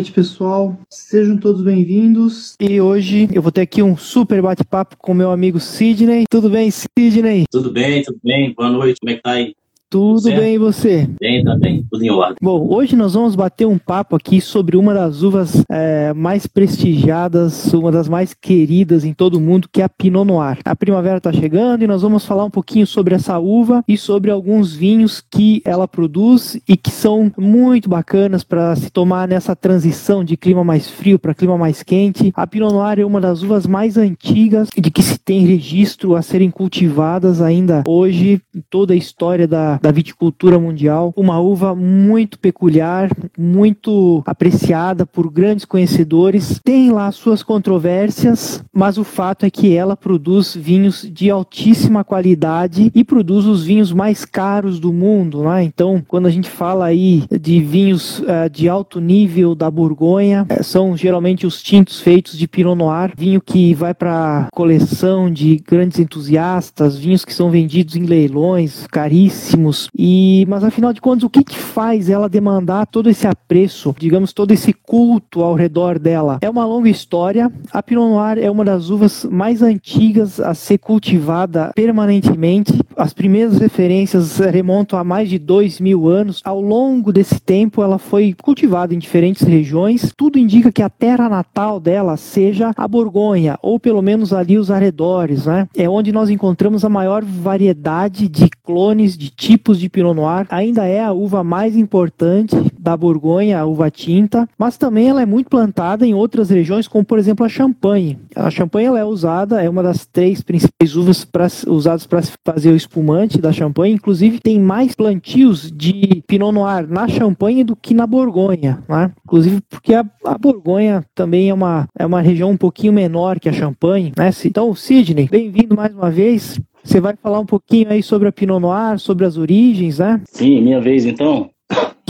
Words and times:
noite, 0.00 0.12
pessoal. 0.12 0.78
Sejam 0.88 1.36
todos 1.36 1.62
bem-vindos. 1.62 2.54
E 2.58 2.80
hoje 2.80 3.28
eu 3.34 3.42
vou 3.42 3.52
ter 3.52 3.60
aqui 3.60 3.82
um 3.82 3.98
super 3.98 4.40
bate-papo 4.40 4.96
com 4.96 5.12
meu 5.12 5.30
amigo 5.30 5.60
Sidney. 5.60 6.24
Tudo 6.30 6.48
bem, 6.48 6.70
Sidney? 6.70 7.44
Tudo 7.50 7.70
bem, 7.70 8.02
tudo 8.02 8.18
bem. 8.24 8.54
Boa 8.54 8.70
noite. 8.70 8.98
Como 8.98 9.10
é 9.10 9.16
que 9.16 9.22
tá 9.22 9.32
aí? 9.32 9.54
Tudo 9.90 10.20
certo? 10.20 10.38
bem 10.38 10.54
e 10.54 10.58
você? 10.58 11.10
Bem 11.20 11.42
também, 11.42 11.84
tudo 11.90 12.04
em 12.04 12.10
ordem. 12.10 12.36
Bom, 12.40 12.64
hoje 12.72 12.94
nós 12.94 13.14
vamos 13.14 13.34
bater 13.34 13.66
um 13.66 13.76
papo 13.76 14.14
aqui 14.14 14.40
sobre 14.40 14.76
uma 14.76 14.94
das 14.94 15.24
uvas 15.24 15.64
é, 15.68 16.12
mais 16.14 16.46
prestigiadas, 16.46 17.74
uma 17.74 17.90
das 17.90 18.08
mais 18.08 18.32
queridas 18.32 19.04
em 19.04 19.12
todo 19.12 19.34
o 19.34 19.40
mundo, 19.40 19.68
que 19.70 19.82
é 19.82 19.84
a 19.84 19.88
Pinot 19.88 20.24
Noir. 20.24 20.58
A 20.64 20.76
primavera 20.76 21.16
está 21.16 21.32
chegando 21.32 21.82
e 21.82 21.88
nós 21.88 22.02
vamos 22.02 22.24
falar 22.24 22.44
um 22.44 22.50
pouquinho 22.50 22.86
sobre 22.86 23.16
essa 23.16 23.36
uva 23.40 23.82
e 23.88 23.98
sobre 23.98 24.30
alguns 24.30 24.72
vinhos 24.72 25.20
que 25.28 25.60
ela 25.64 25.88
produz 25.88 26.60
e 26.68 26.76
que 26.76 26.92
são 26.92 27.32
muito 27.36 27.88
bacanas 27.88 28.44
para 28.44 28.76
se 28.76 28.92
tomar 28.92 29.26
nessa 29.26 29.56
transição 29.56 30.22
de 30.22 30.36
clima 30.36 30.62
mais 30.62 30.88
frio 30.88 31.18
para 31.18 31.34
clima 31.34 31.58
mais 31.58 31.82
quente. 31.82 32.32
A 32.36 32.46
Pinot 32.46 32.72
Noir 32.72 33.00
é 33.00 33.04
uma 33.04 33.20
das 33.20 33.42
uvas 33.42 33.66
mais 33.66 33.96
antigas 33.96 34.68
de 34.72 34.88
que 34.88 35.02
se 35.02 35.18
tem 35.18 35.44
registro 35.44 36.14
a 36.14 36.22
serem 36.22 36.48
cultivadas 36.48 37.42
ainda 37.42 37.82
hoje 37.88 38.40
em 38.54 38.62
toda 38.70 38.94
a 38.94 38.96
história 38.96 39.48
da 39.48 39.79
da 39.80 39.90
viticultura 39.90 40.58
mundial, 40.58 41.12
uma 41.16 41.40
uva 41.40 41.74
muito 41.74 42.38
peculiar, 42.38 43.10
muito 43.38 44.22
apreciada 44.26 45.06
por 45.06 45.30
grandes 45.30 45.64
conhecedores. 45.64 46.60
Tem 46.62 46.90
lá 46.90 47.10
suas 47.10 47.42
controvérsias, 47.42 48.62
mas 48.72 48.98
o 48.98 49.04
fato 49.04 49.46
é 49.46 49.50
que 49.50 49.74
ela 49.74 49.96
produz 49.96 50.54
vinhos 50.54 51.08
de 51.10 51.30
altíssima 51.30 52.04
qualidade 52.04 52.90
e 52.94 53.02
produz 53.04 53.46
os 53.46 53.64
vinhos 53.64 53.92
mais 53.92 54.24
caros 54.24 54.78
do 54.78 54.92
mundo, 54.92 55.42
né? 55.44 55.62
Então, 55.62 56.02
quando 56.06 56.26
a 56.26 56.30
gente 56.30 56.48
fala 56.48 56.86
aí 56.86 57.24
de 57.40 57.60
vinhos 57.60 58.20
uh, 58.20 58.50
de 58.50 58.68
alto 58.68 59.00
nível 59.00 59.54
da 59.54 59.70
Borgonha, 59.70 60.46
uh, 60.50 60.62
são 60.62 60.96
geralmente 60.96 61.46
os 61.46 61.62
tintos 61.62 62.00
feitos 62.00 62.36
de 62.36 62.46
Pinot 62.46 62.76
Noir, 62.76 63.12
vinho 63.16 63.40
que 63.40 63.74
vai 63.74 63.94
para 63.94 64.48
coleção 64.52 65.30
de 65.30 65.62
grandes 65.66 65.98
entusiastas, 65.98 66.98
vinhos 66.98 67.24
que 67.24 67.32
são 67.32 67.50
vendidos 67.50 67.96
em 67.96 68.04
leilões 68.04 68.86
caríssimos 68.90 69.69
e, 69.96 70.44
mas 70.48 70.64
afinal 70.64 70.92
de 70.92 71.00
contas, 71.00 71.24
o 71.24 71.30
que, 71.30 71.44
que 71.44 71.56
faz 71.56 72.08
ela 72.08 72.28
demandar 72.28 72.86
todo 72.86 73.08
esse 73.08 73.26
apreço, 73.26 73.94
digamos, 73.98 74.32
todo 74.32 74.52
esse 74.52 74.72
culto 74.72 75.42
ao 75.42 75.54
redor 75.54 75.98
dela? 75.98 76.38
É 76.40 76.50
uma 76.50 76.64
longa 76.64 76.88
história. 76.88 77.50
A 77.72 77.82
Pinot 77.82 78.10
Noir 78.10 78.38
é 78.38 78.50
uma 78.50 78.64
das 78.64 78.90
uvas 78.90 79.24
mais 79.30 79.62
antigas 79.62 80.40
a 80.40 80.54
ser 80.54 80.78
cultivada 80.78 81.72
permanentemente. 81.74 82.72
As 82.96 83.12
primeiras 83.12 83.58
referências 83.58 84.38
remontam 84.38 84.98
a 84.98 85.04
mais 85.04 85.28
de 85.28 85.38
dois 85.38 85.80
mil 85.80 86.08
anos. 86.08 86.40
Ao 86.44 86.60
longo 86.60 87.12
desse 87.12 87.40
tempo, 87.40 87.82
ela 87.82 87.98
foi 87.98 88.34
cultivada 88.40 88.94
em 88.94 88.98
diferentes 88.98 89.46
regiões. 89.46 90.12
Tudo 90.16 90.38
indica 90.38 90.72
que 90.72 90.82
a 90.82 90.90
terra 90.90 91.28
natal 91.28 91.80
dela 91.80 92.16
seja 92.16 92.72
a 92.76 92.88
Borgonha, 92.88 93.58
ou 93.62 93.78
pelo 93.78 94.02
menos 94.02 94.32
ali 94.32 94.58
os 94.58 94.70
arredores, 94.70 95.46
né? 95.46 95.68
É 95.76 95.88
onde 95.88 96.12
nós 96.12 96.30
encontramos 96.30 96.84
a 96.84 96.88
maior 96.88 97.24
variedade 97.24 98.28
de 98.28 98.48
clones, 98.64 99.16
de 99.16 99.30
tipos 99.30 99.59
tipos 99.60 99.78
de 99.78 99.90
Pinot 99.90 100.14
Noir. 100.14 100.46
Ainda 100.48 100.86
é 100.86 101.04
a 101.04 101.12
uva 101.12 101.44
mais 101.44 101.76
importante 101.76 102.56
da 102.78 102.96
Borgonha, 102.96 103.60
a 103.60 103.66
uva 103.66 103.90
tinta, 103.90 104.48
mas 104.58 104.78
também 104.78 105.08
ela 105.08 105.20
é 105.20 105.26
muito 105.26 105.50
plantada 105.50 106.06
em 106.06 106.14
outras 106.14 106.48
regiões, 106.48 106.88
como 106.88 107.04
por 107.04 107.18
exemplo 107.18 107.44
a 107.44 107.48
Champagne. 107.48 108.18
A 108.34 108.50
Champagne 108.50 108.86
ela 108.86 108.98
é 108.98 109.04
usada, 109.04 109.62
é 109.62 109.68
uma 109.68 109.82
das 109.82 110.06
três 110.06 110.40
principais 110.40 110.96
uvas 110.96 111.24
pra, 111.24 111.46
usadas 111.66 112.06
para 112.06 112.22
fazer 112.44 112.70
o 112.70 112.76
espumante 112.76 113.38
da 113.38 113.52
Champagne. 113.52 113.92
Inclusive 113.92 114.40
tem 114.40 114.58
mais 114.58 114.94
plantios 114.94 115.70
de 115.70 116.22
Pinot 116.26 116.52
Noir 116.52 116.88
na 116.88 117.06
Champagne 117.06 117.62
do 117.62 117.76
que 117.76 117.92
na 117.92 118.06
Borgonha, 118.06 118.82
né? 118.88 119.12
Inclusive 119.24 119.60
porque 119.68 119.92
a, 119.92 120.04
a 120.24 120.38
Borgonha 120.38 121.04
também 121.14 121.50
é 121.50 121.54
uma, 121.54 121.86
é 121.98 122.06
uma 122.06 122.22
região 122.22 122.50
um 122.50 122.56
pouquinho 122.56 122.94
menor 122.94 123.38
que 123.38 123.48
a 123.48 123.52
Champagne, 123.52 124.12
né? 124.16 124.30
Então, 124.44 124.74
Sidney, 124.74 125.28
bem-vindo 125.30 125.76
mais 125.76 125.94
uma 125.94 126.10
vez. 126.10 126.58
Você 126.82 127.00
vai 127.00 127.14
falar 127.16 127.40
um 127.40 127.46
pouquinho 127.46 127.90
aí 127.90 128.02
sobre 128.02 128.28
a 128.28 128.32
Pinot 128.32 128.60
Noir, 128.60 128.98
sobre 128.98 129.24
as 129.24 129.36
origens, 129.36 129.98
né? 129.98 130.20
Sim, 130.28 130.60
minha 130.60 130.80
vez 130.80 131.04
então. 131.04 131.50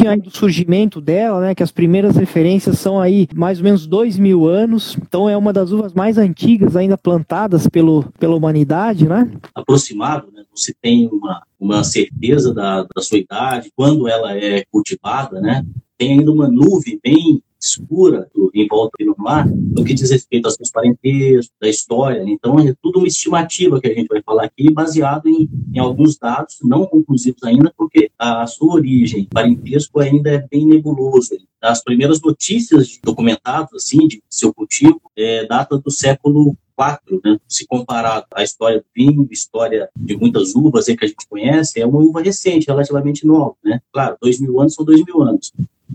Aí 0.08 0.20
do 0.20 0.30
surgimento 0.30 1.00
dela, 1.00 1.40
né? 1.40 1.54
Que 1.54 1.62
as 1.62 1.70
primeiras 1.70 2.16
referências 2.16 2.78
são 2.78 2.98
aí 2.98 3.28
mais 3.34 3.58
ou 3.58 3.64
menos 3.64 3.86
dois 3.86 4.18
mil 4.18 4.46
anos. 4.46 4.96
Então 4.96 5.28
é 5.28 5.36
uma 5.36 5.52
das 5.52 5.72
uvas 5.72 5.92
mais 5.92 6.16
antigas 6.16 6.74
ainda 6.74 6.96
plantadas 6.96 7.66
pelo, 7.66 8.04
pela 8.18 8.34
humanidade, 8.34 9.06
né? 9.06 9.30
Aproximado, 9.54 10.30
né? 10.32 10.44
Você 10.54 10.74
tem 10.80 11.06
uma, 11.12 11.42
uma 11.58 11.84
certeza 11.84 12.54
da, 12.54 12.82
da 12.82 13.02
sua 13.02 13.18
idade, 13.18 13.70
quando 13.76 14.08
ela 14.08 14.34
é 14.34 14.64
cultivada, 14.70 15.40
né? 15.40 15.64
Tem 15.98 16.12
ainda 16.12 16.32
uma 16.32 16.48
nuvem 16.48 16.98
bem 17.02 17.42
escura 17.60 18.28
em 18.54 18.66
volta 18.66 19.04
do 19.04 19.14
mar, 19.18 19.46
no 19.46 19.84
que 19.84 19.94
diz 19.94 20.10
respeito 20.10 20.46
aos 20.46 20.54
seus 20.54 20.70
parentescos, 20.70 21.50
da 21.60 21.68
história. 21.68 22.24
Então, 22.26 22.58
é 22.58 22.74
tudo 22.82 22.98
uma 22.98 23.08
estimativa 23.08 23.80
que 23.80 23.86
a 23.86 23.94
gente 23.94 24.08
vai 24.08 24.22
falar 24.22 24.44
aqui, 24.44 24.72
baseado 24.72 25.28
em, 25.28 25.48
em 25.72 25.78
alguns 25.78 26.16
dados 26.16 26.58
não 26.62 26.86
conclusivos 26.86 27.42
ainda, 27.42 27.72
porque 27.76 28.10
a 28.18 28.46
sua 28.46 28.74
origem, 28.74 29.28
parentesco, 29.30 30.00
ainda 30.00 30.30
é 30.30 30.38
bem 30.50 30.66
nebuloso. 30.66 31.36
As 31.60 31.82
primeiras 31.84 32.20
notícias 32.22 32.98
documentadas, 33.04 33.74
assim, 33.74 34.08
de 34.08 34.22
seu 34.30 34.52
cultivo, 34.54 35.00
é, 35.16 35.46
data 35.46 35.78
do 35.78 35.90
século 35.90 36.56
IV, 36.78 37.20
né? 37.22 37.38
Se 37.46 37.66
comparar 37.66 38.24
a 38.34 38.42
história 38.42 38.78
do 38.78 38.86
vinho, 38.96 39.28
história 39.30 39.90
de 39.94 40.16
muitas 40.16 40.54
uvas 40.54 40.86
que 40.86 41.04
a 41.04 41.06
gente 41.06 41.28
conhece, 41.28 41.78
é 41.78 41.86
uma 41.86 42.00
uva 42.00 42.22
recente, 42.22 42.66
relativamente 42.66 43.26
nova, 43.26 43.54
né? 43.62 43.80
Claro, 43.92 44.16
dois 44.20 44.40
mil 44.40 44.58
anos 44.58 44.74
são 44.74 44.84
dois 44.84 45.04
mil 45.04 45.20
anos 45.20 45.52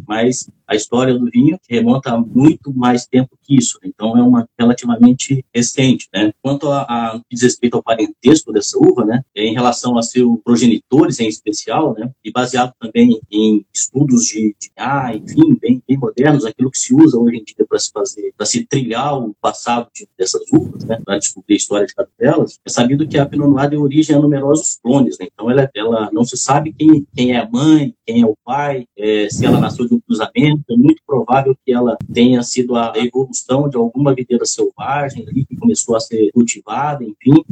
mas 0.07 0.49
a 0.67 0.75
história 0.75 1.17
do 1.17 1.29
vinho 1.29 1.54
remonta 1.69 2.11
a 2.11 2.17
muito 2.17 2.73
mais 2.73 3.05
tempo 3.05 3.37
que 3.41 3.55
isso, 3.55 3.79
então 3.83 4.17
é 4.17 4.23
uma 4.23 4.47
relativamente 4.57 5.45
recente, 5.53 6.07
né? 6.13 6.33
Quanto 6.41 6.69
a, 6.69 6.81
a 6.81 7.21
diz 7.31 7.41
respeito 7.41 7.75
ao 7.75 7.83
parentesco 7.83 8.51
dessa 8.51 8.77
uva, 8.77 9.05
né, 9.05 9.23
em 9.35 9.53
relação 9.53 9.97
a 9.97 10.03
seus 10.03 10.39
progenitores 10.43 11.19
em 11.19 11.27
especial, 11.27 11.93
né, 11.97 12.11
e 12.23 12.31
baseado 12.31 12.73
também 12.79 13.19
em 13.31 13.65
estudos 13.73 14.25
de, 14.25 14.55
de 14.59 14.71
ah, 14.77 15.13
enfim, 15.15 15.57
bem, 15.59 15.81
bem 15.87 15.97
modernos, 15.97 16.45
aquilo 16.45 16.71
que 16.71 16.77
se 16.77 16.93
usa 16.93 17.17
hoje 17.17 17.37
em 17.37 17.43
dia 17.43 17.65
para 17.67 17.79
se 17.79 17.91
fazer, 17.91 18.33
para 18.35 18.45
se 18.45 18.65
trilhar 18.65 19.19
o 19.19 19.35
passado 19.41 19.87
de, 19.93 20.07
dessas 20.17 20.41
uvas, 20.51 20.83
né, 20.83 20.99
para 21.03 21.17
descobrir 21.17 21.55
a 21.55 21.57
história 21.57 21.85
de 21.85 21.93
cada 21.93 22.09
delas, 22.17 22.59
é 22.65 22.69
sabido 22.69 23.07
que 23.07 23.17
a 23.17 23.25
Pinot 23.25 23.49
Noir 23.49 23.69
deu 23.69 23.81
origem 23.81 24.15
a 24.15 24.19
numerosos 24.19 24.79
clones, 24.81 25.17
né? 25.19 25.27
Então 25.31 25.49
ela, 25.49 25.69
ela 25.75 26.09
não 26.11 26.23
se 26.23 26.37
sabe 26.37 26.73
quem, 26.73 27.05
quem 27.15 27.33
é 27.33 27.39
a 27.39 27.49
mãe, 27.49 27.93
quem 28.05 28.21
é 28.21 28.25
o 28.25 28.35
pai, 28.43 28.85
é, 28.97 29.27
se 29.29 29.45
ela 29.45 29.59
nasceu 29.59 29.87
de 29.87 29.93
um 29.93 29.99
cruzamento, 29.99 30.63
é 30.69 30.75
muito 30.75 31.01
provável 31.05 31.44
que 31.53 31.71
ela 31.71 31.97
tenha 32.11 32.41
sido 32.41 32.75
a 32.75 32.93
evolução 32.95 33.67
de 33.69 33.77
alguma 33.77 34.15
videira 34.15 34.45
selvagem 34.45 35.27
ali, 35.27 35.45
que 35.45 35.55
começou 35.55 35.95
a 35.95 35.99
ser 35.99 36.31
cultivada, 36.31 37.03
enfim, 37.03 37.43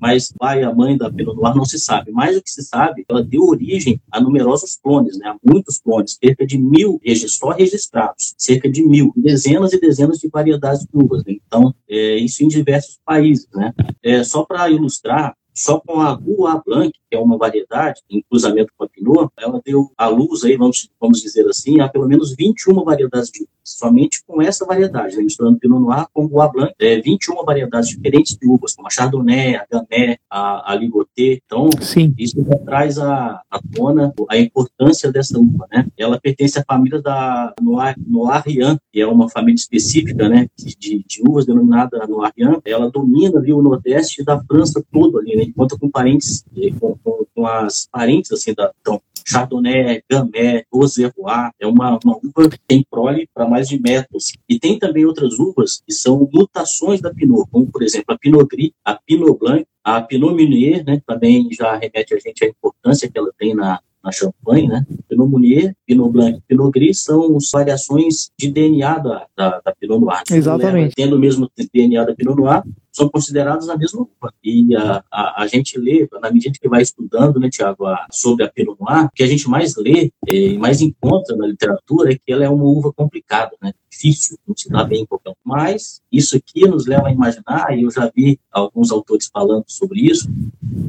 mas 0.00 0.32
pai 0.32 0.60
e 0.60 0.64
a 0.64 0.74
mãe 0.74 0.96
da 0.96 1.10
Pinot 1.10 1.36
Noir 1.36 1.54
não 1.54 1.64
se 1.64 1.78
sabe. 1.78 2.10
Mais 2.10 2.36
o 2.36 2.42
que 2.42 2.50
se 2.50 2.62
sabe, 2.62 3.04
ela 3.08 3.22
deu 3.22 3.42
origem 3.42 4.00
a 4.10 4.20
numerosos 4.20 4.76
clones, 4.76 5.18
né, 5.18 5.28
a 5.28 5.36
muitos 5.44 5.78
clones, 5.78 6.18
cerca 6.22 6.46
de 6.46 6.56
mil 6.56 7.00
só 7.28 7.50
registrados, 7.50 8.34
cerca 8.36 8.68
de 8.68 8.82
mil, 8.82 9.12
dezenas 9.16 9.72
e 9.72 9.80
dezenas 9.80 10.18
de 10.18 10.28
variedades 10.28 10.82
de 10.82 10.88
uvas. 10.92 11.24
Né? 11.24 11.36
Então, 11.46 11.74
é, 11.88 12.16
isso 12.16 12.42
em 12.42 12.48
diversos 12.48 12.98
países. 13.04 13.48
Né? 13.54 13.72
É, 14.02 14.24
só 14.24 14.44
para 14.44 14.70
ilustrar, 14.70 15.36
só 15.54 15.78
com 15.80 16.00
a 16.00 16.14
Gua 16.14 16.62
Blanc, 16.64 16.92
que 17.10 17.16
é 17.16 17.18
uma 17.18 17.36
variedade, 17.36 18.00
em 18.08 18.22
cruzamento 18.22 18.72
com 18.76 18.84
a 18.84 18.88
Pinot, 18.88 19.30
ela 19.36 19.60
deu 19.64 19.90
à 19.98 20.06
luz, 20.06 20.44
aí, 20.44 20.56
vamos, 20.56 20.88
vamos 21.00 21.20
dizer 21.20 21.46
assim, 21.48 21.80
a 21.80 21.88
pelo 21.88 22.06
menos 22.06 22.34
21 22.36 22.84
variedades 22.84 23.30
de 23.30 23.42
uvas. 23.42 23.50
Somente 23.62 24.22
com 24.26 24.40
essa 24.42 24.64
variedade, 24.64 25.16
né, 25.16 25.22
misturando 25.22 25.58
Pinot 25.58 25.80
Noir 25.80 26.06
com 26.12 26.26
Gua 26.26 26.48
Blanc, 26.48 26.72
é, 26.78 27.00
21 27.00 27.44
variedades 27.44 27.90
diferentes 27.90 28.36
de 28.36 28.48
uvas, 28.48 28.74
como 28.74 28.88
a 28.88 28.90
Chardonnay, 28.90 29.56
a 29.56 29.66
Gamay, 29.70 30.18
a, 30.28 30.72
a 30.72 30.74
Ligoté. 30.74 31.40
Então, 31.44 31.68
Sim. 31.80 32.14
isso 32.18 32.36
traz 32.64 32.98
à, 32.98 33.40
à 33.50 33.60
tona 33.74 34.12
a 34.28 34.36
importância 34.38 35.12
dessa 35.12 35.38
uva. 35.38 35.66
Né? 35.70 35.86
Ela 35.96 36.18
pertence 36.20 36.58
à 36.58 36.64
família 36.64 37.00
da 37.00 37.54
Noir, 37.60 37.94
Noirian, 37.98 38.78
que 38.92 39.00
é 39.00 39.06
uma 39.06 39.28
família 39.28 39.56
específica 39.56 40.28
né, 40.28 40.48
de, 40.56 41.04
de 41.06 41.22
uvas 41.28 41.46
denominada 41.46 42.06
Noirian. 42.06 42.60
Ela 42.64 42.90
domina 42.90 43.38
ali 43.38 43.52
o 43.52 43.62
nordeste 43.62 44.24
da 44.24 44.42
França 44.44 44.82
todo 44.90 45.18
ali, 45.18 45.36
né? 45.36 45.52
conta 45.56 45.78
com 45.78 45.90
parentes, 45.90 46.44
eh, 46.56 46.70
com, 46.78 46.96
com, 47.02 47.24
com, 47.34 47.46
as 47.46 47.88
parentes 47.90 48.32
assim 48.32 48.54
da 48.54 48.72
então, 48.80 49.00
Chardonnay, 49.26 50.02
Gamay, 50.10 50.64
Roseroy, 50.72 51.50
é 51.60 51.66
uma, 51.66 51.98
uma 52.04 52.16
uva 52.16 52.50
que 52.50 52.58
tem 52.66 52.84
prole 52.90 53.28
para 53.32 53.48
mais 53.48 53.68
de 53.68 53.80
metros. 53.80 54.32
E 54.48 54.58
tem 54.58 54.78
também 54.78 55.04
outras 55.04 55.38
uvas 55.38 55.82
que 55.86 55.92
são 55.92 56.28
mutações 56.32 57.00
da 57.00 57.12
Pinot, 57.14 57.48
como 57.50 57.66
por 57.66 57.82
exemplo 57.82 58.14
a 58.14 58.18
Pinot 58.18 58.46
Gris, 58.46 58.72
a 58.84 58.94
Pinot 58.94 59.38
Blanc, 59.38 59.64
a 59.84 60.00
Pinot 60.00 60.34
Meunier, 60.34 60.84
né, 60.84 61.00
também 61.06 61.48
já 61.52 61.76
remete 61.76 62.14
a 62.14 62.18
gente 62.18 62.44
à 62.44 62.48
importância 62.48 63.08
que 63.08 63.18
ela 63.18 63.30
tem 63.38 63.54
na, 63.54 63.80
na 64.02 64.10
champanhe, 64.10 64.66
né? 64.66 64.84
Pinot 65.08 65.28
Meunier, 65.28 65.74
Pinot 65.86 66.10
Blanc 66.10 66.38
e 66.38 66.42
Pinot 66.48 66.70
Gris 66.70 67.02
são 67.02 67.36
variações 67.52 68.30
de 68.38 68.50
DNA 68.50 68.98
da, 68.98 69.26
da, 69.36 69.60
da 69.64 69.74
Pinot 69.78 70.00
Noir. 70.00 70.22
Exatamente. 70.30 70.94
Tendo 70.94 71.16
o 71.16 71.18
mesmo 71.18 71.48
DNA 71.72 72.04
da 72.04 72.14
Pinot 72.14 72.36
Noir, 72.36 72.62
são 73.00 73.08
consideradas 73.08 73.68
a 73.68 73.76
mesma 73.76 74.02
uva. 74.02 74.34
E 74.44 74.76
a, 74.76 75.02
a, 75.10 75.42
a, 75.42 75.46
gente 75.46 75.78
lê, 75.78 76.06
na 76.20 76.30
medida 76.30 76.58
que 76.60 76.68
vai 76.68 76.82
estudando, 76.82 77.40
né, 77.40 77.48
Tiago, 77.48 77.84
sobre 78.12 78.44
a 78.44 78.48
Pinot 78.50 78.76
Noir, 78.78 79.06
o 79.06 79.10
que 79.14 79.22
a 79.22 79.26
gente 79.26 79.48
mais 79.48 79.74
lê 79.76 80.12
e 80.28 80.58
mais 80.58 80.82
encontra 80.82 81.34
na 81.34 81.46
literatura 81.46 82.12
é 82.12 82.16
que 82.16 82.32
ela 82.32 82.44
é 82.44 82.48
uma 82.48 82.64
uva 82.64 82.92
complicada, 82.92 83.56
né? 83.62 83.72
difícil, 83.90 84.38
não 84.46 84.56
se 84.56 84.70
dá 84.70 84.84
bem 84.84 85.02
em 85.02 85.06
qualquer 85.06 85.30
um. 85.30 85.34
Mas 85.44 86.00
isso 86.10 86.36
aqui 86.36 86.66
nos 86.66 86.86
leva 86.86 87.08
a 87.08 87.12
imaginar, 87.12 87.76
e 87.76 87.82
eu 87.82 87.90
já 87.90 88.10
vi 88.14 88.38
alguns 88.50 88.90
autores 88.90 89.28
falando 89.32 89.64
sobre 89.66 90.00
isso, 90.00 90.28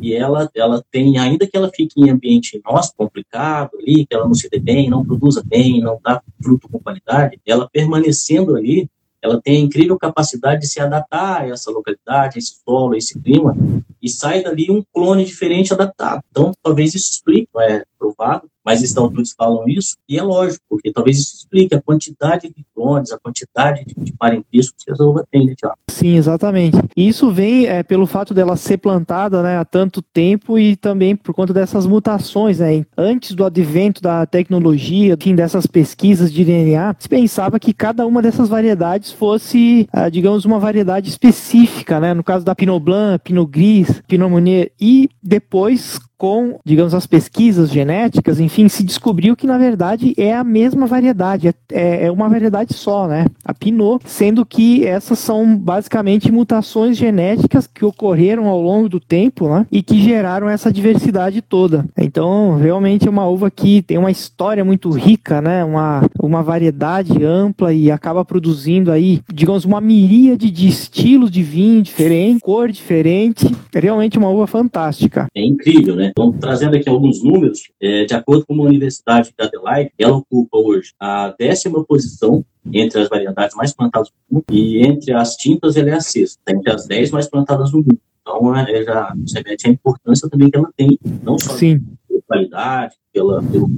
e 0.01 0.13
ela, 0.13 0.49
ela 0.55 0.83
tem, 0.91 1.17
ainda 1.17 1.47
que 1.47 1.57
ela 1.57 1.71
fique 1.73 1.99
em 1.99 2.09
ambiente 2.09 2.61
nosso, 2.63 2.93
complicado 2.95 3.71
ali, 3.79 4.05
que 4.05 4.15
ela 4.15 4.25
não 4.25 4.33
se 4.33 4.49
dê 4.49 4.59
bem, 4.59 4.89
não 4.89 5.03
produza 5.03 5.43
bem, 5.45 5.81
não 5.81 5.99
dá 6.03 6.21
fruto 6.41 6.69
com 6.69 6.79
qualidade, 6.79 7.39
ela 7.45 7.67
permanecendo 7.71 8.55
ali, 8.55 8.89
ela 9.21 9.39
tem 9.41 9.57
a 9.57 9.59
incrível 9.59 9.97
capacidade 9.97 10.61
de 10.61 10.67
se 10.67 10.79
adaptar 10.79 11.41
a 11.41 11.47
essa 11.47 11.69
localidade, 11.69 12.37
a 12.37 12.39
esse 12.39 12.61
solo, 12.65 12.93
a 12.93 12.97
esse 12.97 13.19
clima, 13.21 13.55
e 14.01 14.09
sai 14.09 14.43
dali 14.43 14.71
um 14.71 14.83
clone 14.93 15.25
diferente 15.25 15.73
adaptado. 15.73 16.21
Então, 16.29 16.51
talvez 16.63 16.93
isso 16.95 17.11
explique, 17.11 17.47
não 17.53 17.61
é 17.61 17.83
provado, 17.97 18.47
mas 18.63 18.81
os 18.81 18.95
autores 18.95 19.33
falam 19.35 19.67
isso, 19.67 19.97
e 20.07 20.17
é 20.17 20.23
lógico, 20.23 20.63
porque 20.69 20.91
talvez 20.91 21.17
isso 21.17 21.35
explique 21.35 21.75
a 21.75 21.81
quantidade 21.81 22.47
de 22.47 22.65
clones, 22.75 23.11
a 23.11 23.19
quantidade 23.19 23.83
de, 23.85 23.93
de 23.95 24.11
que 24.11 24.91
a 24.91 25.03
uva 25.03 25.25
tem, 25.31 25.45
né, 25.45 25.55
Tiago? 25.57 25.75
Sim, 25.87 26.15
exatamente. 26.15 26.77
E 26.95 27.07
isso 27.07 27.31
vem 27.31 27.65
é, 27.65 27.83
pelo 27.83 28.05
fato 28.05 28.33
dela 28.33 28.55
ser 28.55 28.77
plantada 28.77 29.41
né, 29.41 29.57
há 29.57 29.65
tanto 29.65 30.01
tempo 30.01 30.57
e 30.57 30.75
também 30.75 31.15
por 31.15 31.33
conta 31.33 31.53
dessas 31.53 31.85
mutações. 31.85 32.59
Né? 32.59 32.85
Antes 32.97 33.33
do 33.33 33.45
advento 33.45 34.01
da 34.01 34.25
tecnologia, 34.25 35.17
dessas 35.35 35.65
pesquisas 35.65 36.31
de 36.31 36.43
DNA, 36.43 36.95
se 36.99 37.09
pensava 37.09 37.59
que 37.59 37.73
cada 37.73 38.05
uma 38.05 38.21
dessas 38.21 38.49
variedades 38.49 39.11
fosse, 39.11 39.87
ah, 39.91 40.09
digamos, 40.09 40.45
uma 40.45 40.59
variedade 40.59 41.09
específica, 41.09 41.99
né? 41.99 42.13
no 42.13 42.23
caso 42.23 42.45
da 42.45 42.55
Pinot 42.55 42.79
Blanc, 42.79 43.23
Pinot 43.23 43.49
Gris, 43.49 43.90
Meunier, 44.29 44.71
e 44.79 45.09
depois 45.21 45.99
com, 46.21 46.59
digamos, 46.63 46.93
as 46.93 47.07
pesquisas 47.07 47.71
genéticas, 47.71 48.39
enfim, 48.39 48.69
se 48.69 48.83
descobriu 48.83 49.35
que 49.35 49.47
na 49.47 49.57
verdade 49.57 50.13
é 50.15 50.35
a 50.35 50.43
mesma 50.43 50.85
variedade, 50.85 51.47
é, 51.47 51.53
é, 51.71 52.05
é 52.05 52.11
uma 52.11 52.29
variedade 52.29 52.75
só, 52.75 53.07
né? 53.07 53.25
A 53.43 53.55
Pinot, 53.55 54.03
sendo 54.05 54.45
que 54.45 54.85
essas 54.85 55.17
são 55.17 55.57
basicamente 55.57 56.31
mutações 56.31 56.95
genéticas 56.95 57.65
que 57.65 57.83
ocorreram 57.83 58.45
ao 58.45 58.61
longo 58.61 58.87
do 58.87 58.99
tempo, 58.99 59.49
né? 59.49 59.65
E 59.71 59.81
que 59.81 59.99
geraram 59.99 60.47
essa 60.47 60.71
diversidade 60.71 61.41
toda. 61.41 61.85
Então, 61.97 62.55
realmente 62.55 63.07
é 63.07 63.09
uma 63.09 63.25
uva 63.25 63.49
que 63.49 63.81
tem 63.81 63.97
uma 63.97 64.11
história 64.11 64.63
muito 64.63 64.91
rica, 64.91 65.41
né? 65.41 65.65
Uma, 65.65 66.07
uma 66.21 66.43
variedade 66.43 67.25
ampla 67.25 67.73
e 67.73 67.89
acaba 67.89 68.23
produzindo 68.23 68.91
aí, 68.91 69.21
digamos, 69.33 69.65
uma 69.65 69.81
miríade 69.81 70.51
de 70.51 70.67
estilos 70.67 71.31
de 71.31 71.41
vinho 71.41 71.81
diferente, 71.81 72.41
cor 72.41 72.71
diferente. 72.71 73.47
É 73.73 73.79
realmente 73.79 74.19
uma 74.19 74.29
uva 74.29 74.45
fantástica. 74.45 75.25
É 75.33 75.43
incrível, 75.43 75.95
né? 75.95 76.10
Então, 76.11 76.31
trazendo 76.33 76.75
aqui 76.75 76.89
alguns 76.89 77.23
números, 77.23 77.71
é, 77.81 78.05
de 78.05 78.13
acordo 78.13 78.45
com 78.45 78.53
a 78.61 78.65
Universidade 78.65 79.29
de 79.29 79.45
Adelaide, 79.45 79.91
ela 79.97 80.17
ocupa 80.17 80.57
hoje 80.57 80.93
a 80.99 81.33
décima 81.37 81.83
posição 81.83 82.45
entre 82.71 83.01
as 83.01 83.09
variedades 83.09 83.55
mais 83.55 83.73
plantadas 83.73 84.09
do 84.09 84.35
mundo 84.35 84.45
e 84.51 84.85
entre 84.85 85.13
as 85.13 85.35
tintas 85.35 85.77
ela 85.77 85.89
é 85.89 85.93
a 85.93 86.01
sexta, 86.01 86.39
tá 86.45 86.53
entre 86.53 86.71
as 86.71 86.85
dez 86.85 87.11
mais 87.11 87.27
plantadas 87.27 87.71
do 87.71 87.77
mundo. 87.77 87.99
Então, 88.21 88.55
é, 88.55 88.83
já 88.83 89.41
vê 89.41 89.55
a 89.65 89.69
importância 89.69 90.29
também 90.29 90.49
que 90.49 90.57
ela 90.57 90.69
tem, 90.75 90.99
não 91.23 91.39
só 91.39 91.53
Sim. 91.53 91.79
pela 92.07 92.21
qualidade, 92.27 92.95
pela, 93.11 93.41
pelo 93.41 93.69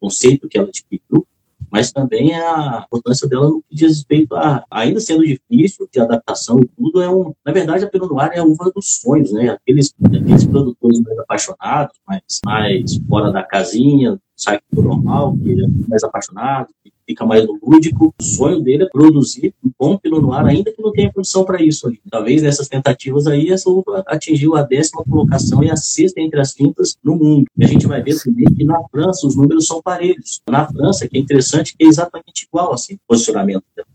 conceito 0.00 0.48
que 0.48 0.56
ela 0.56 0.68
adquiriu, 0.68 1.26
mas 1.72 1.90
também 1.90 2.34
a 2.34 2.84
importância 2.86 3.26
dela 3.26 3.48
no 3.48 3.62
que 3.62 3.74
diz 3.74 3.96
respeito 3.96 4.34
a, 4.36 4.62
ainda 4.70 5.00
sendo 5.00 5.24
difícil 5.24 5.88
de 5.90 5.98
adaptação 5.98 6.60
e 6.60 6.68
tudo, 6.68 7.00
é 7.00 7.08
um, 7.08 7.32
na 7.44 7.50
verdade 7.50 7.82
a 7.82 7.88
Pinot 7.88 8.12
Noir 8.12 8.30
é 8.34 8.40
a 8.40 8.44
uva 8.44 8.70
dos 8.74 9.00
sonhos, 9.00 9.32
né? 9.32 9.48
Aqueles, 9.48 9.94
aqueles 10.04 10.44
produtores 10.44 11.00
mais 11.00 11.18
apaixonados, 11.18 11.98
mais, 12.06 12.22
mais 12.44 12.96
fora 13.08 13.32
da 13.32 13.42
casinha, 13.42 14.20
sai 14.36 14.60
do 14.70 14.82
normal, 14.82 15.34
que 15.38 15.50
é 15.50 15.66
mais 15.88 16.04
apaixonado, 16.04 16.68
que 16.84 16.91
fica 17.06 17.24
mais 17.24 17.46
no 17.46 17.58
lúdico. 17.62 18.14
O 18.18 18.22
sonho 18.22 18.60
dele 18.60 18.84
é 18.84 18.88
produzir 18.88 19.54
um 19.64 19.70
bom 19.78 19.96
Pinot 19.96 20.20
Noir, 20.20 20.44
ainda 20.46 20.72
que 20.72 20.82
não 20.82 20.92
tenha 20.92 21.12
condição 21.12 21.44
para 21.44 21.62
isso. 21.62 21.86
Ali. 21.86 22.00
Talvez 22.10 22.42
nessas 22.42 22.68
tentativas 22.68 23.26
aí, 23.26 23.50
essa 23.50 23.68
uva 23.68 24.02
atingiu 24.06 24.56
a 24.56 24.62
décima 24.62 25.04
colocação 25.04 25.62
e 25.62 25.70
a 25.70 25.76
sexta 25.76 26.20
entre 26.20 26.40
as 26.40 26.52
quintas 26.52 26.96
no 27.02 27.16
mundo. 27.16 27.46
E 27.56 27.64
a 27.64 27.68
gente 27.68 27.86
vai 27.86 28.02
ver 28.02 28.20
também 28.22 28.46
que 28.54 28.64
na 28.64 28.82
França 28.88 29.26
os 29.26 29.36
números 29.36 29.66
são 29.66 29.82
parelhos. 29.82 30.40
Na 30.48 30.66
França, 30.66 31.08
que 31.08 31.16
é 31.16 31.20
interessante, 31.20 31.76
que 31.76 31.84
é 31.84 31.88
exatamente 31.88 32.46
igual 32.46 32.72
assim, 32.72 32.94
o 32.94 32.98
posicionamento 33.08 33.64
dela. 33.74 33.88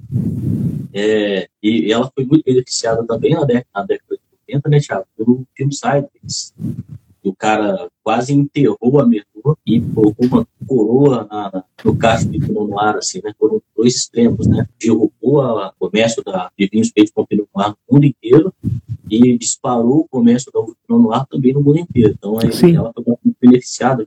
É, 0.93 1.47
e 1.61 1.91
ela 1.91 2.09
foi 2.13 2.25
muito 2.25 2.43
beneficiada 2.43 3.05
também 3.05 3.33
na 3.33 3.43
década, 3.43 3.67
na 3.75 3.83
década 3.83 4.15
de 4.15 4.53
80, 4.53 4.69
né, 4.69 4.79
Thiago? 4.79 5.05
Pelo 5.15 5.45
filme 5.55 5.73
Sideways. 5.73 6.53
O 7.23 7.35
cara 7.35 7.89
quase 8.03 8.33
enterrou 8.33 8.99
a 8.99 9.05
E 9.65 9.79
colocou 9.81 10.27
uma 10.27 10.47
coroa 10.65 11.27
na, 11.29 11.63
no 11.83 11.95
casco 11.95 12.31
de 12.31 12.39
Pinot 12.39 12.69
Noir, 12.69 12.95
assim, 12.95 13.21
né? 13.23 13.33
Foram 13.37 13.61
dois 13.75 13.95
extremos, 13.95 14.47
né? 14.47 14.67
Derrubou 14.79 15.11
o 15.21 15.71
comércio 15.79 16.23
da, 16.23 16.51
de 16.57 16.67
vinhos 16.67 16.89
feitos 16.89 17.11
com 17.13 17.25
Pinot 17.25 17.47
Noir 17.55 17.69
no 17.69 17.95
mundo 17.95 18.05
inteiro 18.05 18.53
e 19.09 19.37
disparou 19.37 19.99
o 19.99 20.07
comércio 20.07 20.51
da 20.51 20.61
Pinot 20.61 21.03
Noir 21.03 21.25
também 21.29 21.53
no 21.53 21.61
mundo 21.61 21.79
inteiro. 21.79 22.15
Então, 22.17 22.37
aí, 22.39 22.51
Sim. 22.51 22.75
ela 22.75 22.91
foi 22.93 23.16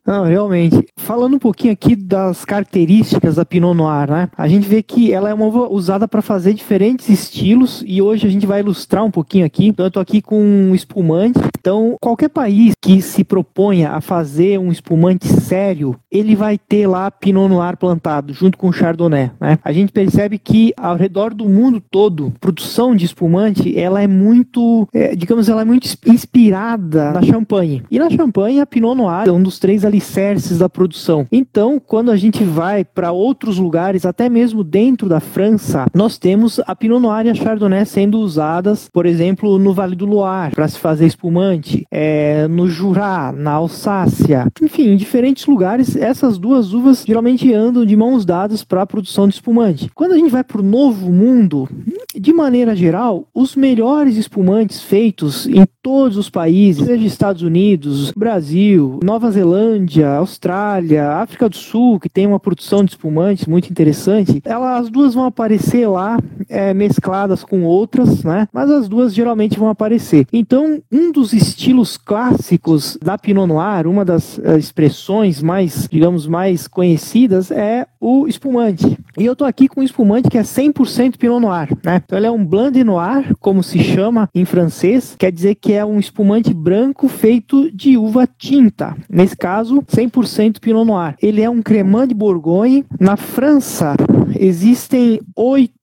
Não, 0.06 0.24
realmente. 0.24 0.86
Falando 0.96 1.34
um 1.34 1.38
pouquinho 1.38 1.72
aqui 1.72 1.96
das 1.96 2.44
características 2.44 3.36
da 3.36 3.44
Pinot 3.44 3.74
Noir, 3.74 4.10
né? 4.10 4.28
A 4.36 4.48
gente 4.48 4.68
vê 4.68 4.82
que 4.82 5.12
ela 5.12 5.30
é 5.30 5.34
uma 5.34 5.46
uva 5.46 5.68
usada 5.68 6.06
para 6.06 6.22
fazer 6.22 6.54
diferentes 6.54 7.08
estilos 7.08 7.82
e 7.86 8.00
hoje 8.02 8.26
a 8.26 8.30
gente 8.30 8.46
vai 8.46 8.60
ilustrar 8.60 9.04
um 9.04 9.10
pouquinho 9.10 9.46
aqui. 9.46 9.66
Então, 9.66 9.84
eu 9.84 9.88
estou 9.88 10.00
aqui 10.00 10.20
com 10.20 10.40
um 10.40 10.74
espumante. 10.74 11.40
Então, 11.58 11.96
qualquer 12.00 12.28
país 12.28 12.74
que 12.80 13.02
se 13.02 13.24
proponha 13.24 13.90
a 13.90 14.00
fazer 14.00 14.58
um 14.58 14.72
espumante 14.72 15.28
sério, 15.28 15.96
ele 16.10 16.34
vai 16.34 16.58
ter 16.58 16.86
lá 16.86 17.10
Pinot 17.10 17.48
Noir 17.48 17.76
plantado 17.76 18.32
junto 18.32 18.56
com 18.56 18.72
Chardonnay, 18.72 19.30
né? 19.40 19.58
A 19.62 19.72
gente 19.72 19.92
percebe 19.92 20.38
que 20.38 20.72
ao 20.76 20.96
redor 20.96 21.34
do 21.34 21.48
mundo 21.48 21.80
todo, 21.80 22.32
produção 22.40 22.94
de 22.94 23.04
espumante, 23.04 23.78
ela 23.78 24.02
é 24.02 24.06
muito, 24.06 24.88
é, 24.92 25.14
digamos, 25.14 25.48
ela 25.48 25.62
é 25.62 25.64
muito 25.64 25.88
inspirada 26.06 27.12
na 27.12 27.22
champanhe. 27.22 27.82
E 27.90 27.98
na 27.98 28.10
champanhe, 28.10 28.60
a 28.60 28.66
Pinot 28.66 28.94
Noir 28.94 29.29
é 29.30 29.32
um 29.32 29.42
dos 29.42 29.58
três 29.58 29.84
alicerces 29.84 30.58
da 30.58 30.68
produção. 30.68 31.26
Então, 31.30 31.80
quando 31.84 32.10
a 32.10 32.16
gente 32.16 32.44
vai 32.44 32.84
para 32.84 33.12
outros 33.12 33.58
lugares, 33.58 34.04
até 34.04 34.28
mesmo 34.28 34.62
dentro 34.62 35.08
da 35.08 35.20
França, 35.20 35.86
nós 35.94 36.18
temos 36.18 36.60
a 36.66 36.74
Pinot 36.74 37.00
Noir 37.00 37.26
e 37.26 37.30
a 37.30 37.34
Chardonnay 37.34 37.84
sendo 37.86 38.18
usadas, 38.18 38.88
por 38.92 39.06
exemplo, 39.06 39.58
no 39.58 39.72
Vale 39.72 39.94
do 39.94 40.06
Loire 40.06 40.54
para 40.54 40.68
se 40.68 40.78
fazer 40.78 41.06
espumante, 41.06 41.86
é, 41.90 42.48
no 42.48 42.68
Jura, 42.68 43.32
na 43.32 43.52
Alsácia, 43.52 44.48
enfim, 44.60 44.88
em 44.88 44.96
diferentes 44.96 45.46
lugares, 45.46 45.96
essas 45.96 46.38
duas 46.38 46.72
uvas 46.72 47.04
geralmente 47.06 47.52
andam 47.54 47.84
de 47.84 47.96
mãos 47.96 48.24
dadas 48.24 48.64
para 48.64 48.82
a 48.82 48.86
produção 48.86 49.28
de 49.28 49.34
espumante. 49.34 49.90
Quando 49.94 50.12
a 50.12 50.16
gente 50.16 50.30
vai 50.30 50.42
para 50.42 50.60
o 50.60 50.64
Novo 50.64 51.10
Mundo, 51.10 51.68
de 52.14 52.32
maneira 52.32 52.74
geral, 52.74 53.28
os 53.32 53.54
melhores 53.54 54.16
espumantes 54.16 54.82
feitos 54.82 55.46
em 55.46 55.64
todos 55.82 56.16
os 56.16 56.28
países, 56.28 56.84
seja 56.84 57.06
Estados 57.06 57.42
Unidos, 57.42 58.12
Brasil, 58.12 58.98
Nova 59.02 59.30
Zelândia, 59.30 60.10
Austrália, 60.10 61.12
África 61.12 61.48
do 61.48 61.56
Sul, 61.56 62.00
que 62.00 62.08
tem 62.08 62.26
uma 62.26 62.40
produção 62.40 62.84
de 62.84 62.90
espumantes 62.90 63.46
muito 63.46 63.70
interessante, 63.70 64.42
elas 64.44 64.80
as 64.80 64.90
duas 64.90 65.14
vão 65.14 65.24
aparecer 65.24 65.86
lá 65.86 66.18
é, 66.48 66.72
mescladas 66.72 67.44
com 67.44 67.64
outras, 67.64 68.24
né? 68.24 68.48
Mas 68.52 68.70
as 68.70 68.88
duas 68.88 69.14
geralmente 69.14 69.58
vão 69.58 69.68
aparecer. 69.68 70.26
Então, 70.32 70.82
um 70.90 71.12
dos 71.12 71.32
estilos 71.32 71.96
clássicos 71.96 72.98
da 73.02 73.18
Pinot 73.18 73.46
Noir, 73.46 73.86
uma 73.86 74.04
das 74.04 74.38
uh, 74.38 74.56
expressões 74.58 75.42
mais, 75.42 75.86
digamos, 75.90 76.26
mais 76.26 76.66
conhecidas 76.66 77.50
é 77.50 77.86
o 78.00 78.26
espumante. 78.26 78.98
E 79.18 79.24
eu 79.24 79.36
tô 79.36 79.44
aqui 79.44 79.68
com 79.68 79.80
um 79.80 79.84
espumante 79.84 80.30
que 80.30 80.38
é 80.38 80.42
100% 80.42 81.18
Pinot 81.18 81.40
Noir, 81.40 81.68
né? 81.84 81.99
Então 82.04 82.18
ele 82.18 82.26
é 82.26 82.30
um 82.30 82.44
Blanc 82.44 82.82
Noir, 82.84 83.34
como 83.40 83.62
se 83.62 83.78
chama 83.78 84.28
em 84.34 84.44
francês, 84.44 85.14
quer 85.18 85.32
dizer 85.32 85.56
que 85.56 85.72
é 85.72 85.84
um 85.84 85.98
espumante 85.98 86.52
branco 86.52 87.08
feito 87.08 87.70
de 87.74 87.96
uva 87.96 88.26
tinta. 88.26 88.96
Nesse 89.08 89.36
caso, 89.36 89.82
100% 89.82 90.60
Pinot 90.60 90.84
Noir. 90.84 91.16
Ele 91.20 91.42
é 91.42 91.50
um 91.50 91.62
Cremant 91.62 92.08
de 92.08 92.14
Bourgogne. 92.14 92.84
Na 92.98 93.16
França, 93.16 93.94
existem 94.38 95.20
oito 95.36 95.79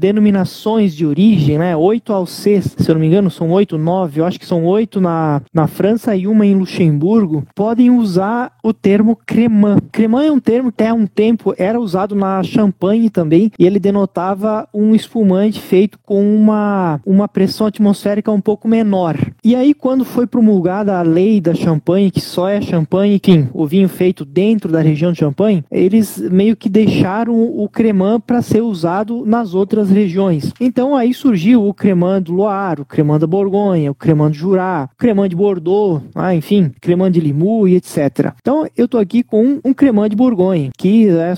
denominações 0.00 0.94
de 0.94 1.04
origem, 1.04 1.58
né? 1.58 1.76
Oito 1.76 2.12
alcês, 2.12 2.74
se 2.78 2.88
eu 2.88 2.94
não 2.94 3.00
me 3.00 3.08
engano, 3.08 3.30
são 3.30 3.50
oito, 3.50 3.76
nove, 3.76 4.20
eu 4.20 4.24
acho 4.24 4.38
que 4.38 4.46
são 4.46 4.64
oito 4.64 5.00
na, 5.00 5.42
na 5.52 5.66
França 5.66 6.14
e 6.14 6.26
uma 6.26 6.46
em 6.46 6.54
Luxemburgo, 6.54 7.44
podem 7.54 7.90
usar 7.90 8.52
o 8.62 8.72
termo 8.72 9.18
cremant. 9.26 9.80
Cremant 9.90 10.24
é 10.24 10.32
um 10.32 10.40
termo 10.40 10.70
que 10.70 10.84
até 10.84 10.92
um 10.92 11.06
tempo 11.06 11.54
era 11.56 11.80
usado 11.80 12.14
na 12.14 12.42
champanhe 12.42 13.08
também, 13.08 13.50
e 13.58 13.66
ele 13.66 13.78
denotava 13.78 14.68
um 14.72 14.94
espumante 14.94 15.60
feito 15.60 15.98
com 16.04 16.22
uma, 16.34 17.00
uma 17.06 17.26
pressão 17.26 17.66
atmosférica 17.66 18.30
um 18.30 18.40
pouco 18.40 18.68
menor. 18.68 19.16
E 19.42 19.54
aí, 19.54 19.72
quando 19.72 20.04
foi 20.04 20.26
promulgada 20.26 20.98
a 20.98 21.02
lei 21.02 21.40
da 21.40 21.54
champanhe, 21.54 22.10
que 22.10 22.20
só 22.20 22.48
é 22.48 22.60
champanhe, 22.60 23.20
enfim, 23.22 23.48
o 23.52 23.66
vinho 23.66 23.88
feito 23.88 24.24
dentro 24.24 24.70
da 24.70 24.80
região 24.80 25.12
de 25.12 25.18
champanhe, 25.18 25.64
eles 25.70 26.18
meio 26.30 26.56
que 26.56 26.68
deixaram 26.68 27.34
o 27.34 27.68
cremant 27.68 28.20
para 28.20 28.42
ser 28.42 28.62
usado 28.62 29.24
nas 29.34 29.52
outras 29.52 29.90
regiões. 29.90 30.52
Então 30.60 30.94
aí 30.94 31.12
surgiu 31.12 31.66
o 31.66 31.74
cremant 31.74 32.22
do 32.22 32.32
Loire, 32.32 32.82
o 32.82 32.84
cremant 32.84 33.20
da 33.20 33.26
Borgonha, 33.26 33.90
o 33.90 33.94
cremant 33.94 34.30
do 34.30 34.36
Jura, 34.36 34.88
o 34.92 34.96
cremant 34.96 35.28
de 35.28 35.34
Bordeaux, 35.34 36.02
ah, 36.14 36.32
enfim, 36.32 36.70
cremant 36.80 37.10
de 37.10 37.18
Limoux 37.18 37.68
e 37.68 37.74
etc. 37.74 38.32
Então 38.40 38.64
eu 38.76 38.84
estou 38.84 39.00
aqui 39.00 39.24
com 39.24 39.44
um, 39.44 39.60
um 39.64 39.74
cremant 39.74 40.08
de 40.08 40.16
Borgonha, 40.16 40.70
que 40.78 41.08
é 41.08 41.34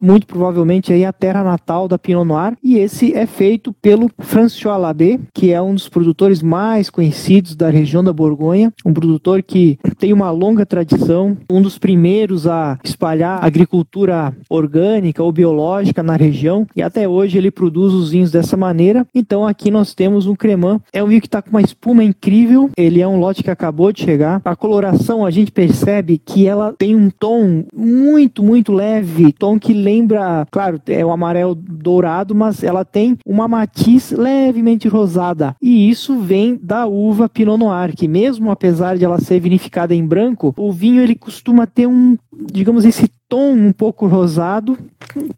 muito 0.00 0.26
provavelmente 0.26 0.94
aí 0.94 1.04
a 1.04 1.12
terra 1.12 1.44
natal 1.44 1.86
da 1.86 1.98
Pinot 1.98 2.24
Noir, 2.24 2.56
e 2.62 2.78
esse 2.78 3.12
é 3.12 3.26
feito 3.26 3.70
pelo 3.82 4.10
François 4.18 4.80
Labé, 4.80 5.18
que 5.34 5.52
é 5.52 5.60
um 5.60 5.74
dos 5.74 5.88
produtores 5.88 6.40
mais 6.40 6.88
conhecidos 6.88 7.54
da 7.54 7.68
região 7.68 8.02
da 8.02 8.12
Borgonha, 8.14 8.72
um 8.84 8.94
produtor 8.94 9.42
que 9.42 9.78
tem 9.98 10.12
uma 10.12 10.30
longa 10.30 10.64
tradição, 10.64 11.36
um 11.50 11.60
dos 11.60 11.76
primeiros 11.76 12.46
a 12.46 12.78
espalhar 12.82 13.44
agricultura 13.44 14.34
orgânica 14.48 15.22
ou 15.22 15.32
biológica 15.32 16.02
na 16.02 16.16
região, 16.16 16.66
e 16.74 16.80
até 16.80 17.06
hoje 17.06 17.25
ele 17.34 17.50
produz 17.50 17.92
os 17.92 18.10
vinhos 18.10 18.30
dessa 18.30 18.56
maneira. 18.56 19.06
Então 19.14 19.46
aqui 19.46 19.70
nós 19.70 19.94
temos 19.94 20.26
um 20.26 20.34
cremant, 20.34 20.80
é 20.92 21.02
um 21.02 21.06
vinho 21.06 21.20
que 21.20 21.26
está 21.26 21.40
com 21.40 21.50
uma 21.50 21.62
espuma 21.62 22.04
incrível, 22.04 22.70
ele 22.76 23.00
é 23.00 23.08
um 23.08 23.18
lote 23.18 23.42
que 23.42 23.50
acabou 23.50 23.92
de 23.92 24.02
chegar. 24.02 24.40
A 24.44 24.54
coloração 24.54 25.24
a 25.24 25.30
gente 25.30 25.50
percebe 25.50 26.18
que 26.18 26.46
ela 26.46 26.74
tem 26.78 26.94
um 26.94 27.10
tom 27.10 27.64
muito, 27.74 28.42
muito 28.42 28.72
leve, 28.72 29.32
tom 29.32 29.58
que 29.58 29.72
lembra, 29.72 30.46
claro, 30.50 30.80
é 30.86 31.04
o 31.04 31.10
amarelo 31.10 31.54
dourado, 31.54 32.34
mas 32.34 32.62
ela 32.62 32.84
tem 32.84 33.16
uma 33.24 33.48
matiz 33.48 34.10
levemente 34.10 34.88
rosada. 34.88 35.56
E 35.60 35.88
isso 35.88 36.18
vem 36.18 36.58
da 36.60 36.86
uva 36.86 37.28
Pinot 37.28 37.58
Noir, 37.58 37.94
que 37.96 38.08
mesmo 38.08 38.50
apesar 38.50 38.96
de 38.96 39.04
ela 39.04 39.20
ser 39.20 39.40
vinificada 39.40 39.94
em 39.94 40.06
branco, 40.06 40.54
o 40.56 40.72
vinho 40.72 41.02
ele 41.02 41.14
costuma 41.14 41.66
ter 41.66 41.86
um, 41.86 42.16
digamos, 42.52 42.84
esse 42.84 43.08
tom 43.28 43.52
um 43.52 43.72
pouco 43.72 44.06
rosado 44.06 44.78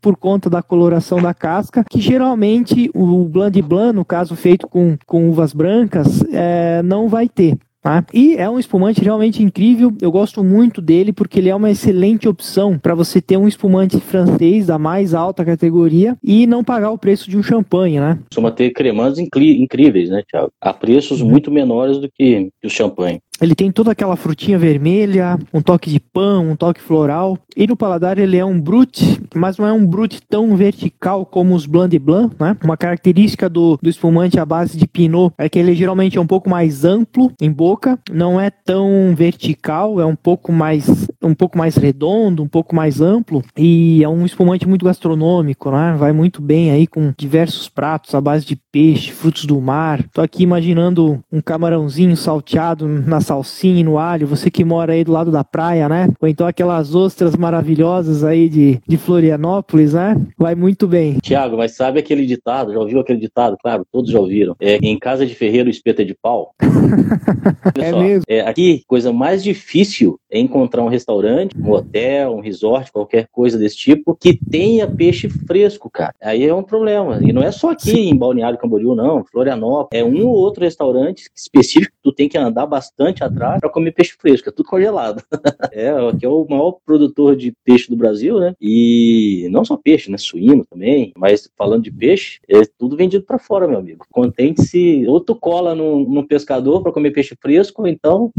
por 0.00 0.16
conta 0.16 0.50
da 0.50 0.62
coloração 0.62 1.20
da 1.20 1.32
casca, 1.32 1.84
que 1.88 2.00
geralmente 2.00 2.90
o 2.94 3.24
Blanc 3.24 3.60
Blanc, 3.62 3.94
no 3.94 4.04
caso 4.04 4.36
feito 4.36 4.66
com, 4.66 4.96
com 5.06 5.28
uvas 5.28 5.52
brancas, 5.52 6.22
é, 6.32 6.82
não 6.82 7.08
vai 7.08 7.28
ter. 7.28 7.56
Tá? 7.80 8.04
E 8.12 8.34
é 8.34 8.50
um 8.50 8.58
espumante 8.58 9.00
realmente 9.00 9.42
incrível. 9.42 9.92
Eu 10.02 10.10
gosto 10.10 10.42
muito 10.42 10.82
dele 10.82 11.12
porque 11.12 11.38
ele 11.38 11.48
é 11.48 11.54
uma 11.54 11.70
excelente 11.70 12.28
opção 12.28 12.76
para 12.76 12.94
você 12.94 13.20
ter 13.20 13.36
um 13.36 13.46
espumante 13.46 14.00
francês 14.00 14.66
da 14.66 14.78
mais 14.78 15.14
alta 15.14 15.44
categoria 15.44 16.16
e 16.22 16.46
não 16.46 16.64
pagar 16.64 16.90
o 16.90 16.98
preço 16.98 17.30
de 17.30 17.38
um 17.38 17.42
champanhe, 17.42 18.00
né? 18.00 18.18
Costuma 18.28 18.50
ter 18.50 18.70
cremandos 18.72 19.20
incríveis, 19.20 20.10
né, 20.10 20.22
Thiago? 20.28 20.50
A 20.60 20.74
preços 20.74 21.20
uhum. 21.20 21.30
muito 21.30 21.52
menores 21.52 21.98
do 21.98 22.10
que, 22.10 22.50
que 22.60 22.66
o 22.66 22.70
champanhe. 22.70 23.20
Ele 23.40 23.54
tem 23.54 23.70
toda 23.70 23.92
aquela 23.92 24.16
frutinha 24.16 24.58
vermelha, 24.58 25.38
um 25.52 25.60
toque 25.60 25.90
de 25.90 26.00
pão, 26.00 26.50
um 26.50 26.56
toque 26.56 26.80
floral. 26.80 27.38
E 27.56 27.66
no 27.66 27.76
paladar 27.76 28.18
ele 28.18 28.36
é 28.36 28.44
um 28.44 28.60
brut, 28.60 29.20
mas 29.34 29.58
não 29.58 29.66
é 29.66 29.72
um 29.72 29.86
brut 29.86 30.20
tão 30.28 30.56
vertical 30.56 31.24
como 31.24 31.54
os 31.54 31.66
Blanc 31.66 31.90
de 31.90 31.98
Blanc, 31.98 32.34
né? 32.38 32.56
Uma 32.62 32.76
característica 32.76 33.48
do, 33.48 33.78
do 33.80 33.88
espumante 33.88 34.38
à 34.38 34.44
base 34.44 34.76
de 34.76 34.86
Pinot 34.86 35.32
é 35.38 35.48
que 35.48 35.58
ele 35.58 35.74
geralmente 35.74 36.18
é 36.18 36.20
um 36.20 36.26
pouco 36.26 36.48
mais 36.50 36.84
amplo 36.84 37.32
em 37.40 37.50
boca, 37.50 37.98
não 38.10 38.40
é 38.40 38.50
tão 38.50 39.14
vertical, 39.16 40.00
é 40.00 40.06
um 40.06 40.16
pouco 40.16 40.52
mais 40.52 41.08
um 41.22 41.34
pouco 41.34 41.58
mais 41.58 41.76
redondo, 41.76 42.42
um 42.42 42.48
pouco 42.48 42.74
mais 42.74 43.00
amplo 43.00 43.42
e 43.56 44.02
é 44.02 44.08
um 44.08 44.24
espumante 44.24 44.66
muito 44.66 44.84
gastronômico, 44.84 45.70
né? 45.70 45.94
Vai 45.98 46.12
muito 46.12 46.40
bem 46.40 46.70
aí 46.70 46.86
com 46.86 47.12
diversos 47.18 47.68
pratos 47.68 48.14
à 48.14 48.20
base 48.20 48.46
de 48.46 48.56
peixe, 48.70 49.12
frutos 49.12 49.44
do 49.44 49.60
mar. 49.60 50.02
Tô 50.12 50.20
aqui 50.20 50.42
imaginando 50.42 51.20
um 51.30 51.40
camarãozinho 51.40 52.16
salteado 52.16 52.86
na 52.86 53.20
salsinha 53.28 53.84
no 53.84 53.98
alho, 53.98 54.26
você 54.26 54.50
que 54.50 54.64
mora 54.64 54.94
aí 54.94 55.04
do 55.04 55.12
lado 55.12 55.30
da 55.30 55.44
praia, 55.44 55.86
né? 55.86 56.08
Ou 56.20 56.26
então 56.26 56.46
aquelas 56.46 56.94
ostras 56.94 57.36
maravilhosas 57.36 58.24
aí 58.24 58.48
de, 58.48 58.80
de 58.88 58.96
Florianópolis, 58.96 59.92
né? 59.92 60.16
Vai 60.36 60.54
muito 60.54 60.88
bem. 60.88 61.18
Tiago, 61.22 61.58
mas 61.58 61.76
sabe 61.76 61.98
aquele 61.98 62.24
ditado? 62.24 62.72
Já 62.72 62.78
ouviu 62.78 63.00
aquele 63.00 63.20
ditado? 63.20 63.56
Claro, 63.62 63.86
todos 63.92 64.10
já 64.10 64.18
ouviram. 64.18 64.56
É, 64.58 64.76
em 64.76 64.98
casa 64.98 65.26
de 65.26 65.34
ferreiro, 65.34 65.68
espeta 65.68 66.02
de 66.04 66.14
pau. 66.14 66.54
é 67.78 67.90
só, 67.90 68.00
mesmo. 68.00 68.24
É, 68.26 68.40
aqui, 68.40 68.82
coisa 68.86 69.12
mais 69.12 69.44
difícil 69.44 70.18
é 70.30 70.38
encontrar 70.38 70.82
um 70.82 70.88
restaurante, 70.88 71.54
um 71.58 71.70
hotel, 71.70 72.34
um 72.34 72.40
resort, 72.40 72.90
qualquer 72.90 73.28
coisa 73.30 73.58
desse 73.58 73.76
tipo, 73.76 74.16
que 74.18 74.38
tenha 74.38 74.86
peixe 74.86 75.28
fresco, 75.28 75.90
cara. 75.90 76.14
Aí 76.22 76.44
é 76.44 76.54
um 76.54 76.62
problema. 76.62 77.18
E 77.22 77.32
não 77.32 77.42
é 77.42 77.52
só 77.52 77.72
aqui 77.72 77.90
Sim. 77.90 78.10
em 78.10 78.16
Balneário 78.16 78.58
Camboriú, 78.58 78.94
não. 78.94 79.22
Florianópolis. 79.24 79.88
É 79.92 80.02
um 80.02 80.26
ou 80.26 80.34
outro 80.34 80.64
restaurante 80.64 81.28
específico 81.36 81.92
que 81.92 82.02
tu 82.02 82.12
tem 82.12 82.28
que 82.28 82.38
andar 82.38 82.66
bastante 82.66 83.17
atrás 83.22 83.60
para 83.60 83.70
comer 83.70 83.92
peixe 83.92 84.16
fresco, 84.18 84.48
é 84.48 84.52
tudo 84.52 84.68
congelado. 84.68 85.22
é, 85.72 85.90
aqui 85.90 86.24
é 86.24 86.28
o 86.28 86.46
maior 86.48 86.78
produtor 86.84 87.36
de 87.36 87.52
peixe 87.64 87.88
do 87.88 87.96
Brasil, 87.96 88.38
né? 88.38 88.54
E 88.60 89.48
não 89.50 89.64
só 89.64 89.76
peixe, 89.76 90.10
né? 90.10 90.18
Suíno 90.18 90.64
também, 90.64 91.12
mas 91.16 91.50
falando 91.56 91.84
de 91.84 91.92
peixe, 91.92 92.40
é 92.48 92.62
tudo 92.78 92.96
vendido 92.96 93.24
para 93.24 93.38
fora, 93.38 93.68
meu 93.68 93.78
amigo. 93.78 94.06
Contente-se, 94.10 95.06
ou 95.06 95.20
tu 95.20 95.34
cola 95.34 95.74
num, 95.74 96.08
num 96.08 96.26
pescador 96.26 96.82
para 96.82 96.92
comer 96.92 97.10
peixe 97.10 97.36
fresco, 97.40 97.82
ou 97.82 97.88
então 97.88 98.32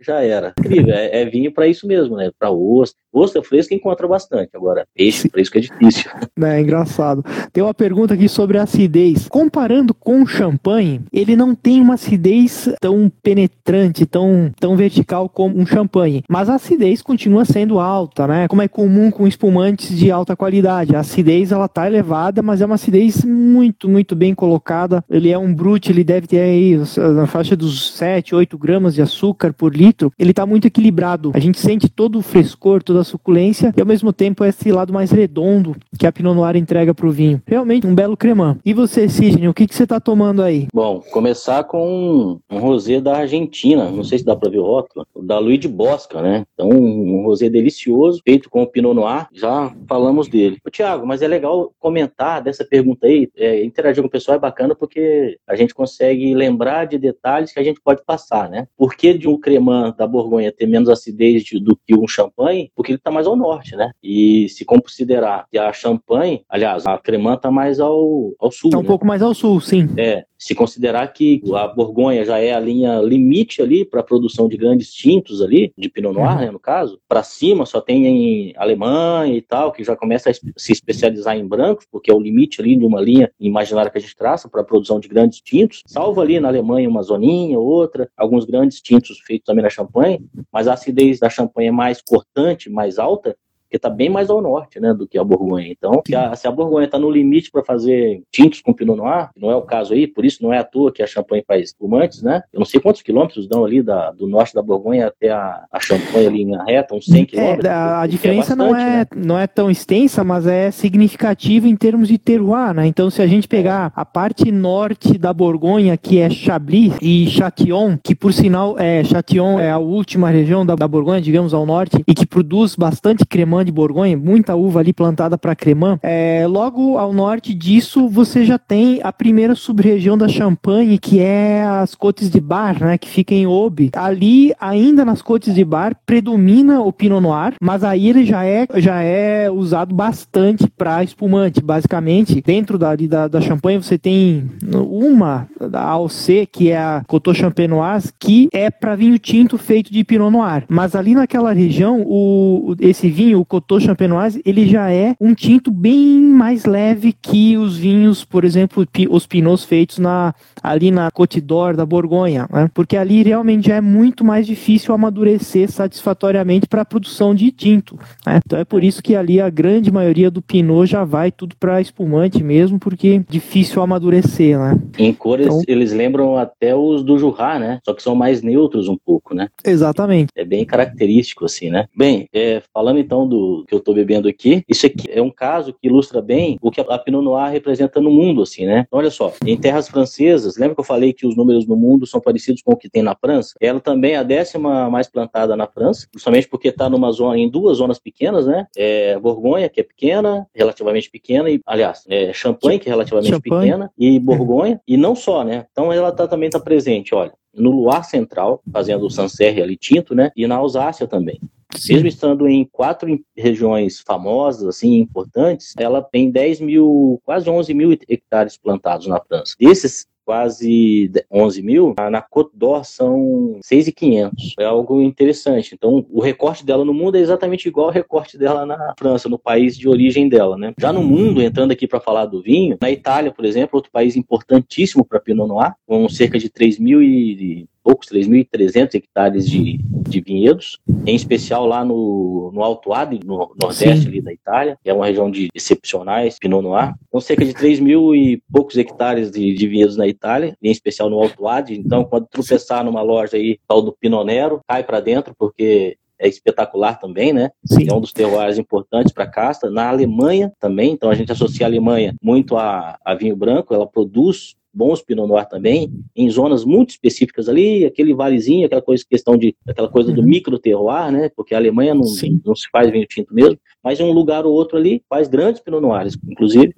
já 0.00 0.22
era. 0.22 0.52
Incrível, 0.58 0.94
é, 0.94 1.22
é 1.22 1.24
vinho 1.24 1.52
para 1.52 1.66
isso 1.66 1.86
mesmo, 1.86 2.16
né? 2.16 2.30
Para 2.38 2.50
ostra. 2.50 2.98
Ostra 3.10 3.42
fresca 3.42 3.74
encontra 3.74 4.06
bastante, 4.06 4.50
agora 4.54 4.86
peixe 4.94 5.30
fresco 5.30 5.56
é 5.56 5.60
difícil. 5.62 6.10
É 6.40 6.60
engraçado. 6.60 7.24
Tem 7.52 7.62
uma 7.62 7.74
pergunta 7.74 8.14
aqui 8.14 8.28
sobre 8.28 8.58
a 8.58 8.62
acidez. 8.62 9.28
Comparando 9.28 9.92
com 9.92 10.22
o 10.22 10.26
champanhe, 10.26 11.00
ele 11.12 11.34
não 11.34 11.54
tem 11.54 11.80
uma 11.80 11.94
acidez 11.94 12.70
tão 12.80 13.10
penetrante, 13.22 14.06
tão, 14.06 14.50
tão 14.58 14.76
vertical 14.76 15.28
como 15.28 15.58
um 15.58 15.66
champanhe, 15.66 16.22
mas 16.28 16.48
a 16.48 16.54
acidez 16.54 17.02
continua 17.02 17.44
sendo 17.44 17.80
alta, 17.80 18.26
né? 18.26 18.48
Como 18.48 18.62
é 18.62 18.68
comum 18.68 19.10
com 19.10 19.26
espumantes 19.26 19.96
de 19.96 20.10
alta 20.10 20.36
qualidade. 20.36 20.94
A 20.94 21.00
acidez 21.00 21.50
ela 21.50 21.68
tá 21.68 21.86
elevada, 21.86 22.40
mas 22.40 22.60
é 22.60 22.66
uma 22.66 22.76
acidez 22.76 23.24
muito, 23.24 23.88
muito 23.88 24.14
bem 24.14 24.34
colocada. 24.34 25.04
Ele 25.10 25.30
é 25.30 25.38
um 25.38 25.52
brute, 25.52 25.90
ele 25.90 26.04
deve 26.04 26.28
ter 26.28 26.40
aí 26.40 26.80
na 27.14 27.26
faixa 27.26 27.56
dos 27.56 27.92
7, 27.94 28.34
8 28.34 28.56
gramas 28.56 28.94
de 28.94 29.02
açúcar 29.02 29.52
por 29.52 29.74
litro 29.74 29.87
litro, 29.88 30.12
ele 30.18 30.30
está 30.30 30.44
muito 30.44 30.66
equilibrado. 30.66 31.32
A 31.34 31.38
gente 31.38 31.58
sente 31.58 31.88
todo 31.88 32.18
o 32.18 32.22
frescor, 32.22 32.82
toda 32.82 33.00
a 33.00 33.04
suculência 33.04 33.72
e 33.76 33.80
ao 33.80 33.86
mesmo 33.86 34.12
tempo 34.12 34.44
esse 34.44 34.70
lado 34.70 34.92
mais 34.92 35.10
redondo 35.10 35.76
que 35.98 36.06
a 36.06 36.12
Pinot 36.12 36.34
Noir 36.34 36.56
entrega 36.56 36.94
para 36.94 37.06
o 37.06 37.10
vinho. 37.10 37.42
Realmente 37.46 37.86
um 37.86 37.94
belo 37.94 38.16
cremã. 38.16 38.58
E 38.64 38.74
você, 38.74 39.08
Sidney, 39.08 39.48
o 39.48 39.54
que, 39.54 39.66
que 39.66 39.74
você 39.74 39.84
está 39.84 39.98
tomando 39.98 40.42
aí? 40.42 40.68
Bom, 40.72 41.00
começar 41.10 41.64
com 41.64 42.38
um, 42.50 42.58
rosé 42.58 43.00
da 43.00 43.16
Argentina, 43.18 43.90
não 43.90 44.04
sei 44.04 44.18
se 44.18 44.24
dá 44.24 44.36
para 44.36 44.50
ver 44.50 44.58
o 44.58 44.64
rótulo, 44.64 45.06
da 45.22 45.38
Luiz 45.38 45.58
de 45.58 45.68
Bosca, 45.68 46.20
né? 46.20 46.44
Então, 46.54 46.68
um, 46.68 47.20
um 47.20 47.24
rosé 47.24 47.48
delicioso, 47.48 48.20
feito 48.24 48.50
com 48.50 48.62
o 48.62 48.66
Pinot 48.66 48.94
Noir, 48.94 49.26
já 49.32 49.72
falamos 49.88 50.28
dele. 50.28 50.58
Ô, 50.64 50.70
Tiago, 50.70 51.06
mas 51.06 51.22
é 51.22 51.28
legal 51.28 51.72
comentar 51.78 52.42
dessa 52.42 52.64
pergunta 52.64 53.06
aí, 53.06 53.28
é, 53.36 53.64
interagir 53.64 54.02
com 54.02 54.08
o 54.08 54.10
pessoal 54.10 54.36
é 54.36 54.40
bacana 54.40 54.74
porque 54.74 55.38
a 55.46 55.56
gente 55.56 55.74
consegue 55.74 56.34
lembrar 56.34 56.84
de 56.84 56.98
detalhes 56.98 57.52
que 57.52 57.60
a 57.60 57.64
gente 57.64 57.80
pode 57.80 58.02
passar, 58.04 58.48
né? 58.48 58.66
Por 58.76 58.94
que 58.94 59.14
de 59.14 59.28
um 59.28 59.38
cremã 59.38 59.77
da 59.96 60.06
Borgonha 60.06 60.52
ter 60.52 60.66
menos 60.66 60.88
acidez 60.88 61.42
de, 61.44 61.58
do 61.58 61.76
que 61.76 61.94
um 61.96 62.06
champanhe, 62.06 62.70
porque 62.74 62.92
ele 62.92 62.98
está 62.98 63.10
mais 63.10 63.26
ao 63.26 63.36
norte, 63.36 63.76
né? 63.76 63.90
E 64.02 64.48
se 64.48 64.64
considerar 64.64 65.46
que 65.50 65.58
a 65.58 65.72
champanhe, 65.72 66.42
aliás, 66.48 66.86
a 66.86 66.98
cremã 66.98 67.34
está 67.34 67.50
mais 67.50 67.80
ao, 67.80 68.32
ao 68.38 68.50
sul. 68.50 68.68
Está 68.68 68.78
um 68.78 68.82
né? 68.82 68.86
pouco 68.86 69.06
mais 69.06 69.22
ao 69.22 69.34
sul, 69.34 69.60
sim. 69.60 69.88
É. 69.96 70.24
Se 70.38 70.54
considerar 70.54 71.08
que 71.08 71.42
a 71.52 71.66
Borgonha 71.66 72.24
já 72.24 72.38
é 72.38 72.52
a 72.52 72.60
linha 72.60 73.00
limite 73.00 73.60
ali 73.60 73.84
para 73.84 74.00
a 74.00 74.04
produção 74.04 74.48
de 74.48 74.56
grandes 74.56 74.92
tintos 74.92 75.42
ali, 75.42 75.72
de 75.76 75.88
Pinot 75.88 76.14
Noir, 76.14 76.34
uhum. 76.34 76.38
né, 76.38 76.50
no 76.50 76.60
caso, 76.60 77.00
para 77.08 77.24
cima 77.24 77.66
só 77.66 77.80
tem 77.80 78.06
em 78.06 78.54
Alemanha 78.56 79.34
e 79.34 79.42
tal, 79.42 79.72
que 79.72 79.82
já 79.82 79.96
começa 79.96 80.30
a 80.30 80.34
se 80.34 80.72
especializar 80.72 81.36
em 81.36 81.46
brancos, 81.46 81.86
porque 81.90 82.10
é 82.10 82.14
o 82.14 82.20
limite 82.20 82.60
ali 82.60 82.76
de 82.76 82.84
uma 82.84 83.00
linha 83.00 83.30
imaginária 83.40 83.90
que 83.90 83.98
a 83.98 84.00
gente 84.00 84.14
traça 84.16 84.48
para 84.48 84.60
a 84.60 84.64
produção 84.64 85.00
de 85.00 85.08
grandes 85.08 85.40
tintos, 85.40 85.82
salvo 85.86 86.20
ali 86.20 86.38
na 86.38 86.48
Alemanha 86.48 86.88
uma 86.88 87.02
zoninha, 87.02 87.58
outra, 87.58 88.08
alguns 88.16 88.44
grandes 88.44 88.80
tintos 88.80 89.18
feitos 89.20 89.44
também 89.44 89.62
na 89.62 89.67
champanhe, 89.70 90.20
mas 90.52 90.68
a 90.68 90.74
acidez 90.74 91.18
da 91.18 91.30
champanhe 91.30 91.68
é 91.68 91.72
mais 91.72 92.00
cortante, 92.00 92.70
mais 92.70 92.98
alta, 92.98 93.36
porque 93.68 93.76
está 93.76 93.90
bem 93.90 94.08
mais 94.08 94.30
ao 94.30 94.40
norte, 94.40 94.80
né, 94.80 94.94
do 94.94 95.06
que 95.06 95.18
a 95.18 95.22
Borgonha. 95.22 95.68
Então, 95.70 96.00
se 96.06 96.16
a, 96.16 96.34
se 96.34 96.48
a 96.48 96.50
Borgonha 96.50 96.86
está 96.86 96.98
no 96.98 97.10
limite 97.10 97.50
para 97.50 97.62
fazer 97.62 98.22
tintos 98.32 98.62
com 98.62 98.72
Pinot 98.72 98.96
Noir, 98.96 99.28
não 99.36 99.50
é 99.50 99.56
o 99.56 99.62
caso 99.62 99.92
aí, 99.92 100.06
por 100.06 100.24
isso 100.24 100.42
não 100.42 100.52
é 100.52 100.58
à 100.58 100.64
toa 100.64 100.90
que 100.90 101.02
a 101.02 101.06
Champagne 101.06 101.44
faz 101.46 101.64
espumantes, 101.64 102.22
né? 102.22 102.42
Eu 102.52 102.58
não 102.58 102.64
sei 102.64 102.80
quantos 102.80 103.02
quilômetros 103.02 103.46
dão 103.46 103.64
ali 103.64 103.82
da, 103.82 104.10
do 104.10 104.26
norte 104.26 104.54
da 104.54 104.62
Borgonha 104.62 105.08
até 105.08 105.30
a, 105.30 105.64
a 105.70 105.80
Champagne 105.80 106.26
ali 106.26 106.42
em 106.42 106.56
reta, 106.64 106.94
uns 106.94 107.04
100 107.04 107.20
é, 107.20 107.26
quilômetros. 107.26 107.64
É, 107.66 107.68
a, 107.68 108.00
a 108.00 108.06
diferença 108.06 108.54
é 108.54 108.56
bastante, 108.56 108.72
não, 108.72 108.80
é, 108.80 108.96
né? 108.96 109.06
não 109.14 109.38
é 109.38 109.46
tão 109.46 109.70
extensa, 109.70 110.24
mas 110.24 110.46
é 110.46 110.70
significativa 110.70 111.68
em 111.68 111.76
termos 111.76 112.08
de 112.08 112.16
terroir, 112.16 112.72
né? 112.72 112.86
Então, 112.86 113.10
se 113.10 113.20
a 113.20 113.26
gente 113.26 113.46
pegar 113.46 113.92
a 113.94 114.04
parte 114.04 114.50
norte 114.50 115.18
da 115.18 115.32
Borgonha, 115.32 115.96
que 115.98 116.18
é 116.18 116.30
Chablis 116.30 116.94
e 117.02 117.26
Châtillon, 117.28 117.98
que 118.02 118.14
por 118.14 118.32
sinal 118.32 118.78
é 118.78 119.04
Châtillon 119.04 119.58
é 119.58 119.70
a 119.70 119.78
última 119.78 120.30
região 120.30 120.64
da, 120.64 120.74
da 120.74 120.88
Borgonha, 120.88 121.20
digamos, 121.20 121.52
ao 121.52 121.66
norte, 121.66 122.02
e 122.06 122.14
que 122.14 122.26
produz 122.26 122.74
bastante 122.74 123.26
cremante 123.26 123.57
cremã 123.58 123.64
de 123.64 123.72
Borgonha, 123.72 124.16
muita 124.16 124.54
uva 124.54 124.80
ali 124.80 124.92
plantada 124.92 125.36
para 125.36 125.54
cremã. 125.54 125.98
É, 126.02 126.46
logo 126.48 126.98
ao 126.98 127.12
norte 127.12 127.54
disso, 127.54 128.08
você 128.08 128.44
já 128.44 128.58
tem 128.58 129.00
a 129.02 129.12
primeira 129.12 129.54
sub-região 129.54 130.16
da 130.16 130.28
Champagne, 130.28 130.98
que 130.98 131.20
é 131.20 131.64
as 131.64 131.94
Côtes 131.94 132.30
de 132.30 132.40
Bar, 132.40 132.78
né, 132.80 132.98
que 132.98 133.08
fica 133.08 133.34
em 133.34 133.44
Aube. 133.44 133.90
Ali, 133.94 134.52
ainda 134.60 135.04
nas 135.04 135.22
Côtes 135.22 135.54
de 135.54 135.64
Bar, 135.64 135.96
predomina 136.06 136.80
o 136.80 136.92
Pinot 136.92 137.20
Noir, 137.20 137.54
mas 137.60 137.82
aí 137.82 138.08
ele 138.08 138.24
já 138.24 138.44
é, 138.44 138.66
já 138.76 139.02
é 139.02 139.50
usado 139.50 139.94
bastante 139.94 140.68
para 140.68 141.02
espumante, 141.02 141.60
basicamente. 141.60 142.40
Dentro 142.40 142.78
da, 142.78 142.94
da, 142.94 143.28
da 143.28 143.40
Champagne, 143.40 143.82
você 143.82 143.98
tem 143.98 144.48
uma 144.62 145.48
da 145.70 145.82
AOC, 145.82 146.48
que 146.52 146.70
é 146.70 146.78
a 146.78 147.02
Coteau 147.06 147.34
Champenoise, 147.34 148.12
que 148.18 148.48
é 148.52 148.70
para 148.70 148.96
vinho 148.96 149.18
tinto 149.18 149.58
feito 149.58 149.92
de 149.92 150.04
Pinot 150.04 150.30
Noir. 150.30 150.64
Mas 150.68 150.94
ali 150.94 151.14
naquela 151.14 151.52
região, 151.52 152.02
o, 152.06 152.74
esse 152.80 153.08
vinho, 153.08 153.44
Coteau 153.48 153.80
Champenoise, 153.80 154.42
ele 154.44 154.66
já 154.66 154.92
é 154.92 155.16
um 155.20 155.34
tinto 155.34 155.70
bem 155.70 156.20
mais 156.20 156.64
leve 156.64 157.12
que 157.12 157.56
os 157.56 157.76
vinhos, 157.76 158.24
por 158.24 158.44
exemplo, 158.44 158.86
os 159.10 159.26
pinots 159.26 159.64
feitos 159.64 159.98
na, 159.98 160.34
ali 160.62 160.90
na 160.90 161.10
Côte 161.10 161.40
d'Or 161.40 161.74
da 161.76 161.86
Borgonha, 161.86 162.48
né? 162.52 162.70
porque 162.74 162.96
ali 162.96 163.22
realmente 163.22 163.68
já 163.68 163.76
é 163.76 163.80
muito 163.80 164.24
mais 164.24 164.46
difícil 164.46 164.94
amadurecer 164.94 165.70
satisfatoriamente 165.70 166.66
para 166.66 166.82
a 166.82 166.84
produção 166.84 167.34
de 167.34 167.50
tinto. 167.50 167.98
Né? 168.26 168.40
Então 168.44 168.58
é 168.58 168.64
por 168.64 168.84
isso 168.84 169.02
que 169.02 169.16
ali 169.16 169.40
a 169.40 169.48
grande 169.48 169.90
maioria 169.90 170.30
do 170.30 170.42
pinot 170.42 170.86
já 170.86 171.04
vai 171.04 171.32
tudo 171.32 171.56
para 171.56 171.80
espumante 171.80 172.42
mesmo, 172.42 172.78
porque 172.78 173.20
é 173.26 173.32
difícil 173.32 173.80
amadurecer, 173.82 174.58
né? 174.58 174.78
Em 174.98 175.12
cores 175.12 175.46
então, 175.46 175.62
eles 175.66 175.92
lembram 175.92 176.36
até 176.36 176.74
os 176.74 177.02
do 177.02 177.18
Jurra, 177.18 177.58
né? 177.58 177.78
Só 177.84 177.94
que 177.94 178.02
são 178.02 178.14
mais 178.14 178.42
neutros 178.42 178.88
um 178.88 178.96
pouco, 178.96 179.34
né? 179.34 179.48
Exatamente. 179.64 180.30
É 180.36 180.44
bem 180.44 180.64
característico 180.64 181.44
assim, 181.44 181.70
né? 181.70 181.86
Bem, 181.96 182.28
é, 182.32 182.62
falando 182.72 182.98
então 182.98 183.26
do 183.26 183.37
que 183.66 183.74
eu 183.74 183.78
estou 183.78 183.94
bebendo 183.94 184.28
aqui, 184.28 184.62
isso 184.68 184.86
aqui 184.86 185.10
é 185.10 185.22
um 185.22 185.30
caso 185.30 185.72
que 185.72 185.88
ilustra 185.88 186.20
bem 186.20 186.56
o 186.60 186.70
que 186.70 186.80
a 186.80 186.98
Pinot 186.98 187.22
Noir 187.22 187.50
representa 187.50 188.00
no 188.00 188.10
mundo, 188.10 188.42
assim, 188.42 188.66
né? 188.66 188.84
Então, 188.86 188.98
olha 188.98 189.10
só, 189.10 189.32
em 189.44 189.56
terras 189.56 189.88
francesas, 189.88 190.56
lembra 190.56 190.74
que 190.74 190.80
eu 190.80 190.84
falei 190.84 191.12
que 191.12 191.26
os 191.26 191.36
números 191.36 191.66
no 191.66 191.76
mundo 191.76 192.06
são 192.06 192.20
parecidos 192.20 192.62
com 192.62 192.72
o 192.72 192.76
que 192.76 192.88
tem 192.88 193.02
na 193.02 193.14
França? 193.14 193.54
Ela 193.60 193.80
também 193.80 194.12
é 194.12 194.16
a 194.16 194.22
décima 194.22 194.90
mais 194.90 195.08
plantada 195.08 195.56
na 195.56 195.66
França, 195.66 196.06
justamente 196.12 196.48
porque 196.48 196.68
está 196.68 196.88
numa 196.88 197.10
zona, 197.12 197.38
em 197.38 197.48
duas 197.48 197.78
zonas 197.78 197.98
pequenas, 197.98 198.46
né? 198.46 198.66
É 198.76 199.18
Borgonha, 199.18 199.68
que 199.68 199.80
é 199.80 199.84
pequena, 199.84 200.46
relativamente 200.54 201.10
pequena, 201.10 201.50
e, 201.50 201.60
aliás, 201.66 202.04
é 202.08 202.32
Champagne, 202.32 202.78
que 202.78 202.88
é 202.88 202.92
relativamente 202.92 203.30
Champagne. 203.30 203.60
pequena, 203.62 203.90
e 203.98 204.18
Borgonha, 204.18 204.80
e 204.86 204.96
não 204.96 205.14
só, 205.14 205.44
né? 205.44 205.66
Então 205.70 205.92
ela 205.92 206.12
tá, 206.12 206.26
também 206.26 206.48
está 206.48 206.60
presente, 206.60 207.14
olha, 207.14 207.32
no 207.54 207.70
Luar 207.70 208.04
Central, 208.04 208.62
fazendo 208.72 209.06
o 209.06 209.10
Sancerre 209.10 209.62
ali 209.62 209.76
tinto, 209.76 210.14
né? 210.14 210.30
E 210.36 210.46
na 210.46 210.56
Alsácia 210.56 211.06
também. 211.06 211.40
Sim. 211.74 211.94
Mesmo 211.94 212.08
estando 212.08 212.48
em 212.48 212.64
quatro 212.64 213.18
regiões 213.36 214.00
famosas, 214.00 214.66
assim, 214.66 214.96
importantes, 214.96 215.74
ela 215.78 216.02
tem 216.02 216.30
10 216.30 216.60
mil, 216.60 217.20
quase 217.24 217.48
11 217.48 217.74
mil 217.74 217.92
hectares 218.08 218.56
plantados 218.56 219.06
na 219.06 219.20
França. 219.20 219.54
Desses, 219.58 220.06
quase 220.28 221.10
11 221.32 221.62
mil, 221.62 221.94
na 222.10 222.20
Côte 222.20 222.50
d'Or 222.52 222.84
são 222.84 223.58
6,500. 223.62 224.56
É 224.58 224.64
algo 224.66 225.00
interessante. 225.00 225.74
Então, 225.74 226.04
o 226.10 226.20
recorte 226.20 226.66
dela 226.66 226.84
no 226.84 226.92
mundo 226.92 227.16
é 227.16 227.20
exatamente 227.20 227.66
igual 227.66 227.86
ao 227.86 227.92
recorte 227.92 228.36
dela 228.36 228.66
na 228.66 228.92
França, 228.98 229.26
no 229.26 229.38
país 229.38 229.74
de 229.74 229.88
origem 229.88 230.28
dela, 230.28 230.58
né? 230.58 230.74
Já 230.78 230.92
no 230.92 231.02
mundo, 231.02 231.40
entrando 231.40 231.72
aqui 231.72 231.86
para 231.86 231.98
falar 231.98 232.26
do 232.26 232.42
vinho, 232.42 232.76
na 232.78 232.90
Itália, 232.90 233.32
por 233.32 233.46
exemplo, 233.46 233.76
outro 233.76 233.90
país 233.90 234.16
importantíssimo 234.16 235.02
para 235.02 235.18
Pinot 235.18 235.48
Noir, 235.48 235.72
com 235.86 236.06
cerca 236.10 236.38
de 236.38 236.50
3 236.50 236.78
mil 236.78 237.02
e 237.02 237.66
poucos, 237.88 238.08
3.300 238.10 238.94
hectares 238.96 239.48
de, 239.48 239.78
de 239.82 240.20
vinhedos, 240.20 240.78
em 241.06 241.16
especial 241.16 241.64
lá 241.64 241.82
no, 241.82 242.50
no 242.52 242.62
Alto 242.62 242.92
Adige, 242.92 243.24
no 243.24 243.54
nordeste 243.58 244.06
ali 244.06 244.20
da 244.20 244.30
Itália, 244.30 244.78
que 244.84 244.90
é 244.90 244.92
uma 244.92 245.06
região 245.06 245.30
de 245.30 245.48
excepcionais 245.54 246.38
Pinot 246.38 246.62
Noir, 246.62 246.92
com 247.10 247.18
cerca 247.18 247.46
de 247.46 247.54
3 247.54 247.80
mil 247.80 248.14
e 248.14 248.42
poucos 248.52 248.76
hectares 248.76 249.30
de, 249.30 249.54
de 249.54 249.66
vinhedos 249.66 249.96
na 249.96 250.06
Itália, 250.06 250.54
em 250.62 250.70
especial 250.70 251.08
no 251.08 251.18
Alto 251.18 251.48
Adige. 251.48 251.80
Então, 251.80 252.04
quando 252.04 252.26
tropeçar 252.26 252.84
numa 252.84 253.00
loja 253.00 253.38
aí, 253.38 253.58
tal 253.66 253.80
do 253.80 253.96
Pinot 253.98 254.24
Nero, 254.24 254.60
cai 254.68 254.84
para 254.84 255.00
dentro, 255.00 255.34
porque 255.38 255.96
é 256.20 256.28
espetacular 256.28 256.98
também, 256.98 257.32
né? 257.32 257.50
Sim. 257.64 257.86
É 257.88 257.94
um 257.94 258.00
dos 258.00 258.12
terroirs 258.12 258.58
importantes 258.58 259.12
para 259.12 259.24
a 259.24 259.30
casta. 259.30 259.70
Na 259.70 259.88
Alemanha 259.88 260.52
também, 260.60 260.92
então 260.92 261.10
a 261.10 261.14
gente 261.14 261.32
associa 261.32 261.64
a 261.64 261.68
Alemanha 261.68 262.14
muito 262.20 262.56
a, 262.56 262.98
a 263.02 263.14
vinho 263.14 263.36
branco, 263.36 263.72
ela 263.72 263.86
produz 263.86 264.56
bons 264.78 265.02
Pinot 265.02 265.26
Noir 265.26 265.48
também, 265.48 265.92
em 266.14 266.30
zonas 266.30 266.64
muito 266.64 266.90
específicas 266.90 267.48
ali, 267.48 267.84
aquele 267.84 268.14
valezinho, 268.14 268.64
aquela 268.64 268.80
coisa, 268.80 269.04
questão 269.08 269.36
de, 269.36 269.56
aquela 269.66 269.88
coisa 269.88 270.12
do 270.12 270.20
uhum. 270.20 270.26
micro 270.28 270.58
terroir, 270.58 271.10
né? 271.10 271.28
Porque 271.34 271.52
a 271.52 271.58
Alemanha 271.58 271.94
não, 271.94 272.04
não 272.44 272.54
se 272.54 272.68
faz 272.70 272.88
vinho 272.88 273.06
tinto 273.06 273.34
mesmo, 273.34 273.58
mas 273.82 273.98
em 273.98 274.04
um 274.04 274.12
lugar 274.12 274.46
ou 274.46 274.52
outro 274.52 274.78
ali 274.78 275.02
faz 275.08 275.26
grandes 275.26 275.60
Pinot 275.60 275.80
Noirs, 275.80 276.16
inclusive 276.28 276.72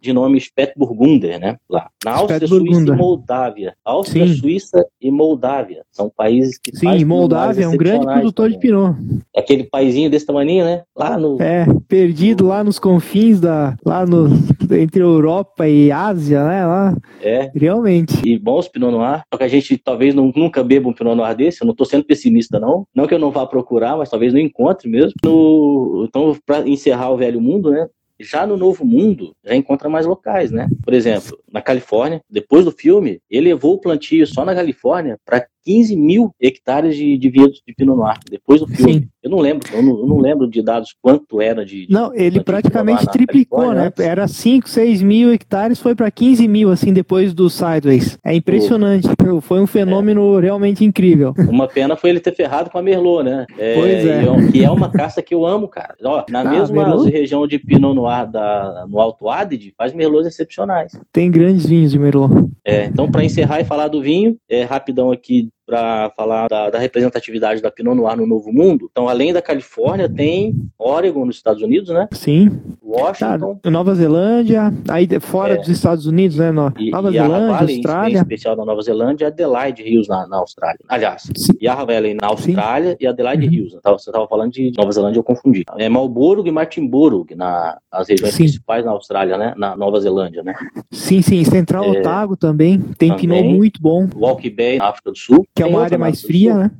de 0.00 0.12
nome 0.12 0.38
Spätburgunder, 0.38 1.40
né? 1.40 1.56
Lá. 1.68 1.88
Na 2.04 2.16
Áustria, 2.16 2.46
Suíça 2.46 2.92
e 2.92 2.96
Moldávia. 2.96 3.74
Áustria, 3.84 4.26
Sim. 4.26 4.34
Suíça 4.34 4.86
e 5.00 5.10
Moldávia. 5.10 5.82
São 5.90 6.10
países 6.14 6.58
que 6.58 6.76
Sim, 6.76 7.04
Moldávia 7.04 7.64
é 7.64 7.68
um 7.68 7.76
grande 7.76 8.04
produtor 8.04 8.46
também. 8.46 8.58
de 8.58 8.66
Pinot. 8.66 8.96
Aquele 9.34 9.64
paizinho 9.64 10.10
desse 10.10 10.26
tamanho, 10.26 10.64
né? 10.64 10.82
Lá 10.96 11.16
no... 11.16 11.40
É, 11.40 11.66
perdido 11.88 12.46
lá 12.46 12.62
nos 12.64 12.78
confins 12.78 13.40
da... 13.40 13.76
lá 13.84 14.04
no... 14.04 14.28
entre 14.76 15.02
Europa 15.02 15.68
e 15.68 15.90
Ásia, 15.90 16.44
né? 16.44 16.66
Lá. 16.66 16.96
É. 17.22 17.29
Realmente. 17.54 18.20
E 18.26 18.38
bons 18.38 18.68
Pinot 18.68 18.90
Noir. 18.90 19.22
Só 19.32 19.38
que 19.38 19.44
a 19.44 19.48
gente 19.48 19.76
talvez 19.78 20.14
não, 20.14 20.32
nunca 20.34 20.62
beba 20.62 20.88
um 20.88 20.92
Pinot 20.92 21.14
Noir 21.14 21.36
desse. 21.36 21.62
Eu 21.62 21.66
não 21.66 21.74
tô 21.74 21.84
sendo 21.84 22.04
pessimista, 22.04 22.58
não. 22.58 22.86
Não 22.94 23.06
que 23.06 23.14
eu 23.14 23.18
não 23.18 23.30
vá 23.30 23.46
procurar, 23.46 23.96
mas 23.96 24.10
talvez 24.10 24.32
não 24.32 24.40
encontre 24.40 24.88
mesmo. 24.88 25.12
No... 25.24 26.04
Então, 26.08 26.36
para 26.44 26.68
encerrar 26.68 27.10
o 27.10 27.16
velho 27.16 27.40
mundo, 27.40 27.70
né? 27.70 27.86
Já 28.20 28.46
no 28.46 28.54
Novo 28.54 28.84
Mundo, 28.84 29.34
já 29.42 29.56
encontra 29.56 29.88
mais 29.88 30.04
locais, 30.04 30.50
né? 30.50 30.68
Por 30.84 30.92
exemplo, 30.92 31.38
na 31.50 31.62
Califórnia, 31.62 32.20
depois 32.28 32.66
do 32.66 32.70
filme, 32.70 33.18
elevou 33.30 33.74
o 33.74 33.80
plantio 33.80 34.26
só 34.26 34.44
na 34.44 34.54
Califórnia 34.54 35.18
para 35.24 35.46
15 35.64 35.96
mil 35.96 36.34
hectares 36.40 36.96
de, 36.96 37.16
de 37.16 37.30
vinhedos 37.30 37.62
de 37.66 37.74
Pinot 37.74 37.96
Noir, 37.96 38.18
depois 38.30 38.60
do 38.60 38.66
filme. 38.66 38.92
Sim. 38.92 39.08
Eu 39.22 39.30
não 39.30 39.38
lembro, 39.38 39.68
eu 39.72 39.82
não, 39.82 40.00
eu 40.00 40.06
não, 40.06 40.18
lembro 40.18 40.48
de 40.48 40.62
dados 40.62 40.94
quanto 41.02 41.42
era 41.42 41.64
de. 41.64 41.86
de 41.86 41.92
não, 41.92 42.14
ele 42.14 42.42
praticamente 42.42 43.06
triplicou, 43.06 43.74
né? 43.74 43.92
Era 43.98 44.26
5, 44.26 44.66
6 44.66 45.02
mil 45.02 45.30
hectares, 45.30 45.78
foi 45.78 45.94
para 45.94 46.10
15 46.10 46.48
mil, 46.48 46.70
assim, 46.70 46.90
depois 46.90 47.34
do 47.34 47.50
Sideways. 47.50 48.18
É 48.24 48.34
impressionante. 48.34 49.06
Foi 49.42 49.60
um 49.60 49.66
fenômeno 49.66 50.38
é. 50.38 50.42
realmente 50.42 50.84
incrível. 50.84 51.34
Uma 51.50 51.68
pena 51.68 51.96
foi 51.96 52.10
ele 52.10 52.20
ter 52.20 52.34
ferrado 52.34 52.70
com 52.70 52.78
a 52.78 52.82
Merlot, 52.82 53.22
né? 53.22 53.44
É, 53.58 53.74
pois 53.74 54.06
é. 54.06 54.50
Que 54.50 54.64
é 54.64 54.70
uma 54.70 54.90
caça 54.90 55.20
que 55.20 55.34
eu 55.34 55.44
amo, 55.44 55.68
cara. 55.68 55.94
Ó, 56.02 56.24
na 56.30 56.40
ah, 56.40 56.44
mesma 56.44 56.86
Merlot? 56.86 57.10
região 57.10 57.46
de 57.46 57.58
Pinot 57.58 57.94
Noir 57.94 58.30
da, 58.30 58.86
no 58.88 58.98
Alto 58.98 59.28
Adige, 59.28 59.74
faz 59.76 59.92
Merlots 59.92 60.26
excepcionais. 60.26 60.92
Tem 61.12 61.30
grandes 61.30 61.66
vinhos 61.66 61.92
de 61.92 61.98
Merlot. 61.98 62.48
É, 62.64 62.86
então, 62.86 63.10
para 63.10 63.24
encerrar 63.24 63.60
e 63.60 63.64
falar 63.64 63.88
do 63.88 64.00
vinho, 64.00 64.36
é 64.48 64.62
rapidão 64.62 65.12
aqui 65.12 65.48
para 65.70 66.10
falar 66.16 66.48
da, 66.48 66.68
da, 66.68 66.78
representatividade 66.80 67.62
da 67.62 67.70
Pinot 67.70 67.94
Noir 67.94 68.16
no 68.16 68.26
Novo 68.26 68.52
Mundo. 68.52 68.88
Então, 68.90 69.08
além 69.08 69.32
da 69.32 69.40
Califórnia, 69.40 70.08
tem 70.08 70.56
Oregon 70.76 71.24
nos 71.24 71.36
Estados 71.36 71.62
Unidos, 71.62 71.90
né? 71.90 72.08
Sim. 72.10 72.50
Washington. 72.82 73.54
Tá, 73.62 73.70
Nova 73.70 73.94
Zelândia, 73.94 74.74
aí 74.88 75.08
fora 75.20 75.54
é. 75.54 75.56
dos 75.58 75.68
Estados 75.68 76.06
Unidos, 76.06 76.38
né? 76.38 76.50
No, 76.50 76.72
e, 76.76 76.90
Nova 76.90 77.10
e 77.10 77.12
Zelândia, 77.12 77.52
Valley, 77.52 77.76
Austrália. 77.76 78.18
Em 78.18 78.20
especial 78.22 78.56
na 78.56 78.64
Nova 78.64 78.82
Zelândia, 78.82 79.28
Adelaide 79.28 79.82
Hills 79.82 80.08
na, 80.08 80.26
na 80.26 80.38
Austrália. 80.38 80.80
Aliás, 80.88 81.30
Sim. 81.36 81.52
Yarra 81.62 81.84
Valley 81.84 82.14
na 82.14 82.26
Austrália 82.26 82.90
Sim. 82.90 82.96
e 83.00 83.06
Adelaide 83.06 83.46
uhum. 83.46 83.52
Hills. 83.52 83.78
Você 83.82 84.10
estava 84.10 84.26
falando 84.26 84.50
de 84.50 84.72
Nova 84.76 84.90
Zelândia, 84.90 85.20
eu 85.20 85.24
confundi. 85.24 85.64
É 85.78 85.88
Marlborough 85.88 86.46
e 86.46 86.50
Martinborough, 86.50 87.26
na, 87.36 87.78
as 87.92 88.08
regiões 88.08 88.34
sim. 88.34 88.42
principais 88.42 88.84
na 88.84 88.90
Austrália, 88.90 89.38
né? 89.38 89.54
Na 89.56 89.76
Nova 89.76 90.00
Zelândia, 90.00 90.42
né? 90.42 90.54
Sim, 90.90 91.22
sim. 91.22 91.44
Central 91.44 91.84
é, 91.84 92.00
Otago 92.00 92.36
também. 92.36 92.80
Tem 92.98 93.10
também, 93.10 93.28
Pinot 93.28 93.56
muito 93.56 93.80
bom. 93.80 94.08
Walk 94.16 94.48
Bay, 94.50 94.78
na 94.78 94.88
África 94.88 95.10
do 95.10 95.18
Sul. 95.18 95.46
Que 95.60 95.64
é 95.64 95.66
uma 95.66 95.84
área 95.84 95.98
mais 95.98 96.22
fria, 96.22 96.56
né? 96.56 96.70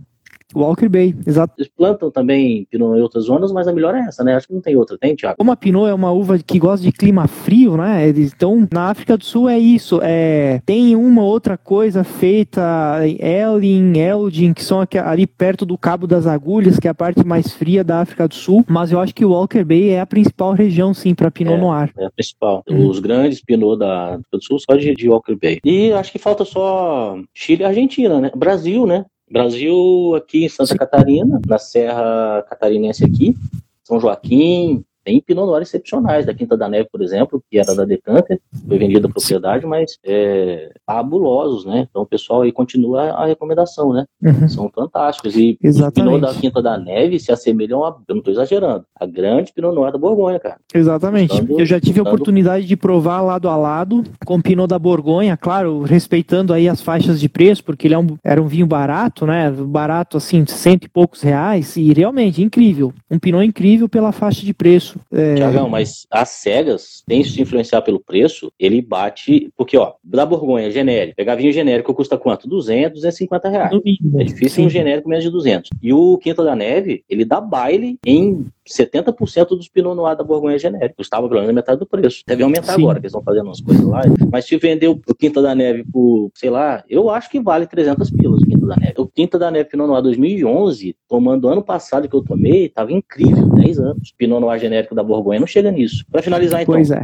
Walker 0.54 0.88
Bay, 0.88 1.14
exato. 1.26 1.54
Eles 1.58 1.70
plantam 1.74 2.10
também 2.10 2.66
Pinot 2.70 2.96
em 2.96 3.02
outras 3.02 3.24
zonas, 3.24 3.52
mas 3.52 3.68
a 3.68 3.72
melhor 3.72 3.94
é 3.94 4.00
essa, 4.00 4.24
né? 4.24 4.34
Acho 4.34 4.48
que 4.48 4.54
não 4.54 4.60
tem 4.60 4.76
outra, 4.76 4.98
tem, 4.98 5.14
Thiago? 5.14 5.36
Como 5.38 5.52
a 5.52 5.56
Pinot 5.56 5.88
é 5.88 5.94
uma 5.94 6.10
uva 6.12 6.38
que 6.38 6.58
gosta 6.58 6.84
de 6.84 6.92
clima 6.92 7.26
frio, 7.26 7.76
né? 7.76 8.08
Então, 8.08 8.68
na 8.72 8.90
África 8.90 9.16
do 9.16 9.24
Sul 9.24 9.48
é 9.48 9.58
isso. 9.58 10.00
É, 10.02 10.60
tem 10.64 10.96
uma 10.96 11.22
outra 11.22 11.56
coisa 11.56 12.04
feita 12.04 13.00
em 13.04 13.18
Elin, 13.20 13.98
Eldin, 13.98 14.52
que 14.52 14.64
são 14.64 14.80
ali 15.04 15.26
perto 15.26 15.64
do 15.64 15.78
Cabo 15.78 16.06
das 16.06 16.26
Agulhas, 16.26 16.78
que 16.78 16.88
é 16.88 16.90
a 16.90 16.94
parte 16.94 17.24
mais 17.24 17.52
fria 17.52 17.84
da 17.84 18.00
África 18.00 18.26
do 18.26 18.34
Sul. 18.34 18.64
Mas 18.68 18.92
eu 18.92 19.00
acho 19.00 19.14
que 19.14 19.24
o 19.24 19.30
Walker 19.30 19.64
Bay 19.64 19.90
é 19.90 20.00
a 20.00 20.06
principal 20.06 20.52
região, 20.52 20.92
sim, 20.92 21.14
para 21.14 21.30
Pinot 21.30 21.56
é, 21.56 21.60
Noir. 21.60 21.92
É 21.98 22.06
a 22.06 22.10
principal. 22.10 22.62
Hum. 22.68 22.88
Os 22.88 22.98
grandes 22.98 23.42
Pinot 23.42 23.78
da 23.78 24.14
África 24.14 24.36
do 24.36 24.44
Sul 24.44 24.58
só 24.58 24.76
de, 24.76 24.94
de 24.94 25.08
Walker 25.08 25.36
Bay. 25.36 25.58
E 25.64 25.92
acho 25.92 26.12
que 26.12 26.18
falta 26.18 26.44
só 26.44 27.16
Chile 27.34 27.62
e 27.62 27.66
Argentina, 27.66 28.20
né? 28.20 28.30
Brasil, 28.34 28.86
né? 28.86 29.04
Brasil 29.30 30.14
aqui 30.16 30.44
em 30.44 30.48
Santa. 30.48 30.76
Catarina, 30.76 31.40
na 31.46 31.58
Serra 31.58 32.44
Catarinense 32.48 33.04
aqui, 33.04 33.36
São 33.84 34.00
Joaquim, 34.00 34.84
Tem 35.10 35.20
Pinot 35.20 35.44
Noir 35.44 35.62
excepcionais, 35.62 36.24
da 36.24 36.32
Quinta 36.32 36.56
da 36.56 36.68
Neve, 36.68 36.88
por 36.88 37.02
exemplo, 37.02 37.42
que 37.50 37.58
era 37.58 37.74
da 37.74 37.84
Decanter, 37.84 38.40
foi 38.68 38.78
vendida 38.78 39.08
a 39.08 39.10
propriedade, 39.10 39.66
mas 39.66 39.98
é, 40.06 40.70
fabulosos, 40.86 41.64
né? 41.64 41.88
Então 41.90 42.02
o 42.02 42.06
pessoal 42.06 42.42
aí 42.42 42.52
continua 42.52 43.10
a 43.10 43.26
recomendação, 43.26 43.92
né? 43.92 44.06
Uhum. 44.22 44.48
São 44.48 44.70
fantásticos. 44.72 45.34
E 45.34 45.58
o 45.60 45.92
Pinot 45.92 46.20
da 46.20 46.32
Quinta 46.32 46.62
da 46.62 46.78
Neve 46.78 47.18
se 47.18 47.32
assemelham 47.32 47.82
a, 47.84 47.88
eu 47.88 48.14
não 48.14 48.18
estou 48.18 48.32
exagerando, 48.32 48.84
a 48.94 49.04
grande 49.04 49.52
Pinot 49.52 49.74
Noir 49.74 49.90
da 49.90 49.98
Borgonha, 49.98 50.38
cara. 50.38 50.58
Exatamente. 50.72 51.44
eu 51.50 51.66
já 51.66 51.80
tive 51.80 51.98
a 51.98 52.04
oportunidade 52.04 52.64
de 52.64 52.76
provar 52.76 53.20
lado 53.20 53.48
a 53.48 53.56
lado 53.56 54.04
com 54.24 54.40
Pinot 54.40 54.68
da 54.68 54.78
Borgonha, 54.78 55.36
claro, 55.36 55.82
respeitando 55.82 56.52
aí 56.52 56.68
as 56.68 56.80
faixas 56.80 57.18
de 57.18 57.28
preço, 57.28 57.64
porque 57.64 57.88
ele 57.88 57.94
é 57.94 57.98
um, 57.98 58.16
era 58.22 58.40
um 58.40 58.46
vinho 58.46 58.66
barato, 58.66 59.26
né? 59.26 59.50
Barato 59.50 60.18
assim, 60.18 60.46
cento 60.46 60.84
e 60.84 60.88
poucos 60.88 61.20
reais, 61.22 61.76
e 61.76 61.92
realmente 61.92 62.40
incrível. 62.40 62.92
Um 63.10 63.18
Pinot 63.18 63.44
incrível 63.44 63.88
pela 63.88 64.12
faixa 64.12 64.46
de 64.46 64.54
preço. 64.54 64.99
É... 65.12 65.34
Tiagão, 65.34 65.68
mas 65.68 66.06
as 66.10 66.28
cegas, 66.30 67.02
tem 67.06 67.22
de 67.22 67.42
influenciar 67.42 67.82
pelo 67.82 68.00
preço, 68.00 68.52
ele 68.58 68.80
bate. 68.80 69.50
Porque, 69.56 69.76
ó, 69.76 69.94
da 70.02 70.24
Borgonha, 70.24 70.70
genérico, 70.70 71.16
pegar 71.16 71.34
vinho 71.34 71.52
genérico 71.52 71.94
custa 71.94 72.16
quanto? 72.16 72.48
200, 72.48 72.94
250 72.94 73.48
reais. 73.48 73.72
É 74.18 74.24
difícil 74.24 74.62
Sim. 74.62 74.66
um 74.66 74.70
genérico 74.70 75.08
menos 75.08 75.24
de 75.24 75.30
200. 75.30 75.70
E 75.82 75.92
o 75.92 76.18
Quinta 76.18 76.44
da 76.44 76.54
Neve, 76.54 77.04
ele 77.08 77.24
dá 77.24 77.40
baile 77.40 77.98
em 78.04 78.46
70% 78.68 79.48
dos 79.48 79.68
Pinot 79.68 79.94
Noir 79.94 80.16
da 80.16 80.24
Borgonha 80.24 80.58
genérico. 80.58 80.96
Custava 80.96 81.28
pelo 81.28 81.40
menos 81.40 81.54
metade 81.54 81.78
do 81.78 81.86
preço. 81.86 82.22
Deve 82.26 82.42
aumentar 82.42 82.74
Sim. 82.74 82.82
agora, 82.82 83.00
que 83.00 83.06
eles 83.06 83.10
estão 83.10 83.22
fazendo 83.22 83.46
umas 83.46 83.60
coisas 83.60 83.84
lá. 83.84 84.02
Mas 84.30 84.46
se 84.46 84.56
vender 84.56 84.88
o 84.88 85.00
Quinta 85.18 85.42
da 85.42 85.54
Neve 85.54 85.84
por, 85.84 86.30
sei 86.34 86.50
lá, 86.50 86.84
eu 86.88 87.10
acho 87.10 87.30
que 87.30 87.40
vale 87.40 87.66
300 87.66 88.10
pilas 88.10 88.40
o 88.40 88.46
Quinta 88.46 88.66
da 88.66 88.76
Neve. 88.76 88.94
O 88.98 89.06
Quinta 89.06 89.38
da 89.38 89.50
Neve 89.50 89.70
Pinot 89.70 89.88
Noir 89.88 90.02
2011, 90.02 90.96
tomando 91.08 91.48
ano 91.48 91.62
passado 91.62 92.08
que 92.08 92.14
eu 92.14 92.22
tomei, 92.22 92.68
tava 92.68 92.92
incrível, 92.92 93.48
10 93.48 93.78
anos. 93.80 94.14
Pinot 94.16 94.40
Noir 94.40 94.60
genérico 94.60 94.89
da 94.94 95.02
Borgonha 95.02 95.40
não 95.40 95.46
chega 95.46 95.70
nisso. 95.70 96.04
Para 96.10 96.22
finalizar 96.22 96.62
então. 96.62 96.74
Pois 96.74 96.90
é. 96.90 97.02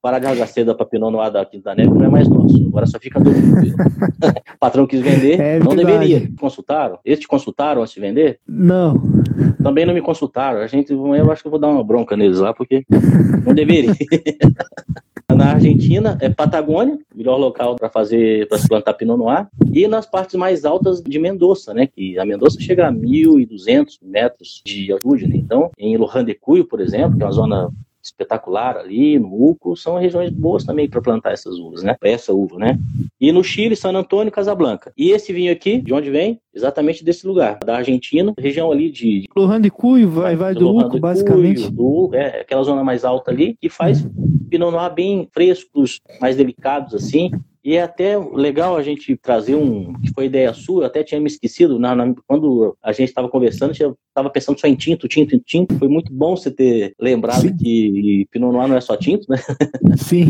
Parar 0.00 0.18
de 0.18 0.26
rasgar 0.26 0.48
seda 0.48 0.74
para 0.74 0.86
Pinot 0.86 1.10
Noir 1.10 1.30
da 1.30 1.44
Quinta 1.44 1.74
Neve 1.74 1.90
não 1.90 2.04
é 2.04 2.08
mais 2.08 2.28
nosso. 2.28 2.66
Agora 2.66 2.86
só 2.86 2.98
fica 2.98 3.18
do 3.18 3.30
o 3.30 3.34
patrão 4.60 4.86
quis 4.86 5.00
vender, 5.00 5.40
é 5.40 5.58
não 5.58 5.74
deveria. 5.74 6.28
Consultaram? 6.38 6.98
Eles 7.04 7.20
te 7.20 7.28
consultaram 7.28 7.82
antes 7.82 7.94
de 7.94 8.00
vender? 8.00 8.38
Não. 8.46 9.00
Também 9.62 9.84
não 9.86 9.94
me 9.94 10.00
consultaram. 10.00 10.60
A 10.60 10.66
gente, 10.66 10.92
eu 10.92 11.30
acho 11.30 11.42
que 11.42 11.48
eu 11.48 11.50
vou 11.50 11.60
dar 11.60 11.68
uma 11.68 11.84
bronca 11.84 12.16
neles 12.16 12.38
lá, 12.38 12.52
porque 12.52 12.84
não 13.44 13.54
deveria. 13.54 13.92
Na 15.34 15.52
Argentina, 15.52 16.16
é 16.20 16.28
Patagônia, 16.28 16.98
melhor 17.14 17.36
local 17.36 17.74
para 17.76 17.90
fazer, 17.90 18.48
para 18.48 18.58
se 18.58 18.68
plantar 18.68 18.94
Pinot 18.94 19.18
Noir, 19.18 19.48
e 19.72 19.86
nas 19.88 20.06
partes 20.06 20.36
mais 20.36 20.64
altas 20.64 21.02
de 21.02 21.18
Mendoza, 21.18 21.74
né? 21.74 21.86
Que 21.86 22.16
a 22.18 22.24
Mendoza 22.24 22.60
chega 22.60 22.86
a 22.86 22.92
1.200 22.92 23.98
metros 24.02 24.62
de 24.64 24.92
altitude, 24.92 25.26
né? 25.26 25.36
Então, 25.36 25.70
em 25.76 25.96
Lohan 25.96 26.24
de 26.24 26.32
Cuyo, 26.32 26.64
por 26.64 26.80
exemplo, 26.80 27.16
que 27.16 27.22
é 27.22 27.26
uma 27.26 27.32
zona 27.32 27.68
espetacular 28.06 28.76
ali, 28.76 29.18
no 29.18 29.28
Uco, 29.28 29.76
são 29.76 29.98
regiões 29.98 30.30
boas 30.30 30.64
também 30.64 30.88
para 30.88 31.00
plantar 31.00 31.32
essas 31.32 31.58
uvas, 31.58 31.82
né? 31.82 31.96
Essa 32.02 32.32
uva, 32.32 32.58
né? 32.58 32.78
E 33.20 33.32
no 33.32 33.42
Chile, 33.42 33.76
San 33.76 33.92
Antônio 33.92 34.28
e 34.28 34.32
Casablanca. 34.32 34.92
E 34.96 35.10
esse 35.10 35.32
vinho 35.32 35.52
aqui, 35.52 35.80
de 35.80 35.92
onde 35.92 36.10
vem? 36.10 36.40
Exatamente 36.54 37.04
desse 37.04 37.26
lugar, 37.26 37.58
da 37.58 37.76
Argentina, 37.76 38.32
região 38.38 38.72
ali 38.72 38.90
de... 38.90 39.24
Lohan 39.36 39.60
de 39.60 39.70
Cuyo, 39.70 40.08
vai, 40.08 40.34
vai 40.36 40.54
do 40.54 40.74
Uco, 40.74 40.98
basicamente. 40.98 41.70
do, 41.70 42.10
é, 42.14 42.40
aquela 42.40 42.62
zona 42.62 42.82
mais 42.82 43.04
alta 43.04 43.30
ali, 43.30 43.56
que 43.60 43.68
faz 43.68 44.04
uhum. 44.04 44.46
Pinot 44.48 44.70
Noir 44.70 44.94
bem 44.94 45.28
frescos, 45.32 46.00
mais 46.20 46.36
delicados 46.36 46.94
assim, 46.94 47.30
e 47.66 47.74
é 47.74 47.82
até 47.82 48.16
legal 48.16 48.76
a 48.76 48.82
gente 48.84 49.16
trazer 49.16 49.56
um, 49.56 49.92
que 49.94 50.12
foi 50.14 50.26
ideia 50.26 50.54
sua, 50.54 50.82
eu 50.82 50.86
até 50.86 51.02
tinha 51.02 51.20
me 51.20 51.26
esquecido, 51.26 51.80
na, 51.80 51.96
na 51.96 52.14
quando 52.24 52.78
a 52.80 52.92
gente 52.92 53.08
estava 53.08 53.28
conversando, 53.28 53.74
eu 53.80 53.98
estava 54.08 54.30
pensando 54.30 54.60
só 54.60 54.68
em 54.68 54.76
tinto, 54.76 55.08
tinto, 55.08 55.36
tinto. 55.40 55.76
Foi 55.76 55.88
muito 55.88 56.12
bom 56.12 56.36
você 56.36 56.48
ter 56.48 56.94
lembrado 56.96 57.40
Sim. 57.40 57.56
que 57.56 58.24
Pinot 58.30 58.52
Noir 58.52 58.68
não 58.68 58.76
é 58.76 58.80
só 58.80 58.96
tinto, 58.96 59.26
né? 59.28 59.38
Sim. 59.98 60.26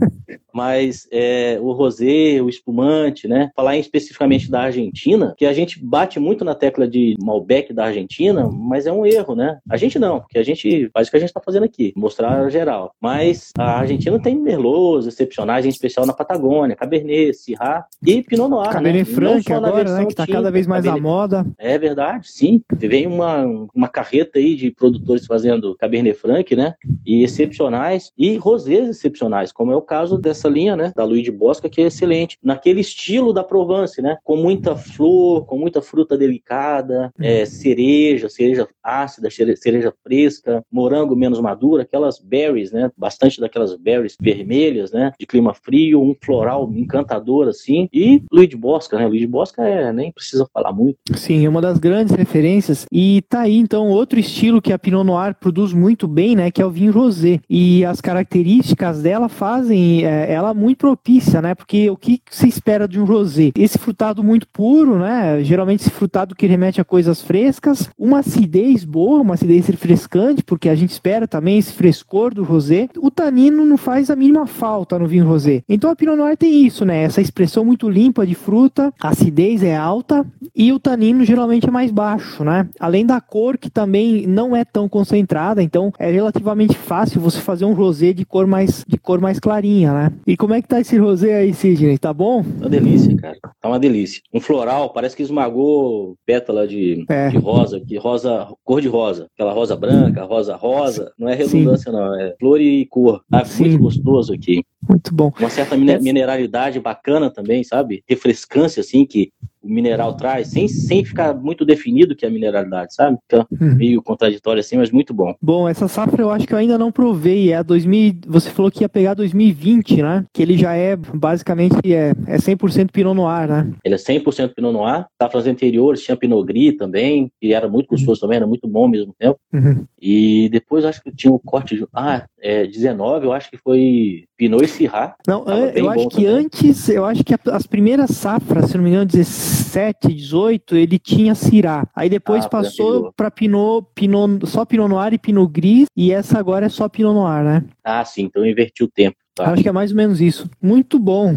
mas 0.56 1.06
é, 1.12 1.58
o 1.60 1.70
rosé, 1.72 2.40
o 2.40 2.48
espumante, 2.48 3.28
né? 3.28 3.50
Falar 3.54 3.76
especificamente 3.76 4.50
da 4.50 4.62
Argentina, 4.62 5.34
que 5.36 5.44
a 5.44 5.52
gente 5.52 5.78
bate 5.84 6.18
muito 6.18 6.46
na 6.46 6.54
tecla 6.54 6.88
de 6.88 7.14
Malbec 7.22 7.74
da 7.74 7.84
Argentina, 7.84 8.48
mas 8.50 8.86
é 8.86 8.92
um 8.92 9.04
erro, 9.04 9.34
né? 9.34 9.58
A 9.68 9.76
gente 9.76 9.98
não, 9.98 10.20
porque 10.20 10.38
a 10.38 10.42
gente 10.42 10.88
faz 10.94 11.08
o 11.08 11.10
que 11.10 11.16
a 11.18 11.20
gente 11.20 11.28
está 11.28 11.42
fazendo 11.42 11.64
aqui, 11.64 11.92
mostrar 11.94 12.48
geral. 12.48 12.94
Mas 12.98 13.50
a 13.58 13.80
Argentina 13.80 14.18
tem 14.18 14.34
merlots 14.34 15.06
excepcionais, 15.06 15.66
em 15.66 15.68
especial 15.68 16.06
na 16.06 16.14
Patagônia, 16.14 16.74
Cabernet, 16.74 17.34
Syrah 17.34 17.84
e 18.02 18.22
Pinot 18.22 18.48
Noir. 18.48 18.70
Cabernet 18.70 19.10
né? 19.10 19.14
Franc 19.14 19.52
agora, 19.52 19.92
né? 19.92 20.06
Que 20.06 20.12
está 20.12 20.26
cada 20.26 20.50
vez 20.50 20.66
mais 20.66 20.86
Cabernet... 20.86 21.04
na 21.04 21.16
moda. 21.16 21.46
É 21.58 21.76
verdade, 21.76 22.30
sim. 22.30 22.62
Vem 22.72 23.06
uma, 23.06 23.44
uma 23.74 23.88
carreta 23.88 24.38
aí 24.38 24.54
de 24.54 24.70
produtores 24.70 25.26
fazendo 25.26 25.76
Cabernet 25.76 26.18
Franc, 26.18 26.56
né? 26.56 26.72
E 27.04 27.22
excepcionais 27.22 28.10
e 28.16 28.38
rosés 28.38 28.88
excepcionais, 28.88 29.52
como 29.52 29.70
é 29.70 29.76
o 29.76 29.82
caso 29.82 30.16
dessa 30.16 30.45
essa 30.46 30.48
linha, 30.48 30.76
né, 30.76 30.92
da 30.94 31.04
Luiz 31.04 31.28
Bosca, 31.28 31.68
que 31.68 31.80
é 31.82 31.86
excelente, 31.86 32.38
naquele 32.42 32.80
estilo 32.80 33.32
da 33.32 33.42
Provence, 33.42 34.00
né, 34.00 34.16
com 34.22 34.36
muita 34.36 34.76
flor, 34.76 35.44
com 35.44 35.58
muita 35.58 35.82
fruta 35.82 36.16
delicada, 36.16 37.10
é, 37.20 37.40
uhum. 37.40 37.46
cereja, 37.46 38.28
cereja 38.28 38.68
ácida, 38.82 39.28
cereja 39.30 39.92
fresca, 40.02 40.62
morango 40.70 41.16
menos 41.16 41.40
maduro, 41.40 41.82
aquelas 41.82 42.18
berries, 42.18 42.70
né, 42.72 42.90
bastante 42.96 43.40
daquelas 43.40 43.76
berries 43.76 44.16
vermelhas, 44.20 44.92
né, 44.92 45.12
de 45.18 45.26
clima 45.26 45.52
frio, 45.52 46.00
um 46.00 46.14
floral 46.24 46.70
encantador 46.72 47.48
assim, 47.48 47.88
e 47.92 48.22
Luiz 48.32 48.54
Bosca, 48.54 48.96
né, 48.96 49.06
Luiz 49.06 49.24
Bosca 49.26 49.62
é, 49.66 49.92
nem 49.92 50.12
precisa 50.12 50.46
falar 50.52 50.72
muito. 50.72 50.98
Sim, 51.14 51.44
é 51.44 51.48
uma 51.48 51.60
das 51.60 51.78
grandes 51.78 52.14
referências, 52.14 52.86
e 52.92 53.22
tá 53.28 53.40
aí 53.40 53.56
então 53.56 53.88
outro 53.88 54.18
estilo 54.18 54.62
que 54.62 54.72
a 54.72 54.78
Pinot 54.78 55.04
Noir 55.04 55.34
produz 55.34 55.72
muito 55.72 56.06
bem, 56.06 56.36
né, 56.36 56.50
que 56.50 56.62
é 56.62 56.66
o 56.66 56.70
vinho 56.70 56.92
rosé, 56.92 57.40
e 57.50 57.84
as 57.84 58.00
características 58.00 59.02
dela 59.02 59.28
fazem 59.28 60.04
é, 60.04 60.32
ela 60.36 60.54
muito 60.54 60.78
propícia, 60.78 61.42
né? 61.42 61.54
Porque 61.54 61.90
o 61.90 61.96
que 61.96 62.20
se 62.30 62.48
espera 62.48 62.86
de 62.86 63.00
um 63.00 63.04
rosé? 63.04 63.50
Esse 63.56 63.78
frutado 63.78 64.22
muito 64.22 64.46
puro, 64.48 64.98
né? 64.98 65.42
Geralmente 65.42 65.80
esse 65.80 65.90
frutado 65.90 66.34
que 66.34 66.46
remete 66.46 66.80
a 66.80 66.84
coisas 66.84 67.22
frescas, 67.22 67.88
uma 67.98 68.20
acidez 68.20 68.84
boa, 68.84 69.20
uma 69.20 69.34
acidez 69.34 69.66
refrescante, 69.66 70.42
porque 70.42 70.68
a 70.68 70.74
gente 70.74 70.90
espera 70.90 71.26
também 71.26 71.58
esse 71.58 71.72
frescor 71.72 72.34
do 72.34 72.44
rosé. 72.44 72.88
O 72.98 73.10
tanino 73.10 73.64
não 73.64 73.76
faz 73.76 74.10
a 74.10 74.16
mínima 74.16 74.46
falta 74.46 74.98
no 74.98 75.06
vinho 75.06 75.26
rosé. 75.26 75.62
Então 75.68 75.90
a 75.90 75.96
Pinot 75.96 76.16
Noir 76.16 76.36
tem 76.36 76.66
isso, 76.66 76.84
né? 76.84 77.02
Essa 77.02 77.20
expressão 77.20 77.64
muito 77.64 77.88
limpa 77.88 78.26
de 78.26 78.34
fruta, 78.34 78.92
a 79.00 79.08
acidez 79.08 79.62
é 79.62 79.76
alta 79.76 80.24
e 80.54 80.72
o 80.72 80.78
tanino 80.78 81.24
geralmente 81.24 81.68
é 81.68 81.70
mais 81.70 81.90
baixo, 81.90 82.44
né? 82.44 82.68
Além 82.78 83.04
da 83.04 83.20
cor 83.20 83.58
que 83.58 83.70
também 83.70 84.26
não 84.26 84.54
é 84.54 84.64
tão 84.64 84.88
concentrada, 84.88 85.62
então 85.62 85.92
é 85.98 86.10
relativamente 86.10 86.76
fácil 86.76 87.20
você 87.20 87.40
fazer 87.40 87.64
um 87.64 87.72
rosé 87.72 88.12
de 88.12 88.24
cor 88.24 88.46
mais 88.46 88.84
de 88.86 88.98
cor 88.98 89.20
mais 89.20 89.38
clarinha, 89.38 89.92
né? 89.92 90.12
E 90.26 90.36
como 90.36 90.54
é 90.54 90.62
que 90.62 90.68
tá 90.68 90.80
esse 90.80 90.96
rosé 90.98 91.36
aí, 91.36 91.52
Sidney? 91.52 91.98
Tá 91.98 92.12
bom? 92.12 92.44
Uma 92.58 92.68
delícia, 92.68 93.16
cara. 93.16 93.36
Tá 93.60 93.68
uma 93.68 93.78
delícia. 93.78 94.20
Um 94.32 94.40
floral, 94.40 94.90
parece 94.92 95.16
que 95.16 95.22
esmagou 95.22 96.16
pétala 96.24 96.66
de, 96.66 97.04
é. 97.08 97.28
de 97.28 97.38
rosa, 97.38 97.80
que 97.80 97.96
rosa, 97.96 98.48
cor 98.64 98.80
de 98.80 98.88
rosa. 98.88 99.28
Aquela 99.34 99.52
rosa 99.52 99.76
branca, 99.76 100.24
rosa 100.24 100.56
rosa. 100.56 101.12
Não 101.18 101.28
é 101.28 101.34
redundância, 101.34 101.90
Sim. 101.90 101.96
não. 101.96 102.20
É 102.20 102.34
flor 102.38 102.60
e 102.60 102.86
cor. 102.86 103.22
Tá 103.30 103.44
Sim. 103.44 103.64
muito 103.64 103.78
gostoso 103.82 104.32
aqui. 104.32 104.62
Muito 104.88 105.14
bom. 105.14 105.32
Uma 105.38 105.50
certa 105.50 105.76
mineralidade 105.76 106.80
bacana 106.80 107.30
também, 107.30 107.64
sabe? 107.64 108.02
Refrescância, 108.08 108.80
assim, 108.80 109.04
que 109.04 109.32
o 109.66 109.72
mineral 109.72 110.14
traz, 110.14 110.48
sem, 110.48 110.68
sem 110.68 111.04
ficar 111.04 111.34
muito 111.34 111.64
definido 111.64 112.14
que 112.14 112.24
é 112.24 112.28
a 112.28 112.30
mineralidade, 112.30 112.94
sabe? 112.94 113.18
Fica 113.28 113.46
hum. 113.50 113.74
meio 113.74 114.02
contraditório 114.02 114.60
assim, 114.60 114.76
mas 114.76 114.90
muito 114.90 115.12
bom. 115.12 115.34
Bom, 115.42 115.68
essa 115.68 115.88
safra 115.88 116.22
eu 116.22 116.30
acho 116.30 116.46
que 116.46 116.54
eu 116.54 116.58
ainda 116.58 116.78
não 116.78 116.92
provei. 116.92 117.52
É 117.52 117.56
a 117.56 117.62
2000, 117.62 118.20
você 118.26 118.50
falou 118.50 118.70
que 118.70 118.84
ia 118.84 118.88
pegar 118.88 119.14
2020, 119.14 120.02
né? 120.02 120.24
Que 120.32 120.42
ele 120.42 120.56
já 120.56 120.74
é 120.74 120.96
basicamente 120.96 121.76
é, 121.92 122.12
é 122.26 122.36
100% 122.36 122.90
Pinot 122.92 123.14
Noir, 123.14 123.48
né? 123.48 123.72
Ele 123.84 123.94
é 123.94 123.98
100% 123.98 124.54
Pinot 124.54 124.72
Noir. 124.72 125.06
Safras 125.20 125.46
anteriores 125.46 126.02
tinha 126.02 126.16
Pinot 126.16 126.44
Gris 126.44 126.76
também, 126.76 127.30
que 127.40 127.52
era 127.52 127.68
muito 127.68 127.88
gostoso 127.88 128.20
uhum. 128.20 128.20
também, 128.20 128.36
era 128.36 128.46
muito 128.46 128.68
bom 128.68 128.84
ao 128.84 128.88
mesmo 128.88 129.14
tempo. 129.18 129.38
Uhum. 129.52 129.84
E 130.00 130.48
depois 130.50 130.84
acho 130.84 131.02
que 131.02 131.10
tinha 131.10 131.32
o 131.32 131.38
corte 131.38 131.76
de. 131.76 131.86
Ah, 131.92 132.24
é, 132.40 132.66
19, 132.66 133.26
eu 133.26 133.32
acho 133.32 133.50
que 133.50 133.56
foi 133.56 134.24
Pinot 134.36 134.66
Syrah. 134.76 135.16
Não, 135.26 135.44
eu 135.46 135.90
acho 135.90 136.08
que 136.08 136.24
também. 136.24 136.44
antes, 136.44 136.88
eu 136.88 137.04
acho 137.04 137.24
que 137.24 137.34
as 137.50 137.66
primeiras 137.66 138.10
safras, 138.10 138.70
se 138.70 138.76
não 138.76 138.84
me 138.84 138.90
engano, 138.90 139.06
17, 139.06 140.08
18, 140.08 140.76
ele 140.76 140.98
tinha 140.98 141.34
Syrah. 141.34 141.86
Aí 141.94 142.08
depois 142.08 142.44
ah, 142.44 142.48
passou 142.48 143.12
para 143.16 143.30
Pinot, 143.30 143.86
Pinot, 143.94 144.46
só 144.46 144.64
Pinot 144.64 144.88
Noir 144.88 145.14
e 145.14 145.18
Pinot 145.18 145.50
Gris, 145.50 145.86
e 145.96 146.12
essa 146.12 146.38
agora 146.38 146.66
é 146.66 146.68
só 146.68 146.88
Pinot 146.88 147.14
Noir, 147.14 147.44
né? 147.44 147.64
Ah, 147.84 148.04
sim, 148.04 148.24
então 148.24 148.44
eu 148.44 148.50
inverti 148.50 148.84
o 148.84 148.88
tempo. 148.88 149.16
Tá? 149.34 149.50
Acho 149.50 149.62
que 149.62 149.68
é 149.68 149.72
mais 149.72 149.90
ou 149.90 149.96
menos 149.96 150.20
isso. 150.20 150.48
Muito 150.62 150.98
bom. 150.98 151.34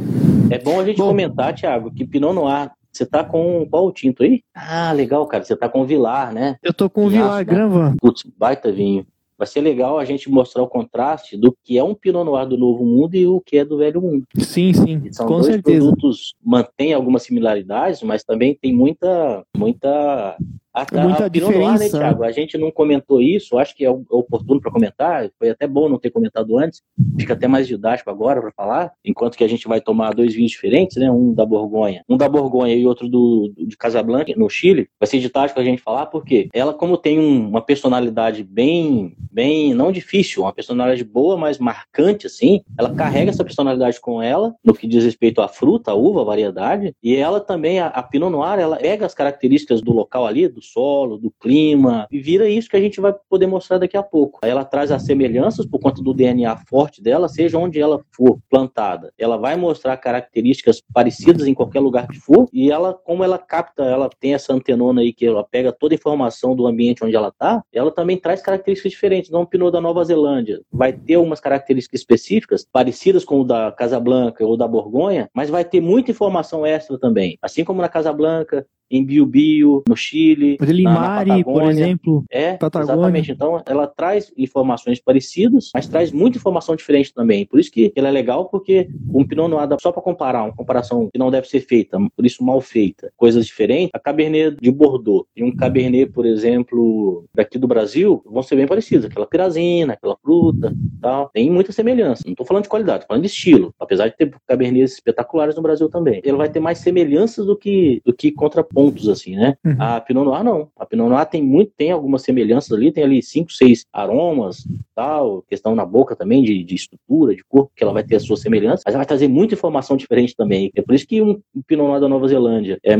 É 0.50 0.58
bom 0.58 0.80
a 0.80 0.86
gente 0.86 0.98
bom. 0.98 1.08
comentar, 1.08 1.54
Thiago, 1.54 1.92
que 1.92 2.06
Pinot 2.06 2.34
Noir 2.34 2.72
você 2.92 3.06
tá 3.06 3.24
com 3.24 3.68
qual 3.70 3.86
o 3.86 3.92
tinto 3.92 4.24
aí? 4.24 4.42
Ah, 4.54 4.92
legal, 4.92 5.26
cara. 5.28 5.44
Você 5.44 5.56
tá 5.56 5.70
com 5.70 5.82
o 5.82 5.86
Vilar, 5.86 6.34
né? 6.34 6.58
Eu 6.62 6.74
tô 6.74 6.90
com 6.90 7.06
o 7.06 7.10
Vilar 7.10 7.46
Granvan. 7.46 7.96
Putz, 8.02 8.24
baita 8.36 8.72
vinho 8.72 9.06
vai 9.40 9.48
ser 9.48 9.62
legal 9.62 9.98
a 9.98 10.04
gente 10.04 10.30
mostrar 10.30 10.62
o 10.62 10.68
contraste 10.68 11.38
do 11.38 11.56
que 11.64 11.78
é 11.78 11.84
um 11.84 11.96
Pinot 11.96 12.26
Noir 12.26 12.46
do 12.46 12.58
Novo 12.58 12.84
Mundo 12.84 13.16
e 13.16 13.26
o 13.26 13.40
que 13.40 13.58
é 13.58 13.64
do 13.64 13.78
Velho 13.78 14.02
Mundo. 14.02 14.26
Sim, 14.38 14.74
sim, 14.74 15.10
são 15.14 15.26
com 15.26 15.36
dois 15.36 15.46
certeza. 15.46 15.80
produtos 15.80 16.36
mantêm 16.44 16.94
algumas 16.94 17.24
similaridades, 17.24 18.04
mas 18.04 18.22
também 18.22 18.54
tem 18.54 18.76
muita, 18.76 19.46
muita 19.56 20.38
a, 20.82 21.00
é 21.00 21.04
muita 21.04 21.24
a, 21.24 21.26
a 21.26 21.30
diferença. 21.30 21.60
Noir, 21.60 21.80
né, 21.80 21.90
Thiago? 21.90 22.24
A 22.24 22.32
gente 22.32 22.58
não 22.58 22.72
comentou 22.72 23.22
isso, 23.22 23.58
acho 23.58 23.76
que 23.76 23.86
é 23.86 23.90
oportuno 23.90 24.62
para 24.62 24.72
comentar, 24.72 25.30
foi 25.38 25.50
até 25.50 25.68
bom 25.68 25.90
não 25.90 26.00
ter 26.00 26.10
comentado 26.10 26.58
antes, 26.58 26.82
fica 27.18 27.34
até 27.34 27.48
mais 27.48 27.68
didático 27.68 28.10
agora 28.10 28.42
para 28.42 28.52
falar, 28.52 28.92
enquanto 29.04 29.38
que 29.38 29.44
a 29.44 29.48
gente 29.48 29.68
vai 29.68 29.82
tomar 29.82 30.14
dois 30.14 30.34
vinhos 30.34 30.52
diferentes, 30.52 30.98
né? 30.98 31.12
Um 31.12 31.34
da 31.34 31.46
Borgonha, 31.46 32.04
um 32.08 32.18
da 32.18 32.28
Borgonha 32.28 32.76
e 32.76 32.86
outro 32.86 33.08
do, 33.08 33.54
do 33.56 33.68
de 33.68 33.78
Casablanca, 33.78 34.34
no 34.36 34.50
Chile, 34.50 34.88
vai 35.00 35.08
ser 35.08 35.20
didático 35.20 35.60
a 35.60 35.64
gente 35.64 35.82
falar, 35.82 36.08
porque 36.08 36.50
ela, 36.54 36.74
como 36.74 36.98
tem 36.98 37.20
um, 37.20 37.48
uma 37.48 37.62
personalidade 37.62 38.44
bem, 38.44 39.16
bem, 39.32 39.74
não 39.74 39.92
difícil, 39.92 40.44
uma 40.44 40.54
personalidade 40.54 41.04
boa, 41.04 41.38
mas 41.38 41.58
marcante, 41.58 42.28
assim, 42.28 42.62
ela 42.78 42.94
carrega 42.94 43.32
essa 43.32 43.44
personalidade 43.44 44.00
com 44.00 44.22
ela, 44.22 44.54
no 44.64 44.74
que 44.74 44.88
diz 44.88 45.04
respeito 45.04 45.42
à 45.42 45.48
fruta, 45.48 45.92
à 45.92 45.96
uva, 45.96 46.22
à 46.22 46.26
variedade, 46.26 46.94
e 47.04 47.16
ela 47.16 47.40
também, 47.40 47.80
a, 47.80 47.88
a 47.88 48.04
Pinot 48.04 48.30
Noir, 48.30 48.60
ela 48.60 48.78
pega 48.78 49.06
as 49.06 49.14
características 49.14 49.82
do 49.82 49.92
local 49.92 50.26
ali, 50.26 50.48
do 50.48 50.62
solo, 50.72 51.18
do 51.18 51.32
clima, 51.32 52.08
e 52.12 52.20
vira 52.20 52.50
isso 52.50 52.70
que 52.70 52.78
a 52.78 52.82
gente 52.82 53.00
vai 53.00 53.14
poder 53.30 53.48
mostrar 53.48 53.78
daqui 53.78 53.98
a 53.98 54.04
pouco. 54.04 54.40
Ela 54.44 54.64
traz 54.66 54.92
as 54.92 55.04
semelhanças 55.04 55.66
por 55.66 55.80
conta 55.80 56.02
do 56.02 56.14
DNA 56.14 56.56
forte 56.68 57.02
dela, 57.02 57.28
seja 57.28 57.58
onde 57.58 57.80
ela 57.80 58.02
for 58.12 58.40
plantada. 58.50 59.14
Ela 59.18 59.38
vai 59.38 59.56
mostrar 59.56 59.98
características 59.98 60.82
parecidas 60.94 61.48
em 61.48 61.54
qualquer 61.54 61.80
lugar 61.80 62.08
que 62.08 62.20
for, 62.20 62.48
e 62.54 62.72
ela, 62.72 62.94
como 62.94 63.24
ela 63.24 63.38
capta, 63.38 63.84
ela 63.84 64.10
tem 64.20 64.34
essa 64.34 64.54
antenona 64.54 65.02
aí 65.02 65.14
que 65.14 65.26
ela 65.26 65.44
pega 65.44 65.72
toda 65.72 65.94
a 65.94 65.98
informação 65.98 66.56
do 66.56 66.68
ambiente 66.68 67.04
onde 67.04 67.16
ela 67.16 67.30
está, 67.30 67.64
ela 67.74 67.92
também 67.92 68.18
traz 68.18 68.42
características 68.42 68.92
diferentes. 68.92 69.30
Então, 69.30 69.42
o 69.42 69.48
Pinot 69.48 69.72
da 69.72 69.82
Nova 69.82 70.04
Zelândia 70.04 70.62
vai 70.72 70.94
ter 70.94 71.18
umas 71.18 71.40
características 71.40 72.02
específicas, 72.02 72.68
parecidas 72.72 73.26
com 73.26 73.42
o 73.42 73.44
da 73.44 73.72
Casablanca 73.72 74.46
ou 74.46 74.58
da 74.58 74.68
Borgonha, 74.68 75.30
mas 75.34 75.50
vai 75.50 75.64
ter 75.64 75.82
muita 75.82 76.12
informação 76.12 76.66
extra 76.66 76.98
também. 76.98 77.38
Assim 77.42 77.64
como 77.64 77.82
na 77.82 77.90
Casablanca, 77.90 78.66
em 78.90 79.04
Biobío, 79.04 79.84
no 79.88 79.96
Chile, 79.96 80.58
Limari, 80.62 81.44
por 81.44 81.64
exemplo. 81.64 82.24
É, 82.30 82.54
Patagônia. 82.54 82.94
exatamente. 82.94 83.32
Então, 83.32 83.62
ela 83.66 83.88
traz 83.88 84.32
informações 84.38 85.00
parecidas, 85.00 85.70
mas 85.74 85.88
traz 85.88 86.12
muita 86.12 86.38
informação 86.38 86.76
diferente 86.76 87.14
também. 87.14 87.46
Por 87.46 87.60
isso 87.60 87.72
que 87.72 87.92
ela 87.96 88.08
é 88.08 88.12
legal, 88.12 88.50
porque 88.50 88.90
um 89.14 89.26
Pinot 89.26 89.50
Noir, 89.50 89.68
só 89.82 89.92
para 89.92 90.02
comparar, 90.02 90.44
uma 90.44 90.56
comparação 90.56 91.10
que 91.12 91.20
não 91.20 91.30
deve 91.30 91.48
ser 91.48 91.62
feita, 91.62 91.98
por 92.16 92.26
isso 92.26 92.44
mal 92.44 92.62
feita, 92.62 93.12
coisas 93.16 93.46
diferentes, 93.46 93.92
a 93.94 94.00
Cabernet 94.00 94.58
de 94.60 94.72
Bordeaux 94.72 95.26
e 95.36 95.44
um 95.44 95.56
Cabernet, 95.56 96.12
por 96.12 96.26
exemplo, 96.26 97.26
daqui 97.34 97.58
do 97.58 97.68
Brasil, 97.68 98.24
vão 98.26 98.42
ser 98.42 98.56
bem 98.56 98.68
parecidos. 98.68 99.06
Aquela 99.06 99.26
pirazina, 99.26 99.94
aquela 99.94 100.18
fruta, 100.18 100.74
tal. 101.02 101.30
Tem 101.34 101.50
muita 101.50 101.72
semelhança. 101.72 102.24
Não 102.26 102.34
estou 102.34 102.46
falando 102.46 102.64
de 102.64 102.70
qualidade, 102.70 103.00
estou 103.00 103.08
falando 103.08 103.24
de 103.24 103.30
estilo. 103.30 103.74
Apesar 103.80 104.08
de 104.08 104.16
ter 104.16 104.34
Cabernets 104.48 104.94
espetaculares 104.94 105.56
no 105.56 105.62
Brasil 105.62 105.90
também. 105.90 106.22
Ele 106.24 106.38
vai 106.38 106.50
ter 106.50 106.60
mais 106.60 106.80
semelhanças 106.80 107.46
do 107.46 107.56
que, 107.56 108.02
do 108.06 108.14
que 108.14 108.32
contrapontos 108.32 108.79
pontos, 108.80 109.10
assim, 109.10 109.36
né? 109.36 109.58
Uhum. 109.66 109.76
A 109.78 110.00
Pinot 110.00 110.24
Noir 110.24 110.42
não. 110.42 110.70
A 110.78 110.86
Pinot 110.86 111.10
Noir 111.10 111.26
tem 111.26 111.44
muito, 111.44 111.74
tem 111.76 111.92
algumas 111.92 112.22
semelhanças 112.22 112.72
ali, 112.72 112.94
tem 112.94 113.04
ali 113.04 113.22
cinco, 113.22 113.52
seis 113.52 113.86
aromas, 113.92 114.66
tal, 114.96 115.44
questão 115.50 115.76
na 115.76 115.86
boca 115.86 116.16
também, 116.16 116.42
de, 116.42 116.64
de 116.64 116.76
estrutura, 116.76 117.36
de 117.36 117.44
corpo, 117.44 117.72
que 117.76 117.84
ela 117.84 117.92
vai 117.92 118.04
ter 118.04 118.16
a 118.16 118.20
sua 118.22 118.38
semelhança, 118.38 118.84
mas 118.86 118.96
ela 118.96 119.00
vai 119.00 119.06
trazer 119.06 119.28
muita 119.28 119.54
informação 119.54 119.98
diferente 119.98 120.34
também. 120.34 120.72
É 120.76 120.82
por 120.82 120.96
isso 120.96 121.06
que 121.06 121.22
um 121.22 121.42
Pinot 121.68 121.88
Noir 121.88 122.00
da 122.00 122.08
Nova 122.08 122.28
Zelândia 122.28 122.80
é 122.84 122.96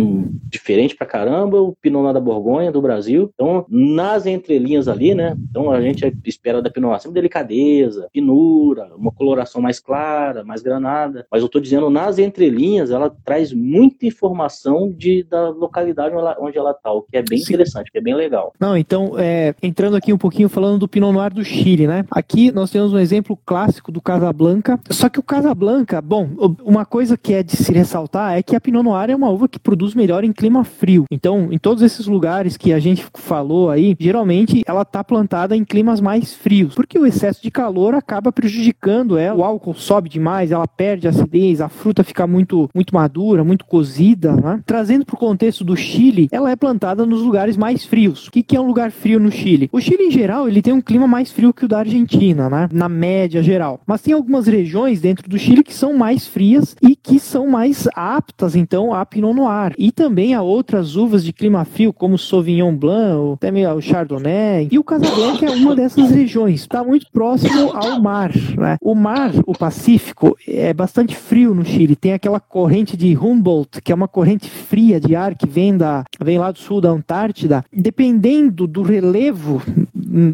diferente 0.50 0.96
pra 0.96 1.08
caramba, 1.08 1.62
o 1.62 1.74
Pinot 1.82 2.02
Noir 2.02 2.14
da 2.14 2.20
Borgonha, 2.20 2.72
do 2.74 2.82
Brasil. 2.82 3.32
Então, 3.34 3.66
nas 3.70 4.26
entrelinhas 4.26 4.90
ali, 4.90 5.16
né? 5.16 5.38
Então, 5.50 5.72
a 5.72 5.82
gente 5.82 6.12
espera 6.26 6.62
da 6.62 6.70
Pinot 6.70 6.90
Noir 6.90 7.00
sempre 7.00 7.16
delicadeza, 7.16 8.10
finura, 8.12 8.94
uma 8.98 9.12
coloração 9.12 9.62
mais 9.62 9.80
clara, 9.80 10.44
mais 10.44 10.62
granada. 10.62 11.26
Mas 11.32 11.42
eu 11.42 11.48
tô 11.48 11.60
dizendo, 11.60 11.90
nas 11.90 12.20
entrelinhas, 12.20 12.92
ela 12.92 13.10
traz 13.24 13.54
muita 13.54 14.06
informação 14.06 14.92
de, 14.92 15.24
da 15.24 15.52
localidade 15.70 16.16
onde 16.40 16.58
ela 16.58 16.72
está, 16.72 16.92
o 16.92 17.04
que 17.04 17.18
é 17.18 17.22
bem 17.22 17.40
Sim. 17.40 17.54
interessante, 17.54 17.92
que 17.92 17.98
é 17.98 18.02
bem 18.02 18.16
legal. 18.16 18.54
Não, 18.60 18.76
então, 18.76 19.14
é, 19.18 19.54
entrando 19.62 19.96
aqui 19.96 20.12
um 20.12 20.18
pouquinho 20.18 20.50
falando 20.50 20.80
do 20.80 20.88
Pinot 20.88 21.14
Noir 21.14 21.34
do 21.34 21.44
Chile, 21.44 21.88
né? 21.88 22.04
Aqui 22.12 22.52
nós 22.52 22.72
temos 22.72 22.92
um 22.92 23.00
exemplo 23.00 23.38
clássico 23.46 23.92
do 23.92 24.02
Casablanca, 24.02 24.80
só 24.90 25.08
que 25.08 25.20
o 25.20 25.24
Casablanca, 25.24 26.02
bom, 26.02 26.30
uma 26.64 26.86
coisa 26.86 27.18
que 27.18 27.34
é 27.34 27.44
de 27.44 27.56
se 27.56 27.72
ressaltar 27.72 28.38
é 28.38 28.44
que 28.44 28.56
a 28.56 28.62
Pinot 28.62 28.84
Noir 28.84 29.10
é 29.10 29.16
uma 29.16 29.30
uva 29.30 29.48
que 29.48 29.60
produz 29.60 29.94
melhor 29.94 30.24
em 30.24 30.34
clima 30.34 30.64
frio. 30.64 31.06
Então, 31.12 31.50
em 31.52 31.58
todos 31.58 31.84
esses 31.84 32.08
lugares 32.08 32.58
que 32.58 32.74
a 32.74 32.80
gente 32.80 33.06
falou 33.16 33.70
aí, 33.70 33.96
geralmente 34.00 34.64
ela 34.66 34.82
está 34.82 35.04
plantada 35.04 35.56
em 35.56 35.64
climas 35.64 36.02
mais 36.02 36.34
frios, 36.34 36.74
porque 36.74 36.98
o 36.98 37.06
excesso 37.06 37.42
de 37.42 37.52
calor 37.52 37.94
acaba 37.94 38.32
prejudicando 38.32 39.18
ela, 39.18 39.38
o 39.38 39.44
álcool 39.44 39.74
sobe 39.74 40.10
demais, 40.10 40.52
ela 40.52 40.68
perde 40.68 41.08
a 41.08 41.12
acidez, 41.12 41.62
a 41.62 41.70
fruta 41.70 42.04
fica 42.04 42.26
muito, 42.26 42.70
muito 42.74 42.94
madura, 42.94 43.44
muito 43.44 43.66
cozida, 43.66 44.34
né? 44.36 44.62
Trazendo 44.66 45.06
para 45.06 45.16
o 45.16 45.20
contexto 45.20 45.59
do 45.64 45.76
Chile, 45.76 46.28
ela 46.32 46.52
é 46.52 46.56
plantada 46.56 47.06
nos 47.06 47.22
lugares 47.22 47.58
mais 47.58 47.86
frios. 47.86 48.28
O 48.28 48.32
que, 48.32 48.44
que 48.44 48.56
é 48.56 48.62
um 48.62 48.68
lugar 48.68 48.92
frio 48.92 49.20
no 49.20 49.32
Chile? 49.32 49.70
O 49.72 49.80
Chile, 49.80 50.04
em 50.04 50.12
geral, 50.12 50.48
ele 50.48 50.62
tem 50.62 50.74
um 50.74 50.82
clima 50.82 51.08
mais 51.08 51.32
frio 51.32 51.54
que 51.54 51.66
o 51.66 51.68
da 51.68 51.80
Argentina, 51.80 52.50
né? 52.50 52.70
Na 52.72 52.90
média 52.90 53.42
geral. 53.42 53.82
Mas 53.86 54.02
tem 54.02 54.14
algumas 54.14 54.48
regiões 54.48 55.02
dentro 55.02 55.30
do 55.30 55.38
Chile 55.38 55.64
que 55.64 55.74
são 55.74 55.94
mais 55.94 56.28
frias 56.28 56.76
e 56.82 56.96
que 56.96 57.20
são 57.20 57.48
mais 57.48 57.88
aptas, 57.96 58.56
então, 58.56 58.94
a 58.94 59.06
Pinot 59.06 59.34
Noir. 59.34 59.74
E 59.78 59.92
também 59.92 60.34
a 60.34 60.42
outras 60.42 60.96
uvas 60.96 61.24
de 61.24 61.34
clima 61.34 61.66
frio, 61.66 61.94
como 61.94 62.16
o 62.16 62.18
Sauvignon 62.18 62.76
Blanc, 62.76 63.34
até 63.34 63.74
o 63.74 63.82
Chardonnay. 63.82 64.68
E 64.72 64.80
o 64.80 64.84
Casablanca 64.84 65.46
é 65.46 65.50
uma 65.50 65.76
dessas 65.76 66.12
regiões. 66.12 66.62
Está 66.62 66.84
muito 66.84 67.08
próximo 67.12 67.72
ao 67.74 68.02
mar, 68.02 68.32
né? 68.58 68.78
O 68.82 68.96
mar, 68.96 69.32
o 69.46 69.54
Pacífico, 69.54 70.38
é 70.48 70.74
bastante 70.74 71.16
frio 71.16 71.54
no 71.54 71.66
Chile. 71.66 71.96
Tem 71.96 72.14
aquela 72.14 72.40
corrente 72.40 72.96
de 72.96 73.18
Humboldt, 73.18 73.82
que 73.82 73.92
é 73.92 73.96
uma 73.96 74.08
corrente 74.08 74.50
fria 74.50 75.00
de 75.00 75.16
ar 75.16 75.36
que 75.36 75.48
vem, 75.50 75.76
da, 75.76 76.06
vem 76.24 76.38
lá 76.38 76.52
do 76.52 76.60
sul 76.60 76.80
da 76.80 76.90
Antártida, 76.90 77.64
dependendo 77.74 78.68
do 78.68 78.82
relevo 78.82 79.62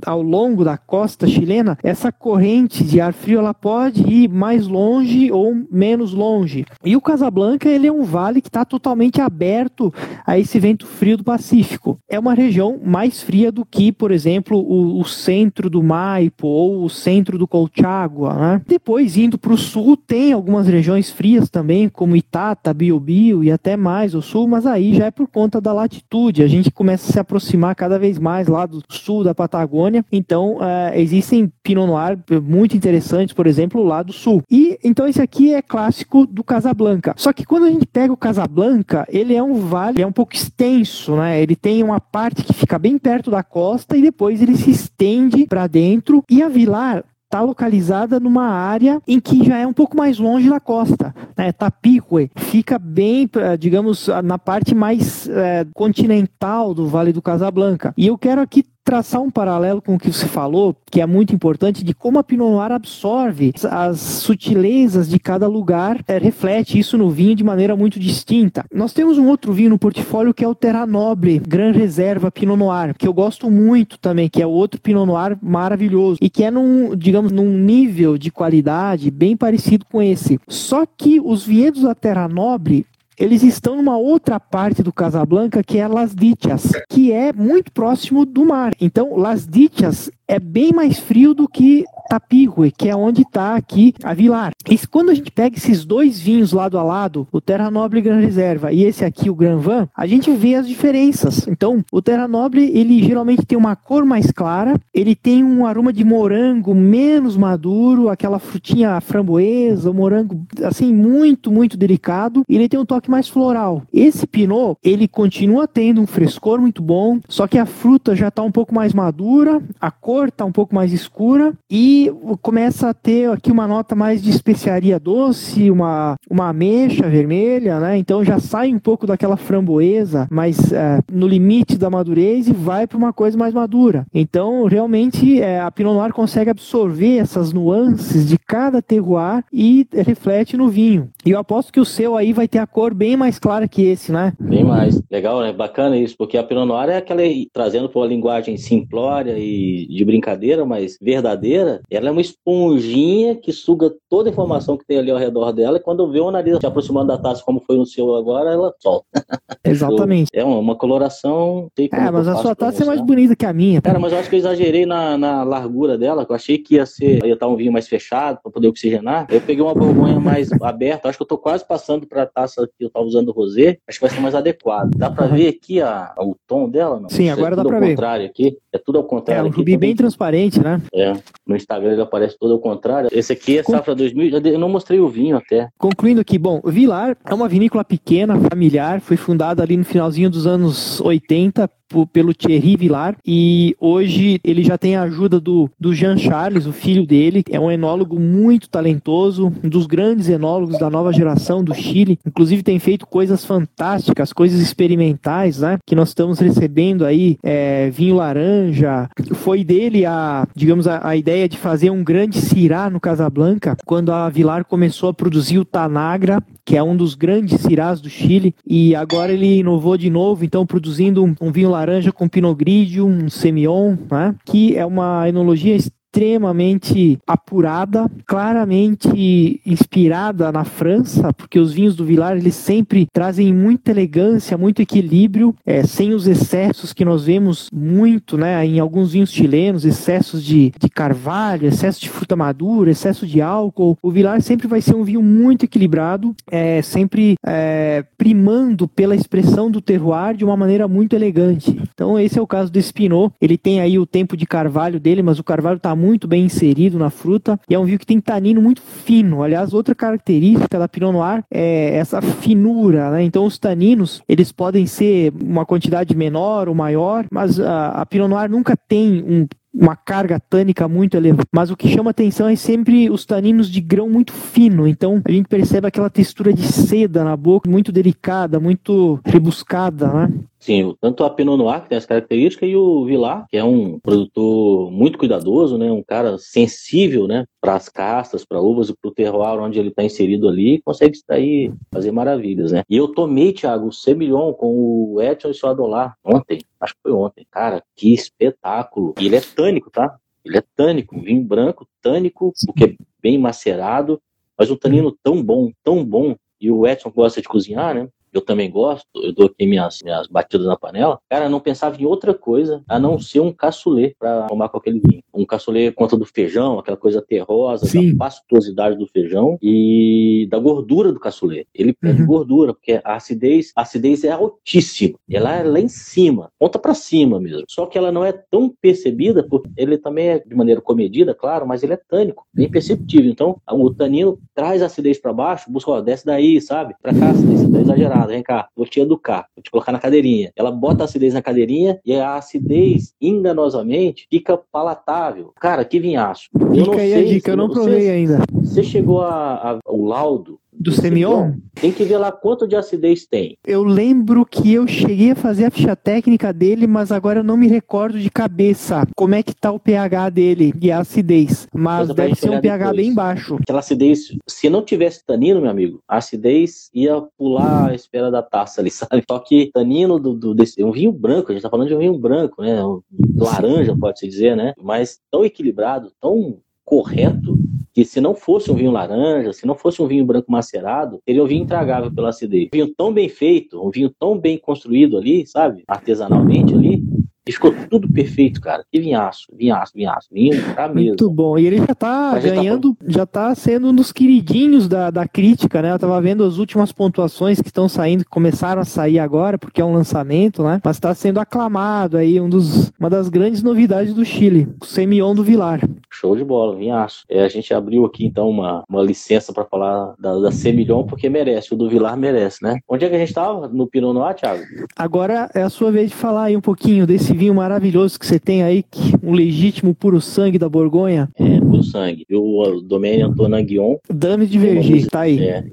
ao 0.05 0.21
longo 0.21 0.63
da 0.63 0.77
costa 0.77 1.27
chilena, 1.27 1.77
essa 1.83 2.11
corrente 2.11 2.83
de 2.83 2.99
ar 3.01 3.13
frio 3.13 3.39
ela 3.39 3.53
pode 3.53 4.01
ir 4.01 4.29
mais 4.29 4.67
longe 4.67 5.31
ou 5.31 5.55
menos 5.71 6.13
longe. 6.13 6.65
E 6.83 6.95
o 6.95 7.01
Casablanca 7.01 7.69
ele 7.69 7.87
é 7.87 7.91
um 7.91 8.03
vale 8.03 8.41
que 8.41 8.49
está 8.49 8.65
totalmente 8.65 9.21
aberto 9.21 9.93
a 10.25 10.37
esse 10.37 10.59
vento 10.59 10.85
frio 10.85 11.17
do 11.17 11.23
Pacífico. 11.23 11.97
É 12.09 12.19
uma 12.19 12.33
região 12.33 12.79
mais 12.83 13.21
fria 13.21 13.51
do 13.51 13.65
que, 13.65 13.91
por 13.91 14.11
exemplo, 14.11 14.57
o, 14.57 14.99
o 14.99 15.05
centro 15.05 15.69
do 15.69 15.83
Maipo 15.83 16.47
ou 16.47 16.83
o 16.83 16.89
centro 16.89 17.37
do 17.37 17.47
Colchagua. 17.47 18.33
Né? 18.33 18.61
Depois, 18.67 19.17
indo 19.17 19.37
para 19.37 19.53
o 19.53 19.57
sul, 19.57 19.97
tem 19.97 20.33
algumas 20.33 20.67
regiões 20.67 21.09
frias 21.09 21.49
também, 21.49 21.89
como 21.89 22.15
Itata, 22.15 22.73
Biobío 22.73 23.43
e 23.43 23.51
até 23.51 23.75
mais 23.75 24.15
o 24.15 24.21
sul, 24.21 24.47
mas 24.47 24.65
aí 24.65 24.95
já 24.95 25.05
é 25.05 25.11
por 25.11 25.27
conta 25.27 25.59
da 25.59 25.73
latitude. 25.73 26.43
A 26.43 26.47
gente 26.47 26.71
começa 26.71 27.09
a 27.09 27.13
se 27.13 27.19
aproximar 27.19 27.75
cada 27.75 27.99
vez 27.99 28.17
mais 28.17 28.47
lá 28.47 28.65
do 28.65 28.81
sul 28.89 29.23
da 29.23 29.35
Patagônia. 29.35 29.74
Então, 30.11 30.57
é, 30.61 30.99
existem 30.99 31.51
Pinot 31.63 31.87
Noir 31.87 32.17
muito 32.43 32.75
interessantes, 32.75 33.33
por 33.33 33.47
exemplo, 33.47 33.83
lá 33.83 34.01
do 34.03 34.13
sul. 34.13 34.41
E 34.49 34.77
então 34.83 35.07
esse 35.07 35.21
aqui 35.21 35.53
é 35.53 35.61
clássico 35.61 36.25
do 36.25 36.43
Casablanca. 36.43 37.13
Só 37.17 37.33
que 37.33 37.45
quando 37.45 37.65
a 37.65 37.71
gente 37.71 37.85
pega 37.85 38.13
o 38.13 38.17
Casablanca, 38.17 39.05
ele 39.09 39.35
é 39.35 39.43
um 39.43 39.55
vale, 39.55 40.01
é 40.01 40.07
um 40.07 40.11
pouco 40.11 40.33
extenso, 40.33 41.15
né? 41.15 41.41
Ele 41.41 41.55
tem 41.55 41.83
uma 41.83 41.99
parte 41.99 42.43
que 42.43 42.53
fica 42.53 42.77
bem 42.77 42.97
perto 42.97 43.31
da 43.31 43.43
costa 43.43 43.97
e 43.97 44.01
depois 44.01 44.41
ele 44.41 44.55
se 44.55 44.71
estende 44.71 45.45
para 45.45 45.67
dentro. 45.67 46.23
E 46.29 46.41
a 46.41 46.49
Vilar 46.49 47.03
está 47.25 47.41
localizada 47.41 48.19
numa 48.19 48.47
área 48.47 49.01
em 49.07 49.19
que 49.19 49.43
já 49.43 49.57
é 49.57 49.67
um 49.67 49.73
pouco 49.73 49.97
mais 49.97 50.17
longe 50.17 50.49
da 50.49 50.59
costa. 50.59 51.13
Né? 51.37 51.51
Tapique 51.51 52.31
fica 52.35 52.79
bem, 52.79 53.29
eh, 53.35 53.57
digamos, 53.57 54.09
na 54.23 54.37
parte 54.37 54.73
mais 54.73 55.27
é, 55.27 55.65
continental 55.73 56.73
do 56.73 56.87
Vale 56.87 57.11
do 57.11 57.21
Casablanca. 57.21 57.93
E 57.97 58.07
eu 58.07 58.17
quero 58.17 58.41
aqui 58.41 58.63
traçar 58.85 59.19
um 59.19 59.31
paralelo 59.31 59.81
com 59.81 59.95
o 59.95 59.99
que 59.99 60.13
você 60.13 60.27
falou, 60.27 60.75
que 60.91 61.01
é 61.01 61.05
muito 61.07 61.33
importante, 61.33 61.83
de 61.83 61.93
como 61.93 62.19
a 62.19 62.23
Pinot 62.23 62.51
Noir 62.51 62.71
absorve 62.71 63.51
as 63.71 63.99
sutilezas 63.99 65.09
de 65.09 65.17
cada 65.17 65.47
lugar, 65.47 66.03
é, 66.07 66.19
reflete 66.19 66.77
isso 66.77 66.95
no 66.95 67.09
vinho 67.09 67.35
de 67.35 67.43
maneira 67.43 67.75
muito 67.75 67.99
distinta. 67.99 68.63
Nós 68.71 68.93
temos 68.93 69.17
um 69.17 69.27
outro 69.27 69.51
vinho 69.51 69.71
no 69.71 69.79
portfólio 69.79 70.35
que 70.35 70.43
é 70.43 70.47
o 70.47 70.53
Terra 70.53 70.85
Noble 70.85 71.39
Gran 71.39 71.71
Reserva 71.71 72.31
Pinot 72.31 72.55
Noir, 72.55 72.93
que 72.95 73.07
eu 73.07 73.13
gosto 73.13 73.49
muito 73.49 73.97
também, 73.97 74.29
que 74.29 74.41
é 74.41 74.45
outro 74.45 74.79
Pinot 74.79 75.07
Noir 75.07 75.35
maravilhoso 75.41 76.19
e 76.21 76.29
que 76.29 76.43
é 76.43 76.51
num, 76.51 76.95
digamos, 76.95 77.31
num 77.31 77.49
nível 77.49 78.19
de 78.19 78.29
qualidade 78.29 79.09
bem 79.09 79.35
parecido 79.35 79.83
com 79.91 79.99
esse. 79.99 80.39
Só 80.47 80.85
que 80.85 81.19
os 81.19 81.43
vinhedos 81.43 81.81
da 81.81 81.95
Terra 81.95 82.27
Nobre 82.27 82.85
eles 83.17 83.43
estão 83.43 83.75
numa 83.75 83.97
outra 83.97 84.39
parte 84.39 84.83
do 84.83 84.91
Casablanca 84.91 85.63
que 85.63 85.77
é 85.77 85.87
Las 85.87 86.13
Dichas, 86.13 86.71
que 86.89 87.11
é 87.11 87.31
muito 87.31 87.71
próximo 87.71 88.25
do 88.25 88.45
mar. 88.45 88.73
Então, 88.79 89.15
Las 89.15 89.47
Dichas 89.47 90.09
é 90.27 90.39
bem 90.39 90.71
mais 90.71 90.99
frio 90.99 91.33
do 91.33 91.47
que 91.47 91.83
Tapigue, 92.09 92.71
que 92.77 92.89
é 92.89 92.95
onde 92.95 93.21
está 93.23 93.55
aqui 93.55 93.93
a 94.03 94.13
Vilar. 94.13 94.51
E 94.69 94.77
quando 94.87 95.09
a 95.09 95.13
gente 95.13 95.31
pega 95.31 95.57
esses 95.57 95.83
dois 95.83 96.19
vinhos 96.19 96.53
lado 96.53 96.77
a 96.77 96.83
lado, 96.83 97.27
o 97.31 97.41
Terra 97.41 97.71
Noble 97.71 98.01
Gran 98.01 98.19
Reserva 98.19 98.71
e 98.71 98.83
esse 98.83 99.03
aqui, 99.03 99.29
o 99.29 99.35
Gran 99.35 99.57
Van, 99.57 99.87
a 99.95 100.05
gente 100.05 100.31
vê 100.31 100.55
as 100.55 100.67
diferenças. 100.67 101.47
Então, 101.47 101.83
o 101.91 102.01
Terra 102.01 102.27
Noble, 102.27 102.69
ele 102.77 103.03
geralmente 103.03 103.45
tem 103.45 103.57
uma 103.57 103.75
cor 103.75 104.05
mais 104.05 104.31
clara, 104.31 104.79
ele 104.93 105.15
tem 105.15 105.43
um 105.43 105.65
aroma 105.65 105.91
de 105.91 106.03
morango 106.03 106.73
menos 106.75 107.35
maduro, 107.35 108.09
aquela 108.09 108.39
frutinha 108.39 108.99
framboesa, 109.01 109.91
morango, 109.91 110.45
assim, 110.63 110.93
muito, 110.93 111.51
muito 111.51 111.77
delicado, 111.77 112.43
e 112.47 112.55
ele 112.55 112.69
tem 112.69 112.79
um 112.79 112.85
toque 112.85 113.09
mais 113.09 113.27
floral. 113.27 113.83
Esse 113.91 114.27
Pinot, 114.27 114.77
ele 114.83 115.07
continua 115.07 115.67
tendo 115.67 116.01
um 116.01 116.07
frescor 116.07 116.59
muito 116.59 116.81
bom, 116.81 117.19
só 117.27 117.47
que 117.47 117.57
a 117.57 117.65
fruta 117.65 118.15
já 118.15 118.27
está 118.27 118.43
um 118.43 118.51
pouco 118.51 118.73
mais 118.73 118.93
madura, 118.93 119.61
a 119.79 119.89
cor 119.89 120.14
está 120.23 120.45
um 120.45 120.51
pouco 120.51 120.73
mais 120.73 120.91
escura, 120.91 121.53
e 121.69 122.11
começa 122.41 122.89
a 122.89 122.93
ter 122.93 123.29
aqui 123.29 123.51
uma 123.51 123.67
nota 123.67 123.95
mais 123.95 124.21
de 124.21 124.29
especiaria 124.29 124.99
doce, 124.99 125.69
uma, 125.69 126.15
uma 126.29 126.49
ameixa 126.49 127.07
vermelha, 127.07 127.79
né? 127.79 127.97
Então 127.97 128.23
já 128.23 128.39
sai 128.39 128.73
um 128.73 128.79
pouco 128.79 129.05
daquela 129.05 129.37
framboesa, 129.37 130.27
mas 130.31 130.71
é, 130.71 130.99
no 131.11 131.27
limite 131.27 131.77
da 131.77 131.89
madurez 131.89 132.47
e 132.47 132.53
vai 132.53 132.87
para 132.87 132.97
uma 132.97 133.13
coisa 133.13 133.37
mais 133.37 133.53
madura. 133.53 134.05
Então 134.13 134.65
realmente 134.65 135.41
é, 135.41 135.59
a 135.59 135.71
Pinot 135.71 135.93
Noir 135.93 136.13
consegue 136.13 136.49
absorver 136.49 137.17
essas 137.17 137.51
nuances 137.51 138.27
de 138.27 138.37
cada 138.37 138.81
terroir 138.81 139.43
e 139.51 139.87
reflete 139.93 140.55
no 140.55 140.69
vinho. 140.69 141.09
E 141.25 141.31
eu 141.31 141.39
aposto 141.39 141.71
que 141.71 141.79
o 141.79 141.85
seu 141.85 142.15
aí 142.15 142.33
vai 142.33 142.47
ter 142.47 142.59
a 142.59 142.67
cor 142.67 142.93
bem 142.93 143.17
mais 143.17 143.39
clara 143.39 143.67
que 143.67 143.83
esse, 143.83 144.11
né? 144.11 144.33
Bem 144.39 144.63
mais. 144.63 145.01
Legal, 145.11 145.41
né? 145.41 145.51
Bacana 145.51 145.97
isso, 145.97 146.15
porque 146.17 146.37
a 146.37 146.43
Pinot 146.43 146.65
Noir 146.65 146.89
é 146.89 146.97
aquela 146.97 147.21
trazendo 147.51 147.89
para 147.89 148.01
uma 148.01 148.07
linguagem 148.07 148.57
simplória 148.57 149.35
e 149.37 149.87
de 149.89 150.04
brincadeira, 150.05 150.65
mas 150.65 150.97
verdadeira, 151.01 151.81
ela 151.89 152.09
é 152.09 152.11
uma 152.11 152.21
esponjinha 152.21 153.35
que 153.35 153.51
suga 153.51 153.91
toda 154.09 154.29
a 154.29 154.31
informação 154.31 154.77
que 154.77 154.85
tem 154.85 154.97
ali 154.97 155.11
ao 155.11 155.17
redor 155.17 155.51
dela 155.51 155.77
e 155.77 155.81
quando 155.81 156.09
vê 156.11 156.19
o 156.19 156.31
nariz 156.31 156.57
se 156.59 156.65
aproximando 156.65 157.07
da 157.07 157.17
taça, 157.17 157.43
como 157.43 157.61
foi 157.65 157.77
no 157.77 157.85
seu 157.85 158.15
agora, 158.15 158.51
ela 158.51 158.73
solta. 158.79 159.05
Exatamente. 159.63 160.29
é 160.33 160.43
uma, 160.43 160.59
uma 160.59 160.75
coloração. 160.75 161.69
É, 161.77 162.11
mas 162.11 162.27
a 162.27 162.35
sua 162.37 162.55
taça 162.55 162.83
é 162.83 162.85
mais 162.85 163.01
bonita 163.01 163.35
que 163.35 163.45
a 163.45 163.53
minha. 163.53 163.81
Cara, 163.81 163.99
mas 163.99 164.13
eu 164.13 164.19
acho 164.19 164.29
que 164.29 164.35
eu 164.35 164.39
exagerei 164.39 164.85
na, 164.85 165.17
na 165.17 165.43
largura 165.43 165.97
dela, 165.97 166.25
que 166.25 166.31
eu 166.31 166.35
achei 166.35 166.57
que 166.57 166.75
ia 166.75 166.85
ser, 166.85 167.25
ia 167.25 167.33
estar 167.33 167.47
um 167.47 167.55
vinho 167.55 167.71
mais 167.71 167.87
fechado 167.87 168.39
para 168.41 168.51
poder 168.51 168.67
oxigenar. 168.67 169.27
Eu 169.29 169.41
peguei 169.41 169.63
uma 169.63 169.73
borgonha 169.73 170.19
mais 170.19 170.49
aberta, 170.61 171.09
acho 171.09 171.17
que 171.17 171.23
eu 171.23 171.27
tô 171.27 171.37
quase 171.37 171.65
passando 171.65 172.07
para 172.07 172.23
a 172.23 172.25
taça 172.25 172.67
que 172.77 172.85
eu 172.85 172.89
tava 172.89 173.05
usando 173.05 173.31
rosé, 173.31 173.77
acho 173.87 173.99
que 173.99 174.05
vai 174.05 174.13
ser 174.13 174.21
mais 174.21 174.35
adequado. 174.35 174.91
Dá 174.95 175.09
para 175.09 175.27
ver 175.27 175.47
aqui 175.47 175.81
a, 175.81 176.13
o 176.19 176.35
tom 176.47 176.69
dela? 176.69 176.99
Não? 176.99 177.09
Sim, 177.09 177.29
agora 177.29 177.53
é 177.53 177.57
dá 177.57 177.63
para 177.63 177.79
ver. 177.79 177.89
contrário 177.89 178.25
aqui, 178.25 178.57
é 178.71 178.77
tudo 178.77 178.97
ao 178.97 179.03
contrário. 179.03 179.47
É, 179.47 179.49
um 179.49 179.51
rubi 179.51 179.77
bem 179.77 179.94
transparente, 179.95 180.61
né? 180.61 180.81
É, 180.93 181.13
no 181.45 181.55
Instagram 181.55 181.93
ele 181.93 182.01
aparece 182.01 182.37
todo 182.37 182.53
ao 182.53 182.59
contrário. 182.59 183.09
Esse 183.11 183.33
aqui 183.33 183.57
é 183.57 183.63
safra 183.63 183.95
2000, 183.95 184.39
eu 184.45 184.59
não 184.59 184.69
mostrei 184.69 184.99
o 184.99 185.09
vinho 185.09 185.37
até. 185.37 185.69
Concluindo 185.77 186.21
aqui, 186.21 186.37
bom, 186.37 186.61
Vilar 186.65 187.17
é 187.25 187.33
uma 187.33 187.47
vinícola 187.47 187.83
pequena, 187.83 188.39
familiar, 188.51 189.01
foi 189.01 189.17
fundada 189.17 189.63
ali 189.63 189.77
no 189.77 189.85
finalzinho 189.85 190.29
dos 190.29 190.45
anos 190.45 190.99
80 191.01 191.69
pelo 192.11 192.33
Thierry 192.33 192.75
Villar. 192.75 193.15
E 193.25 193.75
hoje 193.79 194.39
ele 194.43 194.63
já 194.63 194.77
tem 194.77 194.95
a 194.95 195.03
ajuda 195.03 195.39
do, 195.39 195.69
do 195.79 195.93
Jean 195.93 196.17
Charles, 196.17 196.65
o 196.65 196.73
filho 196.73 197.05
dele, 197.05 197.43
é 197.49 197.59
um 197.59 197.71
enólogo 197.71 198.19
muito 198.19 198.69
talentoso, 198.69 199.51
um 199.63 199.69
dos 199.69 199.85
grandes 199.85 200.29
enólogos 200.29 200.79
da 200.79 200.89
nova 200.89 201.13
geração 201.13 201.63
do 201.63 201.73
Chile, 201.73 202.19
inclusive 202.25 202.63
tem 202.63 202.79
feito 202.79 203.05
coisas 203.05 203.45
fantásticas, 203.45 204.33
coisas 204.33 204.59
experimentais, 204.59 205.59
né, 205.59 205.77
que 205.85 205.95
nós 205.95 206.09
estamos 206.09 206.39
recebendo 206.39 207.05
aí, 207.05 207.37
é, 207.43 207.89
vinho 207.89 208.15
laranja, 208.15 209.09
foi 209.33 209.63
dele 209.63 210.05
a, 210.05 210.47
digamos, 210.55 210.87
a, 210.87 211.07
a 211.07 211.15
ideia 211.15 211.47
de 211.47 211.57
fazer 211.57 211.89
um 211.89 212.03
grande 212.03 212.39
cirá 212.39 212.89
no 212.89 212.99
Casablanca, 212.99 213.77
quando 213.85 214.11
a 214.11 214.29
Vilar 214.29 214.65
começou 214.65 215.09
a 215.09 215.13
produzir 215.13 215.59
o 215.59 215.65
Tanagra, 215.65 216.41
que 216.65 216.75
é 216.75 216.81
um 216.81 216.95
dos 216.95 217.13
grandes 217.13 217.61
cirás 217.61 218.01
do 218.01 218.09
Chile, 218.09 218.55
e 218.65 218.95
agora 218.95 219.31
ele 219.31 219.59
inovou 219.59 219.97
de 219.97 220.09
novo, 220.09 220.43
então 220.43 220.65
produzindo 220.65 221.23
um, 221.23 221.35
um 221.39 221.51
vinho 221.51 221.69
laranja 221.75 222.11
com 222.11 222.27
Pinot 222.27 222.55
Grigio, 222.55 223.05
um 223.05 223.29
Semillon, 223.29 223.97
né? 224.09 224.35
que 224.45 224.75
é 224.77 224.85
uma 224.85 225.27
enologia 225.27 225.75
extremamente 226.15 227.19
apurada, 227.27 228.09
claramente 228.25 229.59
inspirada 229.65 230.49
na 230.49 230.63
França, 230.63 231.33
porque 231.33 231.59
os 231.59 231.73
vinhos 231.73 231.93
do 231.93 232.05
Vilar 232.05 232.37
eles 232.37 232.55
sempre 232.55 233.05
trazem 233.11 233.53
muita 233.53 233.91
elegância, 233.91 234.57
muito 234.57 234.81
equilíbrio, 234.81 235.53
é, 235.65 235.83
sem 235.83 236.13
os 236.13 236.25
excessos 236.25 236.93
que 236.93 237.03
nós 237.03 237.25
vemos 237.25 237.69
muito, 237.73 238.37
né, 238.37 238.65
em 238.65 238.79
alguns 238.79 239.11
vinhos 239.11 239.29
chilenos, 239.29 239.83
excessos 239.83 240.41
de, 240.41 240.71
de 240.79 240.89
carvalho, 240.89 241.67
excesso 241.67 241.99
de 241.99 242.09
fruta 242.09 242.35
madura, 242.35 242.91
excesso 242.91 243.27
de 243.27 243.41
álcool. 243.41 243.97
O 244.01 244.09
Vilar 244.09 244.41
sempre 244.41 244.67
vai 244.69 244.79
ser 244.79 244.95
um 244.95 245.03
vinho 245.03 245.21
muito 245.21 245.65
equilibrado, 245.65 246.33
é, 246.49 246.81
sempre 246.81 247.35
é, 247.45 248.05
primando 248.17 248.87
pela 248.87 249.15
expressão 249.15 249.69
do 249.69 249.81
terroir 249.81 250.37
de 250.37 250.45
uma 250.45 250.55
maneira 250.55 250.87
muito 250.87 251.13
elegante. 251.13 251.77
Então 251.93 252.17
esse 252.17 252.39
é 252.39 252.41
o 252.41 252.47
caso 252.47 252.71
do 252.71 252.79
Espinot. 252.79 253.33
Ele 253.41 253.57
tem 253.57 253.81
aí 253.81 253.99
o 253.99 254.05
tempo 254.05 254.37
de 254.37 254.45
carvalho 254.45 254.97
dele, 254.97 255.21
mas 255.21 255.39
o 255.39 255.43
carvalho 255.43 255.75
está 255.75 255.93
muito 255.93 256.04
bem 256.27 256.45
inserido 256.45 256.99
na 256.99 257.09
fruta 257.09 257.59
e 257.69 257.73
é 257.73 257.79
um 257.79 257.85
vinho 257.85 257.99
que 257.99 258.05
tem 258.05 258.19
tanino 258.19 258.61
muito 258.61 258.81
fino. 258.81 259.43
Aliás, 259.43 259.73
outra 259.73 259.95
característica 259.95 260.77
da 260.77 260.87
Pinot 260.87 261.13
Noir 261.13 261.43
é 261.51 261.95
essa 261.97 262.21
finura, 262.21 263.11
né? 263.11 263.23
Então 263.23 263.45
os 263.45 263.57
taninos, 263.57 264.21
eles 264.27 264.51
podem 264.51 264.85
ser 264.85 265.33
uma 265.41 265.65
quantidade 265.65 266.15
menor 266.15 266.67
ou 266.69 266.75
maior, 266.75 267.25
mas 267.31 267.59
a, 267.59 267.89
a 267.89 268.05
Pinot 268.05 268.29
Noir 268.29 268.49
nunca 268.49 268.75
tem 268.77 269.23
um 269.27 269.47
uma 269.77 269.95
carga 269.95 270.39
tânica 270.39 270.87
muito 270.87 271.17
elevada. 271.17 271.43
Mas 271.51 271.69
o 271.69 271.75
que 271.75 271.89
chama 271.89 272.11
atenção 272.11 272.47
é 272.47 272.55
sempre 272.55 273.09
os 273.09 273.25
taninos 273.25 273.69
de 273.69 273.81
grão 273.81 274.09
muito 274.09 274.31
fino. 274.31 274.87
Então 274.87 275.21
a 275.25 275.31
gente 275.31 275.47
percebe 275.47 275.87
aquela 275.87 276.09
textura 276.09 276.53
de 276.53 276.65
seda 276.65 277.23
na 277.23 277.35
boca, 277.35 277.69
muito 277.69 277.91
delicada, 277.91 278.59
muito 278.59 279.19
rebuscada, 279.25 280.07
né? 280.07 280.33
Sim, 280.65 280.95
tanto 280.99 281.23
a 281.23 281.29
Pinot 281.29 281.57
Noir, 281.57 281.83
que 281.83 281.89
tem 281.89 281.97
as 281.99 282.07
características, 282.07 282.67
e 282.67 282.75
o 282.75 283.05
Vilar, 283.05 283.45
que 283.47 283.55
é 283.55 283.63
um 283.63 283.99
produtor 283.99 284.89
muito 284.89 285.15
cuidadoso, 285.15 285.77
né? 285.77 285.91
Um 285.91 286.01
cara 286.01 286.39
sensível, 286.39 287.27
né? 287.27 287.45
Para 287.61 287.75
as 287.75 287.87
castas, 287.87 288.43
para 288.43 288.59
uvas 288.59 288.89
e 288.89 288.95
para 288.99 289.07
o 289.07 289.13
terroir 289.13 289.61
onde 289.61 289.77
ele 289.77 289.89
está 289.89 290.03
inserido 290.03 290.49
ali, 290.49 290.81
consegue 290.81 291.15
extrair, 291.15 291.71
fazer 291.93 292.11
maravilhas, 292.11 292.71
né? 292.71 292.81
E 292.89 292.97
eu 292.97 293.09
tomei, 293.09 293.53
Thiago, 293.53 293.89
o 293.89 293.93
Semillon 293.93 294.53
com 294.53 295.13
o 295.13 295.21
Edson 295.21 295.51
e 295.51 295.59
o 295.63 295.67
Adolar 295.67 296.17
ontem, 296.23 296.61
acho 296.79 296.95
que 296.95 297.01
foi 297.03 297.11
ontem. 297.11 297.45
Cara, 297.51 297.83
que 297.95 298.11
espetáculo! 298.11 299.13
E 299.19 299.27
ele 299.27 299.35
é 299.35 299.41
tânico, 299.41 299.91
tá? 299.91 300.17
Ele 300.43 300.57
é 300.57 300.63
tânico, 300.75 301.21
vinho 301.21 301.43
branco, 301.43 301.87
tânico, 302.01 302.51
porque 302.65 302.85
é 302.85 302.95
bem 303.21 303.37
macerado, 303.37 304.19
mas 304.57 304.71
um 304.71 304.75
tanino 304.75 305.15
tão 305.21 305.43
bom, 305.43 305.71
tão 305.83 306.03
bom. 306.03 306.35
E 306.59 306.71
o 306.71 306.87
Edson 306.87 307.11
gosta 307.11 307.39
de 307.39 307.47
cozinhar, 307.47 307.93
né? 307.93 308.09
Eu 308.35 308.41
também 308.41 308.69
gosto, 308.69 309.07
eu 309.15 309.33
dou 309.33 309.45
aqui 309.47 309.65
minhas, 309.65 309.99
minhas 310.03 310.27
batidas 310.27 310.67
na 310.67 310.77
panela, 310.77 311.19
cara, 311.29 311.47
não 311.47 311.59
pensava 311.59 311.99
em 311.99 312.05
outra 312.05 312.33
coisa 312.33 312.83
a 312.87 312.99
não 312.99 313.17
ser 313.19 313.39
um 313.39 313.51
caçulê 313.51 314.15
para 314.19 314.47
tomar 314.47 314.69
com 314.69 314.77
aquele 314.77 314.99
vinho. 314.99 315.23
Um 315.35 315.45
caçulê 315.45 315.91
conta 315.91 316.17
do 316.17 316.25
feijão, 316.25 316.79
aquela 316.79 316.97
coisa 316.97 317.21
terrosa, 317.21 317.85
Sim. 317.85 318.11
da 318.11 318.17
pastosidade 318.17 318.97
do 318.97 319.07
feijão 319.07 319.57
e 319.61 320.47
da 320.49 320.59
gordura 320.59 321.11
do 321.11 321.19
caçulê. 321.19 321.65
Ele 321.73 321.93
perde 321.93 322.21
uhum. 322.21 322.27
gordura, 322.27 322.73
porque 322.73 323.01
a 323.03 323.15
acidez, 323.15 323.71
a 323.75 323.81
acidez 323.81 324.23
é 324.23 324.31
altíssima. 324.31 325.17
Ela 325.29 325.55
é 325.55 325.63
lá 325.63 325.79
em 325.79 325.87
cima, 325.87 326.51
ponta 326.59 326.77
para 326.77 326.93
cima 326.93 327.39
mesmo. 327.39 327.65
Só 327.67 327.85
que 327.85 327.97
ela 327.97 328.11
não 328.11 328.23
é 328.23 328.31
tão 328.31 328.73
percebida, 328.81 329.45
porque 329.47 329.69
ele 329.77 329.97
também 329.97 330.29
é 330.29 330.39
de 330.39 330.55
maneira 330.55 330.81
comedida, 330.81 331.33
claro, 331.33 331.67
mas 331.67 331.83
ele 331.83 331.93
é 331.93 331.97
tânico, 331.97 332.45
bem 332.53 332.69
perceptível. 332.69 333.31
Então, 333.31 333.59
o 333.69 333.89
tanino 333.93 334.39
traz 334.53 334.81
a 334.81 334.85
acidez 334.85 335.17
para 335.19 335.33
baixo, 335.33 335.71
busca, 335.71 335.91
ó, 335.91 336.01
desce 336.01 336.25
daí, 336.25 336.61
sabe? 336.61 336.93
Para 337.01 337.13
cá, 337.13 337.29
acidez 337.31 337.69
tá 337.69 337.79
exagerada 337.79 338.35
vem 338.35 338.43
cá, 338.43 338.67
vou 338.75 338.85
te 338.85 338.99
educar, 338.99 339.47
vou 339.55 339.63
te 339.63 339.71
colocar 339.71 339.91
na 339.91 339.99
cadeirinha. 339.99 340.51
Ela 340.55 340.71
bota 340.71 341.03
a 341.03 341.05
acidez 341.05 341.33
na 341.33 341.41
cadeirinha 341.41 341.99
e 342.05 342.13
a 342.13 342.35
acidez, 342.35 343.13
enganosamente, 343.21 344.27
fica 344.29 344.57
palatável. 344.57 345.24
Cara, 345.59 345.85
que 345.85 345.99
vinhaço. 345.99 346.49
Eu 346.53 346.85
Fica 346.85 346.97
aí 346.97 347.11
sei, 347.11 347.23
a 347.23 347.33
dica, 347.33 347.51
eu 347.51 347.57
não 347.57 347.69
provei 347.69 348.09
ainda. 348.09 348.39
Você 348.53 348.83
chegou 348.83 349.21
ao 349.21 349.79
laudo 349.97 350.59
do 350.79 350.91
Semyon? 350.91 351.53
Tem 351.73 351.91
que 351.91 352.03
ver 352.03 352.17
lá 352.17 352.31
quanto 352.31 352.67
de 352.67 352.75
acidez 352.75 353.25
tem. 353.25 353.57
Eu 353.65 353.83
lembro 353.83 354.45
que 354.45 354.73
eu 354.73 354.87
cheguei 354.87 355.31
a 355.31 355.35
fazer 355.35 355.65
a 355.65 355.71
ficha 355.71 355.95
técnica 355.95 356.53
dele, 356.53 356.87
mas 356.87 357.11
agora 357.11 357.39
eu 357.39 357.43
não 357.43 357.57
me 357.57 357.67
recordo 357.67 358.19
de 358.19 358.29
cabeça 358.29 359.07
como 359.15 359.35
é 359.35 359.43
que 359.43 359.53
tá 359.53 359.71
o 359.71 359.79
pH 359.79 360.29
dele 360.29 360.73
e 360.81 360.91
a 360.91 360.99
acidez. 360.99 361.67
Mas 361.73 362.13
deve 362.13 362.35
ser 362.35 362.49
um 362.49 362.61
pH 362.61 362.77
depois. 362.77 363.05
bem 363.05 363.13
baixo. 363.13 363.55
Aquela 363.61 363.79
acidez, 363.79 364.35
se 364.47 364.69
não 364.69 364.83
tivesse 364.83 365.25
tanino, 365.25 365.61
meu 365.61 365.69
amigo, 365.69 366.01
a 366.07 366.17
acidez 366.17 366.89
ia 366.93 367.21
pular 367.37 367.89
a 367.89 367.95
espera 367.95 368.29
da 368.29 368.41
taça 368.41 368.81
ali, 368.81 368.89
sabe? 368.91 369.23
Só 369.29 369.39
que 369.39 369.69
tanino 369.73 370.19
do, 370.19 370.33
do 370.33 370.53
desse, 370.53 370.83
um 370.83 370.91
vinho 370.91 371.11
branco, 371.11 371.51
a 371.51 371.55
gente 371.55 371.63
tá 371.63 371.69
falando 371.69 371.87
de 371.87 371.95
um 371.95 371.99
vinho 371.99 372.17
branco, 372.17 372.61
né? 372.61 372.83
Um 372.83 373.01
laranja, 373.37 373.95
pode-se 373.97 374.27
dizer, 374.27 374.55
né? 374.55 374.73
Mas 374.81 375.19
tão 375.31 375.43
equilibrado, 375.43 376.11
tão 376.21 376.59
correto, 376.83 377.57
que 377.95 378.03
se 378.03 378.19
não 378.19 378.35
fosse 378.35 378.69
um 378.69 378.75
vinho 378.75 378.91
laranja, 378.91 379.53
se 379.53 379.65
não 379.65 379.73
fosse 379.73 380.01
um 380.01 380.07
vinho 380.07 380.25
branco 380.25 380.51
macerado, 380.51 381.21
seria 381.23 381.41
um 381.41 381.47
vinho 381.47 381.63
intragável 381.63 382.11
pela 382.11 382.27
acidez. 382.27 382.67
Um 382.73 382.77
vinho 382.77 382.93
tão 382.93 383.13
bem 383.13 383.29
feito, 383.29 383.81
um 383.81 383.89
vinho 383.89 384.13
tão 384.19 384.37
bem 384.37 384.57
construído 384.57 385.17
ali, 385.17 385.47
sabe? 385.47 385.81
Artesanalmente 385.87 386.73
ali, 386.73 387.01
E 387.47 387.51
ficou 387.51 387.73
tudo 387.89 388.11
perfeito, 388.11 388.59
cara. 388.59 388.83
Que 388.91 388.99
vinhaço, 388.99 389.45
vinhaço, 389.55 389.91
vinhaço. 389.93 390.27
Vinho 390.31 390.55
tá 390.73 390.87
mesmo. 390.87 391.09
Muito 391.09 391.29
bom. 391.29 391.57
E 391.57 391.65
ele 391.67 391.77
já 391.77 391.93
tá 391.93 392.31
tá 392.31 392.39
ganhando, 392.39 392.95
tá... 392.95 393.05
já 393.07 393.25
tá 393.25 393.55
sendo 393.55 393.89
um 393.89 393.93
dos 393.93 394.11
queridinhos 394.11 394.87
da, 394.87 395.11
da 395.11 395.27
crítica, 395.27 395.81
né? 395.81 395.91
Eu 395.91 395.99
tava 395.99 396.19
vendo 396.21 396.43
as 396.43 396.57
últimas 396.57 396.91
pontuações 396.91 397.61
que 397.61 397.67
estão 397.67 397.87
saindo, 397.87 398.23
que 398.23 398.29
começaram 398.29 398.81
a 398.81 398.85
sair 398.85 399.19
agora, 399.19 399.57
porque 399.57 399.81
é 399.81 399.85
um 399.85 399.93
lançamento, 399.93 400.63
né? 400.63 400.81
Mas 400.83 400.99
tá 400.99 401.13
sendo 401.13 401.39
aclamado 401.39 402.17
aí, 402.17 402.39
um 402.39 402.49
dos, 402.49 402.91
uma 402.99 403.09
das 403.09 403.29
grandes 403.29 403.61
novidades 403.61 404.13
do 404.13 404.25
Chile, 404.25 404.67
o 404.81 404.85
Semion 404.85 405.35
do 405.35 405.43
Vilar. 405.43 405.81
Show 406.09 406.35
de 406.35 406.43
bola, 406.43 406.75
vinhaço. 406.75 407.25
É, 407.29 407.43
a 407.43 407.49
gente 407.49 407.73
abriu 407.73 408.05
aqui 408.05 408.25
então 408.25 408.49
uma, 408.49 408.83
uma 408.89 409.03
licença 409.03 409.53
para 409.53 409.65
falar 409.65 410.13
da, 410.19 410.37
da 410.39 410.51
Semilhão, 410.51 411.05
porque 411.05 411.29
merece, 411.29 411.73
o 411.73 411.77
do 411.77 411.89
Vilar 411.89 412.17
merece, 412.17 412.63
né? 412.63 412.79
Onde 412.87 413.05
é 413.05 413.09
que 413.09 413.15
a 413.15 413.19
gente 413.19 413.33
tava? 413.33 413.67
No 413.67 413.87
Pinot 413.87 414.13
Noir, 414.13 414.35
Thiago? 414.35 414.63
Agora 414.95 415.49
é 415.53 415.61
a 415.61 415.69
sua 415.69 415.91
vez 415.91 416.09
de 416.09 416.15
falar 416.15 416.45
aí 416.45 416.57
um 416.57 416.61
pouquinho 416.61 417.05
desse 417.05 417.34
vinho 417.35 417.53
maravilhoso 417.53 418.19
que 418.19 418.25
você 418.25 418.39
tem 418.39 418.63
aí, 418.63 418.83
um 419.23 419.33
legítimo 419.33 419.93
puro 419.93 420.21
sangue 420.21 420.57
da 420.57 420.69
Borgonha. 420.69 421.29
É, 421.35 421.59
puro 421.59 421.83
sangue. 421.83 422.25
O 422.31 422.81
Domaine 422.81 423.23
Antonin 423.23 423.65
Guion. 423.65 423.97
Dame 424.09 424.45
de 424.45 424.57
Verger, 424.57 425.07
tá 425.07 425.21
aí. 425.21 425.39
É, 425.39 425.63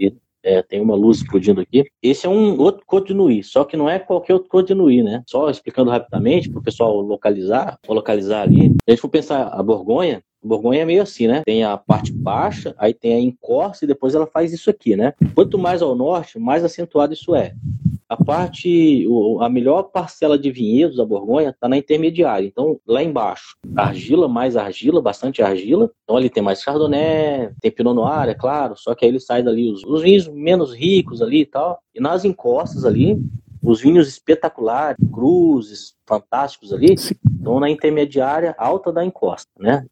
é, 0.43 0.63
tem 0.63 0.81
uma 0.81 0.95
luz 0.95 1.19
explodindo 1.19 1.61
aqui. 1.61 1.85
Esse 2.03 2.27
é 2.27 2.29
um 2.29 2.59
outro 2.59 2.85
Côte 2.85 3.15
Nui, 3.15 3.43
só 3.43 3.65
que 3.65 3.77
não 3.77 3.89
é 3.89 3.99
qualquer 3.99 4.35
outro 4.35 4.49
Côte 4.49 4.75
Nui, 4.75 5.03
né? 5.03 5.23
Só 5.27 5.49
explicando 5.49 5.91
rapidamente 5.91 6.51
para 6.51 6.59
o 6.59 6.63
pessoal 6.63 7.01
localizar, 7.01 7.79
localizar 7.89 8.43
ali. 8.43 8.71
Se 8.71 8.77
a 8.89 8.91
gente 8.91 9.01
for 9.01 9.09
pensar 9.09 9.45
a 9.49 9.63
Borgonha, 9.63 10.23
a 10.43 10.49
Borgonha 10.49 10.83
é 10.83 10.85
meio 10.85 11.03
assim, 11.03 11.29
né? 11.29 11.43
Tem 11.47 11.63
a 11.63 11.77
parte 11.77 12.13
baixa, 12.13 12.75
aí 12.77 12.93
tem 12.93 13.15
a 13.15 13.21
encosta 13.21 13.85
e 13.85 13.89
depois 13.89 14.15
ela 14.15 14.27
faz 14.27 14.53
isso 14.53 14.69
aqui, 14.69 14.97
né? 14.97 15.15
Quanto 15.35 15.57
mais 15.57 15.81
ao 15.81 15.95
norte, 15.95 16.39
mais 16.39 16.65
acentuado 16.65 17.13
isso 17.13 17.35
é. 17.35 17.55
A 18.13 18.25
parte, 18.25 19.07
a 19.41 19.49
melhor 19.49 19.85
parcela 19.85 20.39
de 20.39 20.51
vinhedos 20.51 20.99
da 20.99 21.05
Borgonha 21.05 21.49
está 21.49 21.67
na 21.67 21.79
intermediária. 21.79 22.47
Então, 22.47 22.79
lá 22.87 23.03
embaixo, 23.03 23.57
argila, 23.75 24.29
mais 24.29 24.55
argila, 24.55 25.01
bastante 25.01 25.43
argila. 25.43 25.91
Então, 26.05 26.15
ali 26.15 26.29
tem 26.29 26.43
mais 26.43 26.61
Chardonnay, 26.61 27.53
tem 27.63 27.71
Pinot 27.71 27.95
Noir, 27.95 28.29
é 28.29 28.35
claro. 28.35 28.77
Só 28.77 28.95
que 28.95 29.07
aí 29.07 29.11
ele 29.11 29.19
sai 29.19 29.43
dali 29.43 29.73
os, 29.73 29.83
os 29.85 30.03
vinhos 30.03 30.29
menos 30.29 30.75
ricos 30.75 31.23
ali 31.23 31.41
e 31.41 31.47
tal. 31.47 31.81
E 31.95 32.01
nas 32.03 32.23
encostas 32.23 32.85
ali, 32.85 33.19
os 33.63 33.81
vinhos 33.81 34.07
espetaculares, 34.09 34.99
cruzes, 35.11 35.95
fantásticos 36.07 36.71
ali, 36.71 36.93
estão 36.93 37.59
na 37.59 37.71
intermediária 37.71 38.55
alta 38.59 38.93
da 38.93 39.03
encosta, 39.03 39.51
né? 39.59 39.87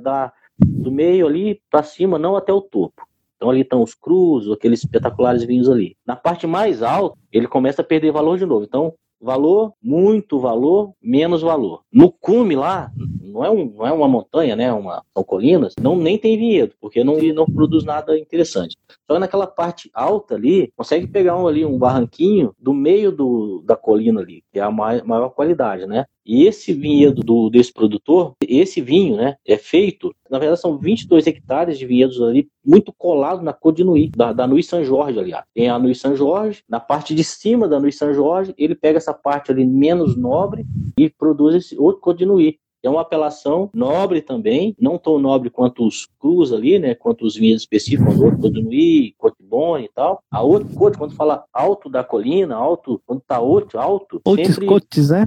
Da, 0.00 0.32
do 0.64 0.92
meio 0.92 1.26
ali 1.26 1.60
para 1.68 1.82
cima, 1.82 2.16
não 2.16 2.36
até 2.36 2.52
o 2.52 2.60
topo. 2.60 3.02
Então 3.36 3.50
ali 3.50 3.60
estão 3.60 3.82
os 3.82 3.94
cruzes, 3.94 4.50
aqueles 4.50 4.80
espetaculares 4.80 5.44
vinhos 5.44 5.68
ali. 5.68 5.96
Na 6.06 6.16
parte 6.16 6.46
mais 6.46 6.82
alta, 6.82 7.16
ele 7.30 7.46
começa 7.46 7.82
a 7.82 7.84
perder 7.84 8.10
valor 8.10 8.38
de 8.38 8.46
novo. 8.46 8.64
Então, 8.64 8.94
valor, 9.20 9.72
muito 9.82 10.38
valor, 10.38 10.92
menos 11.02 11.42
valor. 11.42 11.82
No 11.92 12.10
cume 12.10 12.56
lá, 12.56 12.90
não 13.36 13.44
é, 13.44 13.50
um, 13.50 13.64
não 13.76 13.86
é 13.86 13.92
uma 13.92 14.08
montanha, 14.08 14.56
né? 14.56 14.72
Uma, 14.72 15.02
são 15.14 15.22
colinas, 15.22 15.74
não 15.78 15.94
nem 15.94 16.16
tem 16.16 16.38
vinhedo, 16.38 16.74
porque 16.80 17.04
não, 17.04 17.18
não 17.18 17.44
produz 17.44 17.84
nada 17.84 18.18
interessante. 18.18 18.76
Só 19.06 19.18
naquela 19.18 19.46
parte 19.46 19.90
alta 19.92 20.34
ali, 20.34 20.72
consegue 20.74 21.06
pegar 21.06 21.36
um, 21.36 21.46
ali 21.46 21.64
um 21.64 21.78
barranquinho 21.78 22.54
do 22.58 22.72
meio 22.72 23.12
do, 23.12 23.62
da 23.64 23.76
colina 23.76 24.20
ali, 24.20 24.42
que 24.50 24.58
é 24.58 24.62
a 24.62 24.70
maior, 24.70 25.04
maior 25.04 25.28
qualidade, 25.30 25.86
né? 25.86 26.06
E 26.24 26.44
esse 26.44 26.72
vinhedo 26.72 27.22
do, 27.22 27.48
desse 27.48 27.72
produtor, 27.72 28.34
esse 28.42 28.80
vinho, 28.80 29.16
né, 29.16 29.36
é 29.46 29.56
feito, 29.56 30.12
na 30.28 30.40
verdade 30.40 30.60
são 30.60 30.76
22 30.76 31.24
hectares 31.24 31.78
de 31.78 31.86
vinhedos 31.86 32.20
ali, 32.20 32.48
muito 32.64 32.92
colado 32.92 33.42
na 33.42 33.52
cor 33.52 33.72
de 33.72 33.84
Nui, 33.84 34.10
da, 34.16 34.32
da 34.32 34.44
Nui 34.44 34.60
São 34.60 34.82
Jorge, 34.82 35.20
aliás. 35.20 35.44
Tem 35.54 35.68
a 35.68 35.78
Nui 35.78 35.94
São 35.94 36.16
Jorge, 36.16 36.64
na 36.68 36.80
parte 36.80 37.14
de 37.14 37.22
cima 37.22 37.68
da 37.68 37.78
Nui 37.78 37.92
São 37.92 38.12
Jorge, 38.12 38.52
ele 38.58 38.74
pega 38.74 38.96
essa 38.96 39.14
parte 39.14 39.52
ali 39.52 39.64
menos 39.64 40.16
nobre 40.16 40.66
e 40.98 41.08
produz 41.08 41.54
esse 41.54 41.78
outro 41.78 42.00
cor 42.00 42.14
de 42.14 42.26
Nui. 42.26 42.58
É 42.86 42.90
uma 42.90 43.00
apelação 43.00 43.68
nobre 43.74 44.20
também, 44.20 44.74
não 44.80 44.98
tão 44.98 45.18
nobre 45.18 45.50
quanto 45.50 45.86
os 45.86 46.06
cruz 46.20 46.52
ali, 46.52 46.78
né? 46.78 46.94
Quanto 46.94 47.24
os 47.24 47.34
vinhos 47.34 47.62
específicos, 47.62 48.16
o 48.16 48.24
outro 48.24 48.40
Codunuí, 48.40 49.14
Cotibone 49.18 49.84
e 49.84 49.90
tal. 49.94 50.22
A 50.30 50.42
outro 50.42 50.68
cote, 50.74 50.98
quando 50.98 51.14
fala 51.14 51.44
alto 51.52 51.88
da 51.88 52.04
colina, 52.04 52.54
alto, 52.54 53.00
quando 53.06 53.20
tá 53.26 53.40
outro, 53.40 53.78
alto. 53.78 54.20
Outros 54.24 54.46
sempre, 54.48 54.66
cotes, 54.66 55.10
né? 55.10 55.26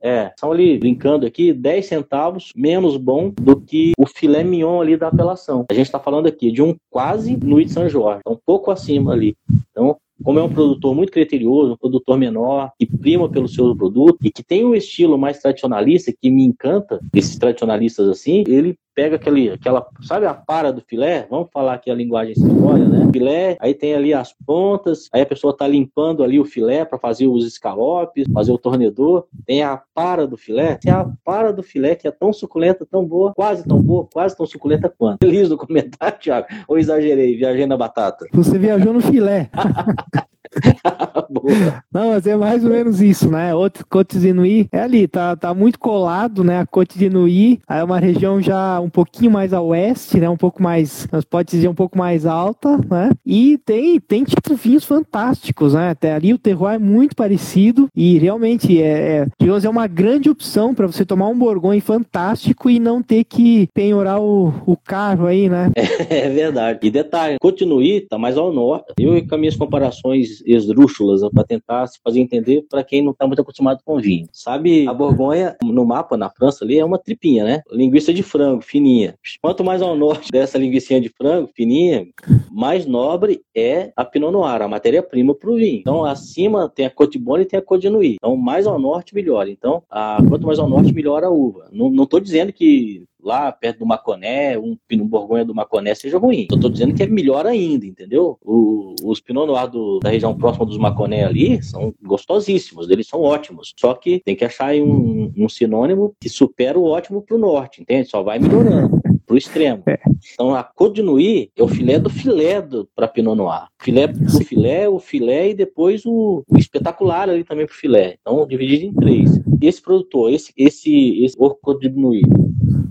É, 0.00 0.32
são 0.38 0.52
ali, 0.52 0.78
brincando 0.78 1.26
aqui, 1.26 1.52
10 1.52 1.86
centavos 1.86 2.52
menos 2.54 2.96
bom 2.96 3.30
do 3.30 3.60
que 3.60 3.92
o 3.98 4.06
filé 4.06 4.44
mignon 4.44 4.80
ali 4.80 4.96
da 4.96 5.08
apelação. 5.08 5.66
A 5.70 5.74
gente 5.74 5.86
está 5.86 5.98
falando 5.98 6.26
aqui 6.26 6.50
de 6.50 6.62
um 6.62 6.76
quase 6.88 7.36
Nuit 7.36 7.66
de 7.66 7.72
São 7.72 7.88
Jorge, 7.88 8.20
um 8.26 8.38
pouco 8.44 8.70
acima 8.70 9.12
ali. 9.12 9.36
Então, 9.70 9.96
como 10.22 10.38
é 10.38 10.42
um 10.42 10.48
produtor 10.48 10.94
muito 10.94 11.12
criterioso, 11.12 11.72
um 11.72 11.76
produtor 11.76 12.18
menor, 12.18 12.70
que 12.78 12.86
prima 12.86 13.28
pelo 13.28 13.48
seu 13.48 13.74
produto 13.74 14.18
e 14.22 14.30
que 14.30 14.42
tem 14.42 14.64
um 14.64 14.74
estilo 14.74 15.18
mais 15.18 15.38
tradicionalista, 15.38 16.12
que 16.12 16.30
me 16.30 16.44
encanta, 16.44 17.00
esses 17.14 17.36
tradicionalistas 17.36 18.08
assim, 18.08 18.44
ele 18.46 18.76
pega 18.94 19.16
aquele, 19.16 19.50
aquela, 19.50 19.86
sabe 20.02 20.26
a 20.26 20.34
para 20.34 20.72
do 20.72 20.80
filé? 20.80 21.26
Vamos 21.30 21.48
falar 21.52 21.74
aqui 21.74 21.90
a 21.90 21.94
linguagem 21.94 22.34
simbólica, 22.34 22.88
né? 22.88 23.08
Filé, 23.12 23.56
aí 23.60 23.74
tem 23.74 23.94
ali 23.94 24.14
as 24.14 24.32
pontas, 24.32 25.08
aí 25.12 25.22
a 25.22 25.26
pessoa 25.26 25.56
tá 25.56 25.66
limpando 25.66 26.22
ali 26.22 26.38
o 26.38 26.44
filé 26.44 26.84
para 26.84 26.98
fazer 26.98 27.26
os 27.26 27.46
escalopes, 27.46 28.26
fazer 28.32 28.52
o 28.52 28.58
tornedor. 28.58 29.26
Tem 29.44 29.62
a 29.62 29.82
para 29.94 30.26
do 30.26 30.36
filé, 30.36 30.76
tem 30.76 30.92
a 30.92 31.10
para 31.24 31.52
do 31.52 31.62
filé 31.62 31.94
que 31.94 32.06
é 32.06 32.10
tão 32.10 32.32
suculenta, 32.32 32.86
tão 32.86 33.04
boa, 33.04 33.32
quase 33.34 33.66
tão 33.66 33.82
boa, 33.82 34.06
quase 34.12 34.36
tão 34.36 34.46
suculenta 34.46 34.88
quanto. 34.88 35.18
Feliz 35.24 35.48
no 35.48 35.56
comentário, 35.56 36.18
Thiago. 36.18 36.46
Ou 36.68 36.78
exagerei, 36.78 37.36
viajei 37.36 37.66
na 37.66 37.76
batata. 37.76 38.26
Você 38.32 38.58
viajou 38.58 38.92
no 38.92 39.00
filé. 39.00 39.50
Não, 41.92 42.08
mas 42.08 42.26
é 42.26 42.36
mais 42.36 42.64
ou 42.64 42.70
menos 42.70 43.00
isso, 43.00 43.30
né? 43.30 43.54
Outro 43.54 43.86
Côte 43.88 44.18
d'Inuit 44.18 44.68
é 44.72 44.80
ali, 44.80 45.06
tá, 45.06 45.36
tá 45.36 45.54
muito 45.54 45.78
colado, 45.78 46.42
né? 46.42 46.60
A 46.60 46.66
Côte 46.66 46.98
d'Inuit 46.98 47.60
é 47.68 47.82
uma 47.82 47.98
região 47.98 48.40
já 48.40 48.80
um 48.80 48.90
pouquinho 48.90 49.30
mais 49.30 49.52
a 49.52 49.60
oeste, 49.60 50.18
né? 50.18 50.28
Um 50.28 50.36
pouco 50.36 50.62
mais, 50.62 51.06
nós 51.12 51.24
pode 51.24 51.50
dizer 51.50 51.68
um 51.68 51.74
pouco 51.74 51.96
mais 51.96 52.26
alta, 52.26 52.78
né? 52.90 53.10
E 53.24 53.58
tem, 53.58 54.00
tem 54.00 54.24
tipo 54.24 54.54
vinhos 54.54 54.84
fantásticos, 54.84 55.74
né? 55.74 55.90
Até 55.90 56.12
ali 56.12 56.34
o 56.34 56.38
terroir 56.38 56.74
é 56.74 56.78
muito 56.78 57.14
parecido 57.14 57.88
e 57.94 58.18
realmente 58.18 58.80
é, 58.80 59.20
é, 59.20 59.26
digamos, 59.38 59.64
é 59.64 59.68
uma 59.68 59.86
grande 59.86 60.28
opção 60.28 60.74
para 60.74 60.86
você 60.86 61.04
tomar 61.04 61.28
um 61.28 61.38
Borgonha 61.38 61.80
fantástico 61.80 62.68
e 62.68 62.78
não 62.78 63.02
ter 63.02 63.24
que 63.24 63.68
penhorar 63.72 64.20
o, 64.20 64.52
o 64.66 64.76
carro 64.76 65.26
aí, 65.26 65.48
né? 65.48 65.70
É, 65.76 66.26
é 66.26 66.28
verdade. 66.28 66.80
E 66.82 66.90
detalhe, 66.90 67.36
Continue 67.40 68.00
tá 68.02 68.18
mais 68.18 68.36
ao 68.36 68.52
norte. 68.52 68.92
Eu 68.98 69.16
e 69.16 69.26
com 69.26 69.34
as 69.34 69.40
minhas 69.40 69.56
comparações 69.56 70.39
esdrúxulas 70.44 71.20
para 71.32 71.44
tentar 71.44 71.86
se 71.86 71.98
fazer 72.02 72.20
entender 72.20 72.64
para 72.68 72.84
quem 72.84 73.02
não 73.02 73.12
está 73.12 73.26
muito 73.26 73.40
acostumado 73.40 73.80
com 73.84 73.98
vinho. 73.98 74.26
Sabe, 74.32 74.86
a 74.86 74.94
Borgonha, 74.94 75.56
no 75.62 75.84
mapa, 75.84 76.16
na 76.16 76.30
França 76.30 76.64
ali, 76.64 76.78
é 76.78 76.84
uma 76.84 76.98
tripinha, 76.98 77.44
né? 77.44 77.62
Linguiça 77.70 78.12
de 78.12 78.22
frango, 78.22 78.62
fininha. 78.62 79.14
Quanto 79.40 79.64
mais 79.64 79.82
ao 79.82 79.96
norte 79.96 80.30
dessa 80.30 80.58
linguiça 80.58 81.00
de 81.00 81.08
frango, 81.08 81.50
fininha, 81.54 82.06
mais 82.50 82.86
nobre 82.86 83.42
é 83.54 83.92
a 83.96 84.04
Pinot 84.04 84.32
Noir, 84.32 84.62
a 84.62 84.68
matéria-prima 84.68 85.34
para 85.34 85.50
o 85.50 85.56
vinho. 85.56 85.78
Então, 85.80 86.04
acima 86.04 86.68
tem 86.68 86.86
a 86.86 86.90
Côte 86.90 87.18
Bonne 87.18 87.44
e 87.44 87.46
tem 87.46 87.58
a 87.58 87.62
Côte 87.62 87.82
de 87.82 87.90
Nuit. 87.90 88.16
Então, 88.16 88.36
mais 88.36 88.66
ao 88.66 88.78
norte, 88.78 89.14
melhor. 89.14 89.48
Então, 89.48 89.82
a, 89.90 90.18
quanto 90.28 90.46
mais 90.46 90.58
ao 90.58 90.68
norte, 90.68 90.92
melhor 90.92 91.22
a 91.24 91.30
uva. 91.30 91.68
Não 91.72 92.04
estou 92.04 92.20
dizendo 92.20 92.52
que 92.52 93.04
lá 93.22 93.52
perto 93.52 93.80
do 93.80 93.86
Maconé, 93.86 94.58
um 94.58 94.76
Pinot 94.88 95.08
Borgonha 95.08 95.44
do 95.44 95.54
Maconé 95.54 95.94
seja 95.94 96.18
ruim. 96.18 96.46
Eu 96.50 96.56
estou 96.56 96.70
dizendo 96.70 96.94
que 96.94 97.02
é 97.02 97.06
melhor 97.06 97.46
ainda, 97.46 97.86
entendeu? 97.86 98.38
O, 98.42 98.94
os 99.04 99.20
Pinot 99.20 99.46
Noir 99.46 99.68
do, 99.68 99.98
da 100.00 100.10
região 100.10 100.36
próxima 100.36 100.66
dos 100.66 100.78
Maconé 100.78 101.24
ali 101.24 101.62
são 101.62 101.94
gostosíssimos, 102.02 102.90
eles 102.90 103.06
são 103.06 103.20
ótimos. 103.20 103.72
Só 103.78 103.94
que 103.94 104.20
tem 104.24 104.36
que 104.36 104.44
achar 104.44 104.74
um, 104.74 105.32
um 105.36 105.48
sinônimo 105.48 106.14
que 106.20 106.28
supera 106.28 106.78
o 106.78 106.84
ótimo 106.84 107.22
para 107.22 107.36
o 107.36 107.40
norte, 107.40 107.80
entende? 107.82 108.08
Só 108.08 108.22
vai 108.22 108.38
melhorando 108.38 109.00
pro 109.30 109.38
extremo. 109.38 109.84
É. 109.86 109.96
Então 110.34 110.52
a 110.52 110.64
Côte 110.64 111.00
Nuit 111.00 111.52
é 111.56 111.62
o 111.62 111.68
filé 111.68 112.00
do 112.00 112.10
filé 112.10 112.60
para 112.96 113.06
Pinot 113.06 113.36
Noir. 113.36 113.68
Filé 113.80 114.08
do 114.08 114.44
filé, 114.44 114.88
o 114.88 114.98
filé 114.98 115.50
e 115.50 115.54
depois 115.54 116.04
o, 116.04 116.42
o 116.48 116.58
espetacular 116.58 117.30
ali 117.30 117.44
também 117.44 117.64
pro 117.64 117.74
filé. 117.74 118.16
Então 118.20 118.44
dividido 118.44 118.86
em 118.86 118.92
três. 118.92 119.36
E 119.62 119.68
esse 119.68 119.80
produtor, 119.80 120.32
esse 120.32 120.52
esse 120.56 121.22
esse 121.24 121.36
Côte 121.36 121.88
Nuit 121.90 122.28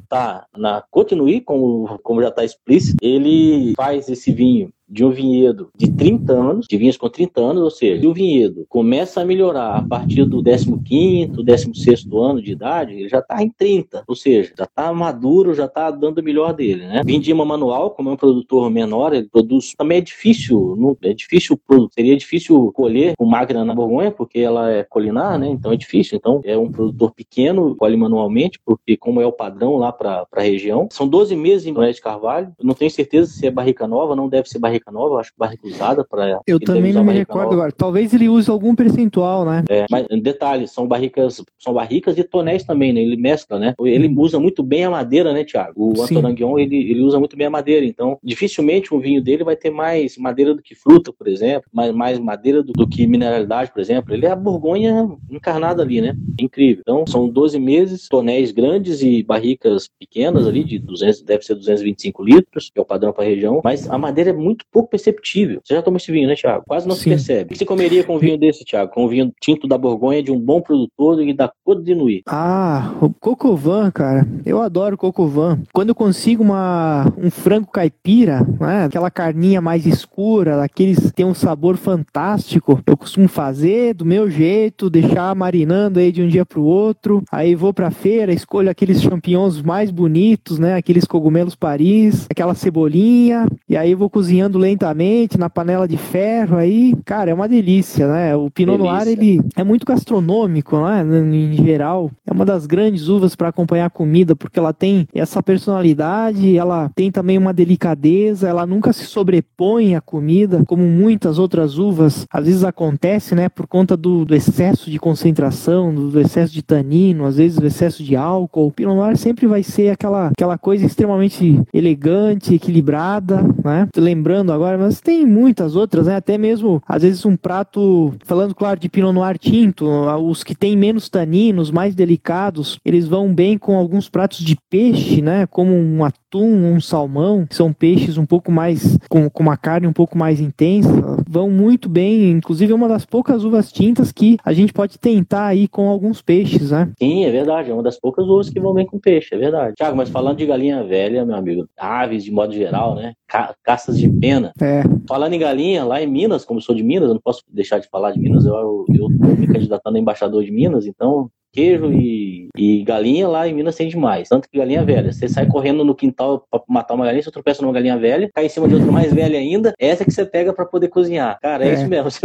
tá 0.08 0.48
na 0.58 0.82
Continue, 0.90 1.42
como, 1.42 2.00
como 2.02 2.22
já 2.22 2.30
está 2.30 2.46
explícito, 2.46 2.98
ele 3.02 3.74
faz 3.76 4.08
esse 4.08 4.32
vinho 4.32 4.72
de 4.90 5.06
um 5.06 5.12
vinhedo 5.12 5.70
de 5.76 5.92
30 5.92 6.34
anos, 6.34 6.66
de 6.68 6.78
vinhos 6.78 6.98
com 6.98 7.10
30 7.10 7.40
anos, 7.40 7.64
ou 7.64 7.70
seja, 7.70 8.02
se 8.02 8.08
o 8.08 8.14
vinhedo 8.14 8.66
começa 8.68 9.22
a 9.22 9.26
melhorar 9.26 9.76
a 9.78 9.82
partir 9.84 10.26
do 10.26 10.42
15º, 10.42 11.44
16º 11.44 12.18
ano 12.22 12.42
de 12.42 12.52
idade, 12.52 12.94
ele 12.94 13.10
já 13.10 13.20
está 13.20 13.42
em 13.44 13.50
30, 13.50 14.04
ou 14.08 14.16
seja, 14.16 14.54
já 14.58 14.64
está 14.64 14.92
maduro, 14.94 15.54
já 15.54 15.66
está 15.66 15.92
dando 15.92 16.20
o 16.20 16.24
melhor 16.24 16.54
dele, 16.54 16.88
né? 16.88 17.02
Vindima 17.06 17.46
manual, 17.46 17.92
como 17.92 18.10
é 18.10 18.14
um 18.14 18.18
produtor 18.18 18.70
menor, 18.70 19.14
ele 19.14 19.28
produz, 19.30 19.74
também 19.78 20.00
é 20.00 20.02
difícil, 20.02 20.76
não, 20.78 20.98
é 21.04 21.14
difícil, 21.14 21.60
seria 21.92 22.18
difícil 22.18 22.72
colher 22.74 23.14
com 23.18 23.26
máquina 23.26 23.64
na 23.64 23.76
Borgonha, 23.76 24.12
porque 24.12 24.40
ela 24.40 24.72
é 24.72 24.84
colinar, 24.84 25.38
né? 25.38 25.48
Então 25.50 25.72
é 25.72 25.76
difícil, 25.76 26.18
então 26.18 26.42
é 26.44 26.58
um 26.58 26.72
produtor 26.72 27.14
pequeno, 27.14 27.76
colhe 27.76 27.96
manualmente, 27.96 28.60
porque 28.66 28.98
como 28.98 29.22
é 29.22 29.26
o 29.26 29.32
padrão 29.32 29.78
lá 29.78 29.92
para 29.92 30.26
a 30.32 30.42
região, 30.42 30.88
são 30.92 31.08
12 31.08 31.36
meses 31.36 31.68
em 31.68 31.74
Brunete 31.74 32.02
Carvalho, 32.02 32.52
não 32.62 32.74
tenho 32.74 32.92
certeza 32.92 33.32
se 33.32 33.46
é 33.46 33.52
barrica 33.52 33.88
nova, 33.88 34.16
não 34.16 34.28
deve 34.28 34.50
ser 34.50 34.60
barrica 34.60 34.79
barrica 34.80 34.92
nova, 34.92 35.20
acho 35.20 35.32
que 35.32 35.38
barrica 35.38 35.68
usada 35.68 36.04
para. 36.04 36.40
Eu 36.48 36.60
também 36.60 36.94
não 36.94 37.04
me 37.04 37.14
recordo 37.14 37.54
agora. 37.54 37.72
Talvez 37.72 38.14
ele 38.14 38.30
use 38.30 38.50
algum 38.50 38.74
percentual, 38.74 39.46
né? 39.46 39.64
É, 39.70 39.86
mas 39.90 40.08
detalhe, 40.22 40.68
são 40.68 40.88
barricas, 40.88 41.44
são 41.58 41.74
barricas 41.74 42.18
e 42.18 42.24
tonéis 42.24 42.64
também, 42.64 42.94
né? 42.94 43.02
Ele 43.02 43.18
mescla, 43.18 43.60
né? 43.60 43.76
Ele 43.80 44.08
hum. 44.08 44.16
usa 44.18 44.40
muito 44.40 44.64
bem 44.64 44.86
a 44.86 44.90
madeira, 44.90 45.34
né, 45.34 45.44
Thiago? 45.44 45.94
O 45.98 46.02
Antonanguion, 46.02 46.58
ele, 46.58 46.92
ele 46.92 47.02
usa 47.02 47.20
muito 47.20 47.36
bem 47.36 47.48
a 47.48 47.52
madeira, 47.52 47.86
então 47.86 48.18
dificilmente 48.24 48.94
um 48.94 49.00
vinho 49.00 49.22
dele 49.22 49.44
vai 49.44 49.56
ter 49.56 49.70
mais 49.70 50.18
madeira 50.18 50.54
do 50.54 50.62
que 50.62 50.76
fruta, 50.76 51.12
por 51.12 51.28
exemplo, 51.28 51.70
mais, 51.74 51.94
mais 51.94 52.20
madeira 52.20 52.64
do, 52.64 52.74
do 52.74 52.88
que 52.88 53.06
mineralidade, 53.06 53.72
por 53.72 53.80
exemplo. 53.80 54.14
Ele 54.14 54.26
é 54.26 54.32
a 54.32 54.36
Borgonha 54.36 55.10
encarnada 55.30 55.82
ali, 55.82 56.02
né? 56.02 56.16
Incrível. 56.40 56.82
Então, 56.82 57.06
são 57.08 57.28
12 57.28 57.60
meses, 57.60 58.08
tonéis 58.08 58.52
grandes 58.52 59.02
e 59.02 59.24
barricas 59.24 59.90
pequenas 60.00 60.48
ali, 60.48 60.64
de 60.64 60.80
200, 60.80 61.22
deve 61.22 61.44
ser 61.44 61.56
225 61.56 62.24
litros, 62.24 62.70
que 62.70 62.80
é 62.80 62.82
o 62.82 62.86
padrão 62.86 63.12
para 63.12 63.24
a 63.24 63.28
região, 63.28 63.62
mas 63.64 63.90
a 63.90 63.98
madeira 63.98 64.30
é 64.30 64.34
muito 64.34 64.66
pouco 64.72 64.90
perceptível. 64.90 65.60
Você 65.64 65.74
já 65.74 65.82
tomou 65.82 65.98
esse 65.98 66.12
vinho, 66.12 66.28
né, 66.28 66.36
Thiago? 66.36 66.64
Quase 66.68 66.88
não 66.88 66.96
Sim. 66.96 67.02
se 67.02 67.10
percebe. 67.10 67.44
O 67.44 67.48
que 67.50 67.58
você 67.58 67.66
comeria 67.66 68.04
com 68.04 68.16
um 68.16 68.20
vinho 68.20 68.38
desse, 68.38 68.64
Thiago? 68.64 68.92
Com 68.92 69.06
um 69.06 69.08
vinho 69.08 69.32
tinto 69.42 69.68
da 69.68 69.78
Borgonha, 69.78 70.24
de 70.24 70.32
um 70.32 70.40
bom 70.40 70.62
produtor 70.62 71.22
e 71.22 71.34
da 71.34 71.52
Côte 71.64 71.84
de 71.84 71.96
Nuit? 71.96 72.24
Ah, 72.28 72.94
o 73.02 73.10
Cocovan, 73.10 73.92
cara. 73.92 74.28
Eu 74.46 74.62
adoro 74.62 74.98
Cocovan. 74.98 75.60
Quando 75.74 75.90
eu 75.90 75.96
consigo 75.96 76.44
uma, 76.44 77.12
um 77.18 77.32
frango 77.32 77.68
caipira, 77.68 78.46
né, 78.60 78.86
aquela 78.86 79.10
carninha 79.10 79.62
mais 79.62 79.86
escura, 79.86 80.58
daqueles 80.58 81.12
tem 81.12 81.26
um 81.26 81.34
sabor 81.34 81.78
fantástico, 81.78 82.82
eu 82.86 82.98
costumo 82.98 83.28
fazer 83.28 83.94
do 83.94 84.06
meu 84.06 84.30
jeito, 84.30 84.90
deixar 84.90 85.34
marinando 85.36 86.00
aí 86.00 86.12
de 86.12 86.22
um 86.22 86.28
dia 86.28 86.46
para 86.46 86.60
o 86.60 86.64
outro. 86.64 87.24
Aí 87.32 87.56
vou 87.56 87.74
para 87.74 87.92
feira, 87.92 88.34
escolho 88.34 88.70
aqueles 88.70 89.02
champignons 89.02 89.62
mais 89.62 89.92
bonitos, 89.92 90.60
né, 90.60 90.76
aqueles 90.76 91.06
cogumelos 91.06 91.56
Paris, 91.56 92.28
aquela 92.30 92.54
cebolinha, 92.54 93.48
e 93.68 93.76
aí 93.76 93.96
vou 93.96 94.10
cozinhando 94.10 94.59
lentamente 94.60 95.38
na 95.38 95.50
panela 95.50 95.88
de 95.88 95.98
ferro 95.98 96.58
aí, 96.58 96.94
cara, 97.06 97.32
é 97.32 97.34
uma 97.34 97.48
delícia, 97.48 98.08
né? 98.08 98.36
O 98.36 98.50
Pinot. 98.50 98.78
Noir 98.78 99.08
ele 99.08 99.42
é 99.56 99.64
muito 99.64 99.86
gastronômico, 99.86 100.78
né, 100.78 101.04
em 101.04 101.64
geral. 101.64 102.12
É 102.26 102.32
uma 102.32 102.46
das 102.46 102.66
grandes 102.66 103.08
uvas 103.08 103.36
para 103.36 103.50
acompanhar 103.50 103.86
a 103.86 103.90
comida, 103.90 104.36
porque 104.36 104.60
ela 104.60 104.74
tem 104.74 105.08
essa 105.14 105.42
personalidade, 105.42 106.58
ela 106.58 106.90
tem 106.96 107.12
também 107.12 107.38
uma 107.38 107.54
delicadeza, 107.54 108.48
ela 108.48 108.66
nunca 108.66 108.94
se 108.94 109.06
sobrepõe 109.06 109.96
à 109.96 110.02
comida, 110.02 110.64
como 110.68 110.84
muitas 110.84 111.40
outras 111.40 111.78
uvas 111.78 112.26
às 112.32 112.46
vezes 112.46 112.64
acontece, 112.64 113.36
né, 113.36 113.50
por 113.50 113.68
conta 113.68 113.96
do, 113.96 114.26
do 114.26 114.36
excesso 114.36 114.90
de 114.90 115.00
concentração, 115.00 115.94
do, 115.94 116.10
do, 116.10 116.20
excesso 116.20 116.54
de 116.54 116.62
tanino, 116.62 117.26
às 117.26 117.38
vezes 117.38 117.58
do 117.58 117.68
excesso 117.68 118.04
de 118.04 118.16
álcool. 118.16 118.68
O 118.68 118.72
Pinot 118.72 118.96
Noir 118.96 119.18
sempre 119.18 119.48
vai 119.48 119.64
ser 119.64 119.90
aquela, 119.90 120.28
aquela 120.28 120.58
coisa 120.58 120.86
extremamente 120.86 121.62
elegante, 121.74 122.56
equilibrada, 122.56 123.42
né? 123.64 123.88
Lembrando 123.96 124.49
agora, 124.52 124.78
mas 124.78 125.00
tem 125.02 125.26
muitas 125.26 125.76
outras, 125.76 126.08
né? 126.08 126.16
Até 126.16 126.38
mesmo, 126.38 126.82
às 126.88 127.02
vezes, 127.02 127.26
um 127.26 127.36
prato, 127.36 128.14
falando, 128.26 128.54
claro, 128.56 128.80
de 128.80 128.90
Pinot 128.90 129.14
Noir 129.14 129.38
tinto, 129.38 129.86
os 129.88 130.44
que 130.44 130.56
têm 130.56 130.76
menos 130.76 131.10
taninos, 131.10 131.72
mais 131.72 131.96
delicados, 131.96 132.80
eles 132.84 133.08
vão 133.08 133.34
bem 133.34 133.58
com 133.58 133.78
alguns 133.78 134.10
pratos 134.10 134.40
de 134.40 134.58
peixe, 134.70 135.22
né? 135.22 135.46
Como 135.48 135.74
um 135.74 136.04
atum, 136.30 136.74
um 136.74 136.80
salmão, 136.80 137.46
que 137.46 137.56
são 137.56 137.74
peixes 137.74 138.18
um 138.18 138.26
pouco 138.26 138.52
mais, 138.52 138.98
com, 139.10 139.28
com 139.30 139.42
uma 139.42 139.58
carne 139.58 139.88
um 139.88 139.94
pouco 139.94 140.16
mais 140.16 140.40
intensa, 140.40 140.90
vão 141.28 141.50
muito 141.50 141.90
bem, 141.90 142.30
inclusive 142.30 142.72
é 142.72 142.76
uma 142.76 142.88
das 142.88 143.04
poucas 143.04 143.44
uvas 143.44 143.72
tintas 143.72 144.12
que 144.12 144.38
a 144.46 144.54
gente 144.54 144.72
pode 144.72 145.00
tentar 145.00 145.48
aí 145.48 145.68
com 145.68 145.90
alguns 145.90 146.22
peixes, 146.22 146.70
né? 146.70 146.92
Sim, 147.00 147.26
é 147.26 147.32
verdade, 147.32 147.72
é 147.72 147.74
uma 147.74 147.82
das 147.82 148.00
poucas 148.00 148.28
uvas 148.28 148.50
que 148.50 148.60
vão 148.60 148.74
bem 148.74 148.86
com 148.86 149.00
peixe, 149.00 149.34
é 149.34 149.38
verdade. 149.38 149.74
Tiago, 149.76 149.98
mas 149.98 150.10
falando 150.10 150.38
de 150.38 150.46
galinha 150.46 150.84
velha, 150.84 151.26
meu 151.26 151.36
amigo, 151.36 151.68
aves 151.78 152.24
de 152.24 152.32
modo 152.32 152.54
geral, 152.54 152.96
né? 152.96 153.14
Ca 153.28 153.56
caças 153.64 153.98
de 153.98 154.08
pena. 154.08 154.54
É. 154.62 154.84
Falando 155.08 155.34
em 155.34 155.40
galinha, 155.40 155.84
lá 155.84 156.02
em 156.02 156.08
Minas, 156.08 156.46
como 156.46 156.62
sou 156.62 156.76
de 156.76 156.84
Minas, 156.84 157.08
eu 157.08 157.16
não 157.16 157.22
posso 157.22 157.44
deixar 157.52 157.80
de 157.80 157.90
falar 157.90 158.12
de 158.12 158.20
Minas, 158.20 158.46
eu, 158.46 158.54
eu, 158.54 158.86
eu 158.90 159.08
tô 159.20 159.28
me 159.36 159.48
candidatando 159.48 159.98
a 159.98 160.00
embaixador 160.00 160.44
de 160.44 160.52
Minas, 160.52 160.86
então 160.86 161.30
queijo 161.52 161.92
e, 161.92 162.50
e, 162.56 162.84
galinha 162.84 163.28
lá 163.28 163.48
em 163.48 163.54
Minas 163.54 163.76
tem 163.76 163.88
demais. 163.88 164.30
Tanto 164.30 164.50
que 164.50 164.58
galinha 164.58 164.84
velha. 164.84 165.12
Você 165.12 165.28
sai 165.28 165.46
correndo 165.48 165.84
no 165.84 165.96
quintal 165.96 166.46
para 166.50 166.62
matar 166.68 166.94
uma 166.94 167.06
galinha, 167.06 167.24
você 167.24 167.32
tropeça 167.32 167.62
numa 167.62 167.74
galinha 167.74 167.98
velha, 167.98 168.30
cai 168.34 168.46
em 168.46 168.50
cima 168.50 168.68
de 168.68 168.76
outra 168.76 168.92
mais 168.92 169.14
velha 169.14 169.38
ainda, 169.38 169.74
essa 169.80 170.06
que 170.06 170.12
você 170.12 170.26
pega 170.26 170.54
para 170.54 170.66
poder 170.66 170.90
cozinhar. 170.90 171.40
Cara, 171.42 171.66
é, 171.66 171.70
é. 171.70 171.74
isso 171.74 171.88
mesmo. 171.88 172.10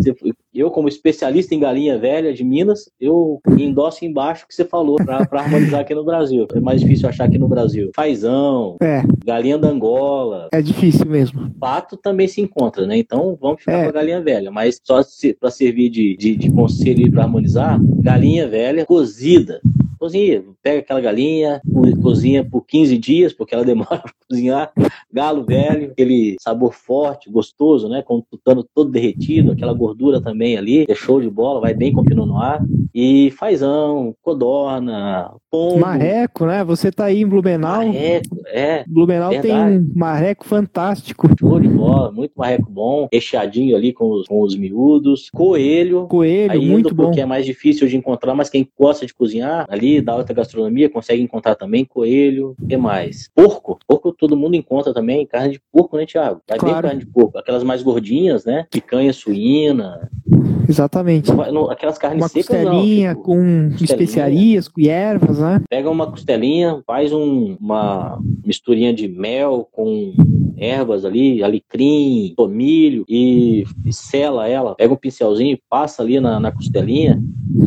Você 0.00 0.14
foi, 0.14 0.32
eu, 0.60 0.70
como 0.70 0.88
especialista 0.88 1.54
em 1.54 1.60
galinha 1.60 1.98
velha 1.98 2.32
de 2.32 2.44
Minas, 2.44 2.90
eu 3.00 3.40
endosso 3.58 4.04
embaixo 4.04 4.44
o 4.44 4.48
que 4.48 4.54
você 4.54 4.64
falou 4.64 4.96
para 4.96 5.26
harmonizar 5.32 5.80
aqui 5.80 5.94
no 5.94 6.04
Brasil. 6.04 6.46
É 6.54 6.60
mais 6.60 6.80
difícil 6.80 7.08
achar 7.08 7.24
aqui 7.24 7.38
no 7.38 7.48
Brasil. 7.48 7.90
Fazão, 7.96 8.76
é. 8.82 9.02
galinha 9.24 9.56
da 9.56 9.68
Angola. 9.68 10.48
É 10.52 10.60
difícil 10.60 11.06
mesmo. 11.06 11.50
Pato 11.58 11.96
também 11.96 12.28
se 12.28 12.40
encontra, 12.40 12.86
né? 12.86 12.98
Então 12.98 13.36
vamos 13.40 13.60
ficar 13.60 13.78
é. 13.78 13.82
com 13.84 13.88
a 13.88 13.92
galinha 13.92 14.20
velha. 14.20 14.50
Mas 14.50 14.80
só 14.84 15.00
para 15.38 15.50
servir 15.50 15.88
de, 15.88 16.16
de, 16.16 16.36
de 16.36 16.50
conselho 16.50 17.10
para 17.10 17.22
harmonizar, 17.22 17.80
galinha 18.02 18.46
velha 18.46 18.84
cozida. 18.84 19.60
Cozinha, 20.00 20.42
pega 20.62 20.78
aquela 20.78 20.98
galinha, 20.98 21.60
cozinha 22.02 22.42
por 22.42 22.62
15 22.62 22.96
dias, 22.96 23.34
porque 23.34 23.54
ela 23.54 23.62
demora 23.66 23.98
para 23.98 24.12
cozinhar. 24.26 24.72
Galo 25.12 25.44
velho, 25.44 25.90
aquele 25.90 26.36
sabor 26.40 26.72
forte, 26.72 27.30
gostoso, 27.30 27.86
né? 27.86 28.00
Com 28.00 28.16
o 28.16 28.22
tutano 28.22 28.64
todo 28.74 28.90
derretido, 28.90 29.52
aquela 29.52 29.74
gordura 29.74 30.18
também 30.18 30.56
ali, 30.56 30.86
é 30.88 30.94
show 30.94 31.20
de 31.20 31.28
bola, 31.28 31.60
vai 31.60 31.74
bem 31.74 31.92
com 31.92 32.00
o 32.00 32.04
Pinot 32.04 32.26
Noir. 32.26 32.60
E 32.94 33.30
fazão, 33.32 34.14
codorna, 34.22 35.32
pombo. 35.50 35.78
Marreco, 35.78 36.46
né? 36.46 36.64
Você 36.64 36.90
tá 36.90 37.04
aí 37.04 37.20
em 37.20 37.26
Blumenau. 37.26 37.84
Marreco, 37.84 38.36
é. 38.46 38.84
Blumenau 38.88 39.30
verdade. 39.30 39.48
tem 39.48 39.78
um 39.78 39.92
marreco 39.94 40.44
fantástico. 40.44 41.28
Show 41.38 41.60
de 41.60 41.68
bola, 41.68 42.10
muito 42.10 42.32
marreco 42.34 42.70
bom, 42.70 43.06
recheadinho 43.12 43.76
ali 43.76 43.92
com 43.92 44.10
os, 44.10 44.26
com 44.26 44.42
os 44.42 44.56
miúdos. 44.56 45.28
Coelho. 45.30 46.06
Coelho, 46.08 46.52
aí, 46.52 46.66
muito 46.66 46.94
bom. 46.94 47.04
porque 47.04 47.20
é 47.20 47.26
mais 47.26 47.44
difícil 47.44 47.86
de 47.86 47.96
encontrar, 47.96 48.34
mas 48.34 48.48
quem 48.48 48.68
gosta 48.78 49.06
de 49.06 49.14
cozinhar 49.14 49.66
ali, 49.68 49.89
da 49.98 50.12
alta 50.12 50.34
gastronomia, 50.34 50.90
consegue 50.90 51.22
encontrar 51.22 51.54
também 51.54 51.84
coelho. 51.84 52.54
O 52.60 52.66
que 52.66 52.76
mais? 52.76 53.30
Porco. 53.34 53.78
Porco 53.86 54.12
todo 54.12 54.36
mundo 54.36 54.54
encontra 54.54 54.92
também. 54.92 55.26
Carne 55.26 55.52
de 55.52 55.62
porco, 55.72 55.96
né, 55.96 56.04
Thiago? 56.04 56.42
Vai 56.46 56.58
claro. 56.58 56.74
bem 56.74 56.82
carne 56.82 57.00
de 57.00 57.06
porco. 57.06 57.38
Aquelas 57.38 57.64
mais 57.64 57.82
gordinhas, 57.82 58.44
né? 58.44 58.66
Picanha 58.70 59.12
suína. 59.12 60.10
Exatamente. 60.68 61.30
Aquelas 61.70 61.98
carnes 61.98 62.22
uma 62.22 62.28
secas, 62.28 62.46
costelinha 62.46 63.14
não, 63.14 63.22
com 63.22 63.34
costelinha. 63.70 63.84
especiarias, 63.84 64.68
com 64.68 64.80
ervas, 64.80 65.38
né? 65.38 65.62
Pega 65.68 65.90
uma 65.90 66.08
costelinha, 66.08 66.80
faz 66.86 67.12
um, 67.12 67.56
uma 67.60 68.20
misturinha 68.44 68.92
de 68.92 69.08
mel 69.08 69.68
com 69.72 70.12
ervas 70.56 71.04
ali, 71.04 71.42
alecrim, 71.42 72.34
tomilho 72.36 73.04
e, 73.08 73.64
e 73.84 73.92
sela 73.92 74.46
ela. 74.46 74.76
Pega 74.76 74.92
um 74.92 74.96
pincelzinho, 74.96 75.58
passa 75.68 76.02
ali 76.02 76.20
na, 76.20 76.38
na 76.38 76.52
costelinha 76.52 77.20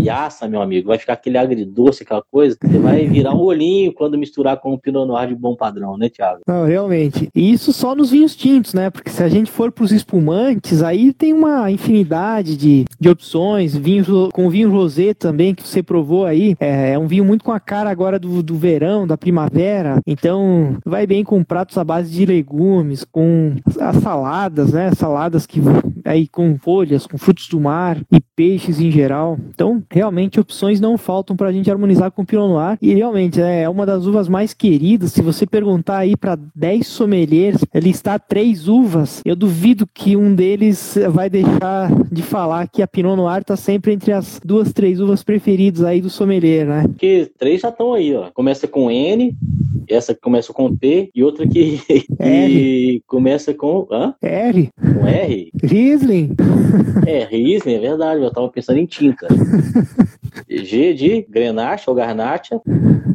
assa, 0.10 0.48
meu 0.48 0.62
amigo. 0.62 0.88
Vai 0.88 0.98
ficar 0.98 1.14
aquele 1.14 1.38
agridoce, 1.38 2.04
aquela 2.04 2.22
coisa. 2.22 2.58
Você 2.62 2.80
vai 2.80 3.06
virar 3.08 3.34
um 3.34 3.42
olhinho 3.42 3.94
quando 3.94 4.18
misturar 4.18 4.58
com 4.58 4.74
o 4.74 4.80
Pinot 4.80 5.08
Noir 5.08 5.28
de 5.28 5.36
bom 5.36 5.56
padrão, 5.56 5.98
né, 5.98 6.10
Thiago? 6.10 6.42
Não, 6.48 6.66
realmente. 6.66 7.30
E 7.34 7.52
isso 7.52 7.74
só 7.74 7.96
nos 7.96 8.12
vinhos 8.12 8.36
tintos, 8.36 8.74
né? 8.74 8.90
Porque 8.90 9.10
se 9.10 9.24
a 9.24 9.30
gente 9.30 9.50
for 9.50 9.72
para 9.72 9.84
os 9.84 9.92
espumantes, 9.92 10.82
aí 10.82 11.14
tem 11.14 11.34
uma 11.34 11.72
infinidade 11.72 12.58
de, 12.58 12.86
de 13.00 13.10
opções. 13.10 13.76
Vinhos 13.76 14.08
com 14.34 14.50
vinho 14.50 14.72
rosé 14.72 15.14
também, 15.14 15.56
que 15.56 15.68
você 15.68 15.82
provou 15.82 16.26
aí. 16.26 16.56
É, 16.60 16.94
é 16.94 17.00
um 17.00 17.08
vinho 17.08 17.26
muito 17.26 17.44
com 17.44 17.52
a 17.52 17.60
cara 17.60 17.90
agora 17.90 18.20
do, 18.20 18.44
do 18.44 18.56
verão, 18.56 19.08
da 19.08 19.18
primavera. 19.18 20.00
Então, 20.06 20.78
vai 20.86 21.08
bem 21.08 21.24
com 21.24 21.44
pratos 21.44 21.78
à 21.78 21.84
base 21.84 22.12
de 22.12 22.26
legumes, 22.26 23.04
com 23.04 23.56
as 23.80 23.98
saladas, 23.98 24.72
né? 24.72 24.92
Saladas 24.96 25.46
que 25.46 25.62
aí 26.06 26.28
com 26.28 26.58
folhas, 26.58 27.08
com 27.08 27.18
frutos 27.18 27.48
do 27.48 27.60
mar 27.60 27.98
e 28.12 28.20
peixes 28.36 28.80
em 28.80 28.92
geral. 28.92 29.38
Então, 29.50 29.84
realmente 29.92 30.40
opções 30.40 30.80
não 30.80 30.98
faltam 30.98 31.36
para 31.36 31.50
a 31.50 31.52
gente 31.52 31.70
harmonizar 31.70 32.12
com 32.12 32.22
o 32.22 32.26
Pinot 32.26 32.48
Noir. 32.48 32.78
E 32.82 32.94
realmente 32.94 33.42
é 33.42 33.68
uma 33.70 33.86
das 33.86 34.06
uvas 34.06 34.28
mais 34.28 34.54
queridas. 34.54 35.12
Se 35.12 35.22
você 35.22 35.46
perguntar 35.46 35.98
aí 35.98 36.16
para 36.16 36.38
10 36.56 36.86
sommeliers, 36.86 37.58
listar 37.76 38.20
três 38.20 38.68
uvas, 38.68 39.22
eu 39.26 39.36
duvido 39.36 39.88
que 39.88 40.16
um 40.16 40.34
deles 40.34 40.98
vai 41.12 41.30
deixar 41.30 41.92
de 42.12 42.22
falar 42.22 42.68
que 42.68 42.82
a 42.82 42.88
Pinot 42.88 43.16
Noir 43.16 43.42
está 43.42 43.56
sempre 43.56 43.94
entre 43.94 44.12
as 44.12 44.40
duas, 44.44 44.74
três 44.74 45.00
uvas 45.00 45.24
preferidas 45.24 45.84
aí 45.84 46.02
do 46.02 46.10
sommelier, 46.10 46.66
né? 46.66 46.84
Porque 46.88 47.32
três 47.38 47.62
já 47.62 47.70
estão 47.70 47.94
aí, 47.94 48.16
ó. 48.16 48.30
Começa 48.32 48.68
com 48.68 48.90
N, 48.90 49.36
essa 49.88 50.14
que 50.14 50.22
começa 50.22 50.54
com 50.54 50.76
T 50.76 51.10
e 51.14 51.24
outra 51.24 51.48
que, 51.48 51.80
que 52.18 53.04
começa 53.08 53.54
com 53.54 53.88
hã? 53.92 54.14
R. 54.22 54.70
Com 54.78 55.08
R? 55.08 55.52
Riesling. 55.64 56.36
É, 57.06 57.26
Riesling, 57.26 57.76
é 57.76 57.80
verdade. 57.80 58.22
Eu 58.22 58.32
tava 58.32 58.50
pensando 58.50 58.80
em 58.80 58.86
tinta. 58.86 59.28
G 60.50 60.94
de 60.94 61.26
Grenache 61.30 61.90
ou 61.90 61.96
Garnacha, 61.96 62.60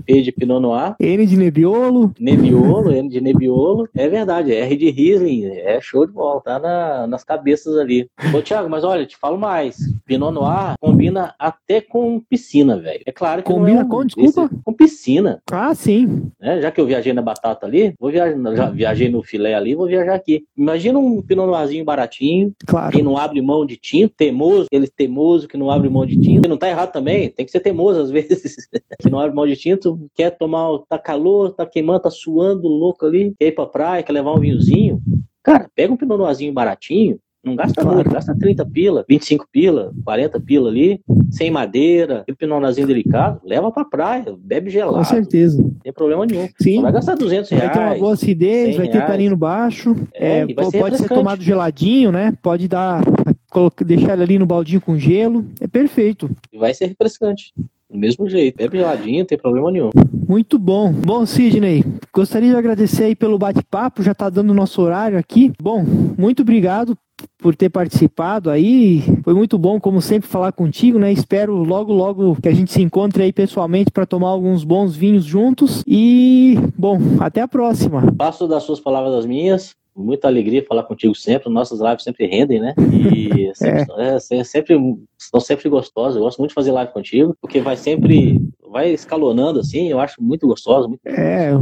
P 0.05 0.23
de 0.23 0.33
Pinot 0.33 0.61
Noir. 0.61 0.95
N 1.01 1.27
de 1.27 1.37
Nebbiolo. 1.37 2.12
Nebbiolo, 2.19 2.93
N 2.93 3.09
de 3.09 3.21
Nebbiolo. 3.21 3.89
É 3.95 4.09
verdade, 4.09 4.53
R 4.53 4.77
de 4.77 4.91
Riesling. 4.91 5.47
É 5.47 5.81
show 5.81 6.07
de 6.07 6.12
bola, 6.12 6.41
tá 6.41 6.59
na, 6.59 7.07
nas 7.07 7.25
cabeças 7.25 7.77
ali. 7.77 8.09
Ô, 8.35 8.43
Thiago, 8.43 8.69
mas 8.69 8.85
olha, 8.85 9.07
te 9.07 9.16
falo 9.16 9.39
mais. 9.39 9.77
Pinot 10.07 10.33
Noir 10.33 10.75
combina 10.81 11.35
até 11.39 11.81
com 11.81 12.21
piscina, 12.21 12.79
velho. 12.79 13.03
É 13.07 13.12
claro 13.12 13.43
que 13.43 13.53
Combina 13.53 13.81
é 13.81 13.85
um, 13.85 13.89
com, 13.89 14.05
desculpa? 14.05 14.45
Esse, 14.45 14.62
com 14.64 14.73
piscina. 14.73 15.43
Ah, 15.51 15.75
sim. 15.75 16.31
É, 16.41 16.58
já 16.61 16.71
que 16.71 16.81
eu 16.81 16.87
viajei 16.87 17.13
na 17.13 17.23
batata 17.23 17.67
ali, 17.67 17.95
vou 17.99 18.11
viajar, 18.11 18.55
já 18.55 18.71
viajei 18.71 19.09
no 19.09 19.23
filé 19.23 19.55
ali, 19.55 19.75
vou 19.75 19.87
viajar 19.87 20.15
aqui. 20.15 20.45
Imagina 20.57 20.99
um 20.99 21.23
Pinot 21.23 21.47
Noirzinho 21.47 21.85
baratinho, 21.85 22.53
claro. 22.67 22.97
que 22.97 23.03
não 23.03 23.17
abre 23.17 23.41
mão 23.41 23.65
de 23.65 23.77
tinta, 23.77 24.15
teimoso, 24.17 24.67
aquele 24.67 24.89
teimoso 24.89 25.49
que 25.49 25.57
não 25.57 25.71
abre 25.71 25.89
mão 25.89 26.07
de 26.07 26.19
tinta. 26.21 26.49
Não 26.49 26.57
tá 26.57 26.69
errado 26.69 26.93
também, 26.93 27.31
tem 27.31 27.45
que 27.45 27.53
ser 27.53 27.61
teimoso 27.61 28.01
às 28.01 28.11
vezes. 28.13 28.69
que 28.99 29.11
não 29.11 29.19
abre 29.19 29.35
mão 29.35 29.47
de 29.47 29.57
tinta, 29.57 29.89
quer 30.15 30.31
tomar, 30.31 30.79
tá 30.89 30.99
calor, 30.99 31.53
tá 31.53 31.67
queimando, 31.67 32.01
tá 32.01 32.11
suando, 32.11 32.69
louco 32.69 33.07
ali, 33.07 33.35
quer 33.39 33.47
ir 33.47 33.53
pra 33.53 33.67
praia, 33.67 34.03
quer 34.03 34.13
levar 34.13 34.33
um 34.33 34.41
vinhozinho. 34.41 35.01
Cara, 35.43 35.71
pega 35.75 35.93
um 35.93 35.97
Pinot 35.97 36.19
Noirzinho 36.19 36.53
baratinho, 36.53 37.19
não 37.49 37.57
gasta 37.57 37.80
claro. 37.80 37.96
muito, 37.96 38.11
gasta 38.11 38.36
30 38.36 38.66
pila, 38.66 39.05
25 39.09 39.46
pila, 39.51 39.92
40 40.05 40.40
pila 40.40 40.68
ali, 40.68 41.01
sem 41.30 41.51
madeira, 41.51 42.24
pinonazinho 42.38 42.86
delicado, 42.86 43.40
leva 43.44 43.70
pra 43.72 43.84
praia, 43.84 44.36
bebe 44.38 44.70
gelado. 44.70 44.99
Com 44.99 45.05
certeza. 45.05 45.61
Não 45.62 45.70
tem 45.82 45.92
problema 45.92 46.24
nenhum. 46.26 46.49
Sim. 46.61 46.82
Vai 46.82 46.92
gastar 46.92 47.16
200 47.16 47.51
reais. 47.51 47.64
Vai 47.66 47.74
ter 47.74 47.92
uma 47.92 47.99
boa 47.99 48.14
acidez, 48.14 48.76
vai 48.76 48.88
ter 48.88 49.07
carinho 49.07 49.36
baixo, 49.36 49.96
é, 50.14 50.40
é, 50.40 50.55
pode 50.55 50.96
ser, 50.96 51.09
tomado 51.09 51.42
geladinho, 51.42 52.12
né? 52.12 52.32
Pode 52.42 52.68
dar, 52.68 53.03
deixar 53.84 54.14
ele 54.14 54.22
ali 54.22 54.38
no 54.38 54.46
baldinho 54.46 54.80
com 54.80 54.99
gelo, 54.99 55.44
é 55.61 55.66
perfeito. 55.66 56.30
E 56.53 56.59
vai 56.59 56.74
ser 56.74 56.86
refrescante. 56.86 57.53
Do 57.91 57.99
mesmo 57.99 58.28
jeito, 58.28 58.57
bebe 58.57 58.78
geladinho, 58.78 59.20
não 59.20 59.26
tem 59.26 59.39
problema 59.39 59.70
nenhum. 59.72 59.91
Muito 60.28 60.59
bom. 60.59 60.93
Bom, 60.93 61.24
Sidney, 61.24 61.82
gostaria 62.12 62.51
de 62.51 62.57
agradecer 62.57 63.05
aí 63.05 63.16
pelo 63.16 63.39
bate-papo, 63.39 64.03
já 64.03 64.12
está 64.12 64.28
dando 64.28 64.53
nosso 64.53 64.82
horário 64.82 65.18
aqui. 65.18 65.53
Bom, 65.61 65.82
muito 66.18 66.43
obrigado 66.43 66.95
por 67.39 67.57
ter 67.57 67.70
participado 67.70 68.51
aí. 68.51 69.03
Foi 69.24 69.32
muito 69.32 69.57
bom, 69.57 69.80
como 69.80 70.03
sempre, 70.03 70.28
falar 70.28 70.53
contigo, 70.53 70.99
né? 70.99 71.11
Espero 71.11 71.57
logo, 71.57 71.93
logo 71.93 72.36
que 72.36 72.49
a 72.49 72.55
gente 72.55 72.72
se 72.72 72.82
encontre 72.82 73.22
aí 73.22 73.32
pessoalmente 73.32 73.91
para 73.91 74.05
tomar 74.05 74.28
alguns 74.28 74.64
bons 74.64 74.95
vinhos 74.95 75.24
juntos. 75.24 75.82
E, 75.86 76.59
bom, 76.76 76.99
até 77.20 77.41
a 77.41 77.49
próxima. 77.49 78.12
Passo 78.12 78.47
das 78.47 78.64
suas 78.64 78.80
palavras 78.80 79.14
das 79.14 79.26
minhas 79.26 79.78
muita 79.99 80.28
alegria 80.28 80.64
falar 80.64 80.84
contigo 80.84 81.14
sempre. 81.14 81.51
Nossas 81.51 81.80
lives 81.80 82.05
sempre 82.05 82.26
rendem, 82.26 82.61
né? 82.61 82.74
E 82.92 83.51
sempre, 83.55 83.94
é. 83.99 84.14
É, 84.14 84.44
sempre, 84.44 84.76
são 85.18 85.40
sempre 85.40 85.68
gostosas. 85.68 86.16
Eu 86.16 86.22
gosto 86.22 86.38
muito 86.38 86.51
de 86.51 86.55
fazer 86.55 86.72
live 86.72 86.92
contigo, 86.92 87.36
porque 87.40 87.61
vai 87.61 87.76
sempre, 87.76 88.40
vai 88.69 88.91
escalonando 88.91 89.61
assim. 89.61 89.89
Eu 89.89 90.01
acho 90.01 90.16
muito 90.21 90.47
gostoso. 90.47 90.89
Muito 90.89 91.01
é, 91.05 91.53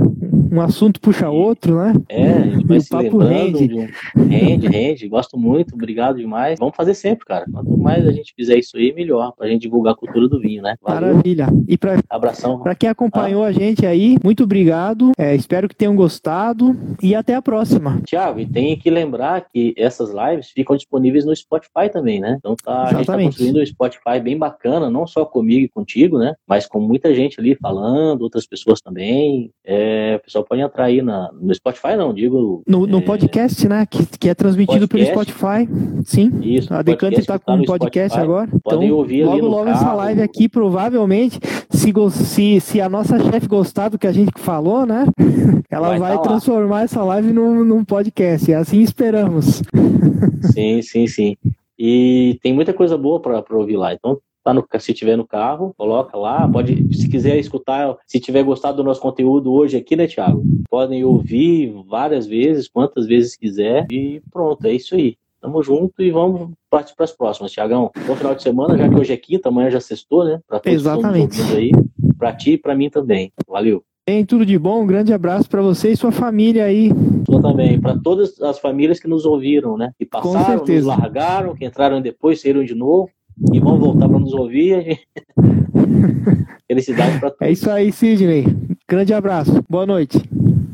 um 0.52 0.60
assunto 0.60 1.00
puxa 1.00 1.28
outro, 1.28 1.76
né? 1.76 1.94
É, 2.08 2.32
vai 2.64 2.80
se 2.80 2.88
papo 2.88 3.18
rende. 3.18 3.74
Um... 4.16 4.24
rende, 4.26 4.66
rende. 4.68 5.08
Gosto 5.08 5.38
muito, 5.38 5.74
obrigado 5.74 6.16
demais. 6.16 6.58
Vamos 6.58 6.76
fazer 6.76 6.94
sempre, 6.94 7.24
cara. 7.26 7.44
Quanto 7.50 7.76
mais 7.76 8.06
a 8.06 8.12
gente 8.12 8.32
fizer 8.34 8.56
isso 8.56 8.76
aí, 8.76 8.92
melhor, 8.92 9.32
pra 9.36 9.48
gente 9.48 9.62
divulgar 9.62 9.94
a 9.94 9.96
cultura 9.96 10.28
do 10.28 10.40
vinho, 10.40 10.62
né? 10.62 10.76
Valeu. 10.82 11.14
Maravilha. 11.14 11.48
E 11.68 11.76
pra, 11.76 11.98
Abração. 12.08 12.60
Pra 12.60 12.74
quem 12.74 12.88
acompanhou 12.88 13.42
ah. 13.44 13.48
a 13.48 13.52
gente 13.52 13.84
aí, 13.84 14.16
muito 14.22 14.44
obrigado. 14.44 15.12
É, 15.18 15.34
espero 15.34 15.68
que 15.68 15.74
tenham 15.74 15.94
gostado 15.94 16.76
e 17.02 17.14
até 17.14 17.34
a 17.34 17.42
próxima. 17.42 18.00
Tiago, 18.06 18.40
e 18.40 18.46
tem 18.46 18.76
que 18.76 18.90
lembrar 18.90 19.46
que 19.52 19.74
essas 19.76 20.10
lives 20.10 20.50
ficam 20.50 20.76
disponíveis 20.76 21.24
no 21.24 21.34
Spotify 21.34 21.88
também, 21.92 22.20
né? 22.20 22.36
Então 22.38 22.54
tá, 22.56 22.84
a 22.84 22.94
gente 22.94 23.06
tá 23.06 23.18
construindo 23.18 23.60
um 23.60 23.66
Spotify 23.66 24.20
bem 24.22 24.38
bacana, 24.38 24.90
não 24.90 25.06
só 25.06 25.24
comigo 25.24 25.64
e 25.64 25.68
contigo, 25.68 26.18
né? 26.18 26.34
Mas 26.46 26.66
com 26.66 26.80
muita 26.96 27.14
gente 27.14 27.38
ali 27.38 27.54
falando, 27.54 28.22
outras 28.22 28.46
pessoas 28.46 28.80
também. 28.80 29.50
É, 29.64 30.16
o 30.18 30.24
pessoal 30.24 30.44
pode 30.44 30.62
entrar 30.62 30.84
aí 30.84 31.02
na, 31.02 31.30
no 31.32 31.54
Spotify, 31.54 31.94
não, 31.96 32.12
digo. 32.12 32.62
No, 32.66 32.86
no 32.86 32.98
é, 32.98 33.02
podcast, 33.02 33.68
né? 33.68 33.86
Que, 33.86 34.06
que 34.18 34.28
é 34.28 34.34
transmitido 34.34 34.88
podcast. 34.88 35.12
pelo 35.12 35.24
Spotify. 35.24 35.68
Sim. 36.04 36.32
Isso. 36.42 36.72
A 36.72 36.82
Decante 36.82 37.20
está 37.20 37.38
com 37.38 37.52
um 37.52 37.64
podcast 37.64 38.14
Spotify. 38.14 38.20
agora. 38.20 38.48
Podem 38.64 38.88
então, 38.88 38.98
ouvir 38.98 39.24
logo, 39.24 39.46
logo 39.46 39.64
carro. 39.66 39.76
essa 39.76 39.92
live 39.92 40.22
aqui, 40.22 40.48
provavelmente, 40.48 41.38
se, 41.70 41.92
se, 42.10 42.60
se 42.60 42.80
a 42.80 42.88
nossa 42.88 43.18
chefe 43.18 43.46
gostar 43.46 43.90
do 43.90 43.98
que 43.98 44.06
a 44.06 44.12
gente 44.12 44.32
falou, 44.38 44.86
né? 44.86 45.04
Ela 45.70 45.88
vai, 45.90 45.98
vai 45.98 46.16
tá 46.16 46.22
transformar 46.22 46.82
essa 46.82 47.04
live 47.04 47.32
num, 47.32 47.62
num 47.62 47.84
podcast. 47.84 48.52
Assim 48.54 48.80
esperamos. 48.80 49.62
Sim, 50.52 50.80
sim, 50.80 51.06
sim. 51.06 51.36
E 51.78 52.38
tem 52.42 52.54
muita 52.54 52.72
coisa 52.72 52.96
boa 52.96 53.20
para 53.20 53.44
ouvir 53.50 53.76
lá. 53.76 53.92
Então, 53.92 54.18
tá 54.46 54.54
no, 54.54 54.64
se 54.78 54.94
tiver 54.94 55.16
no 55.16 55.26
carro, 55.26 55.74
coloca 55.76 56.16
lá. 56.16 56.48
Pode, 56.48 56.94
se 56.94 57.08
quiser 57.08 57.36
escutar, 57.36 57.96
se 58.06 58.20
tiver 58.20 58.44
gostado 58.44 58.76
do 58.76 58.84
nosso 58.84 59.00
conteúdo 59.00 59.52
hoje 59.52 59.76
aqui, 59.76 59.96
né, 59.96 60.06
Thiago? 60.06 60.44
Podem 60.70 61.02
ouvir 61.04 61.74
várias 61.88 62.28
vezes, 62.28 62.68
quantas 62.68 63.06
vezes 63.06 63.36
quiser. 63.36 63.88
E 63.90 64.22
pronto, 64.30 64.64
é 64.64 64.72
isso 64.72 64.94
aí. 64.94 65.16
Tamo 65.40 65.62
junto 65.62 66.00
e 66.00 66.12
vamos 66.12 66.52
partir 66.70 66.94
para 66.94 67.04
as 67.04 67.12
próximas, 67.12 67.50
Tiagão. 67.50 67.90
Bom 68.06 68.14
final 68.14 68.36
de 68.36 68.42
semana, 68.42 68.78
já 68.78 68.88
que 68.88 68.94
hoje 68.94 69.12
é 69.12 69.16
quinta, 69.16 69.48
amanhã 69.48 69.68
já 69.68 69.80
sextou, 69.80 70.24
né? 70.24 70.40
Pra 70.46 70.60
todos 70.60 70.80
Exatamente. 70.80 71.44
Que 71.44 71.56
aí. 71.56 71.70
Pra 72.16 72.32
ti 72.32 72.52
e 72.52 72.58
pra 72.58 72.74
mim 72.74 72.88
também. 72.88 73.32
Valeu. 73.48 73.82
Bem, 74.08 74.24
tudo 74.24 74.46
de 74.46 74.56
bom, 74.56 74.82
um 74.82 74.86
grande 74.86 75.12
abraço 75.12 75.50
para 75.50 75.60
você 75.60 75.90
e 75.90 75.96
sua 75.96 76.12
família 76.12 76.64
aí. 76.64 76.92
Eu 77.28 77.42
também, 77.42 77.80
para 77.80 77.98
todas 77.98 78.40
as 78.40 78.60
famílias 78.60 79.00
que 79.00 79.08
nos 79.08 79.24
ouviram, 79.24 79.76
né? 79.76 79.90
Que 79.98 80.06
passaram, 80.06 80.64
nos 80.64 80.84
largaram, 80.84 81.56
que 81.56 81.64
entraram 81.64 82.00
depois, 82.00 82.40
saíram 82.40 82.64
de 82.64 82.76
novo 82.76 83.10
e 83.52 83.60
vão 83.60 83.78
voltar 83.78 84.08
para 84.08 84.18
nos 84.18 84.32
ouvir. 84.32 85.00
Felicidade 86.68 87.20
para 87.20 87.30
todos. 87.30 87.46
É 87.46 87.52
isso 87.52 87.70
aí, 87.70 87.92
Sidney. 87.92 88.46
Grande 88.88 89.14
abraço. 89.14 89.64
Boa 89.68 89.86
noite. 89.86 90.20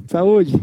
Saúde. 0.06 0.54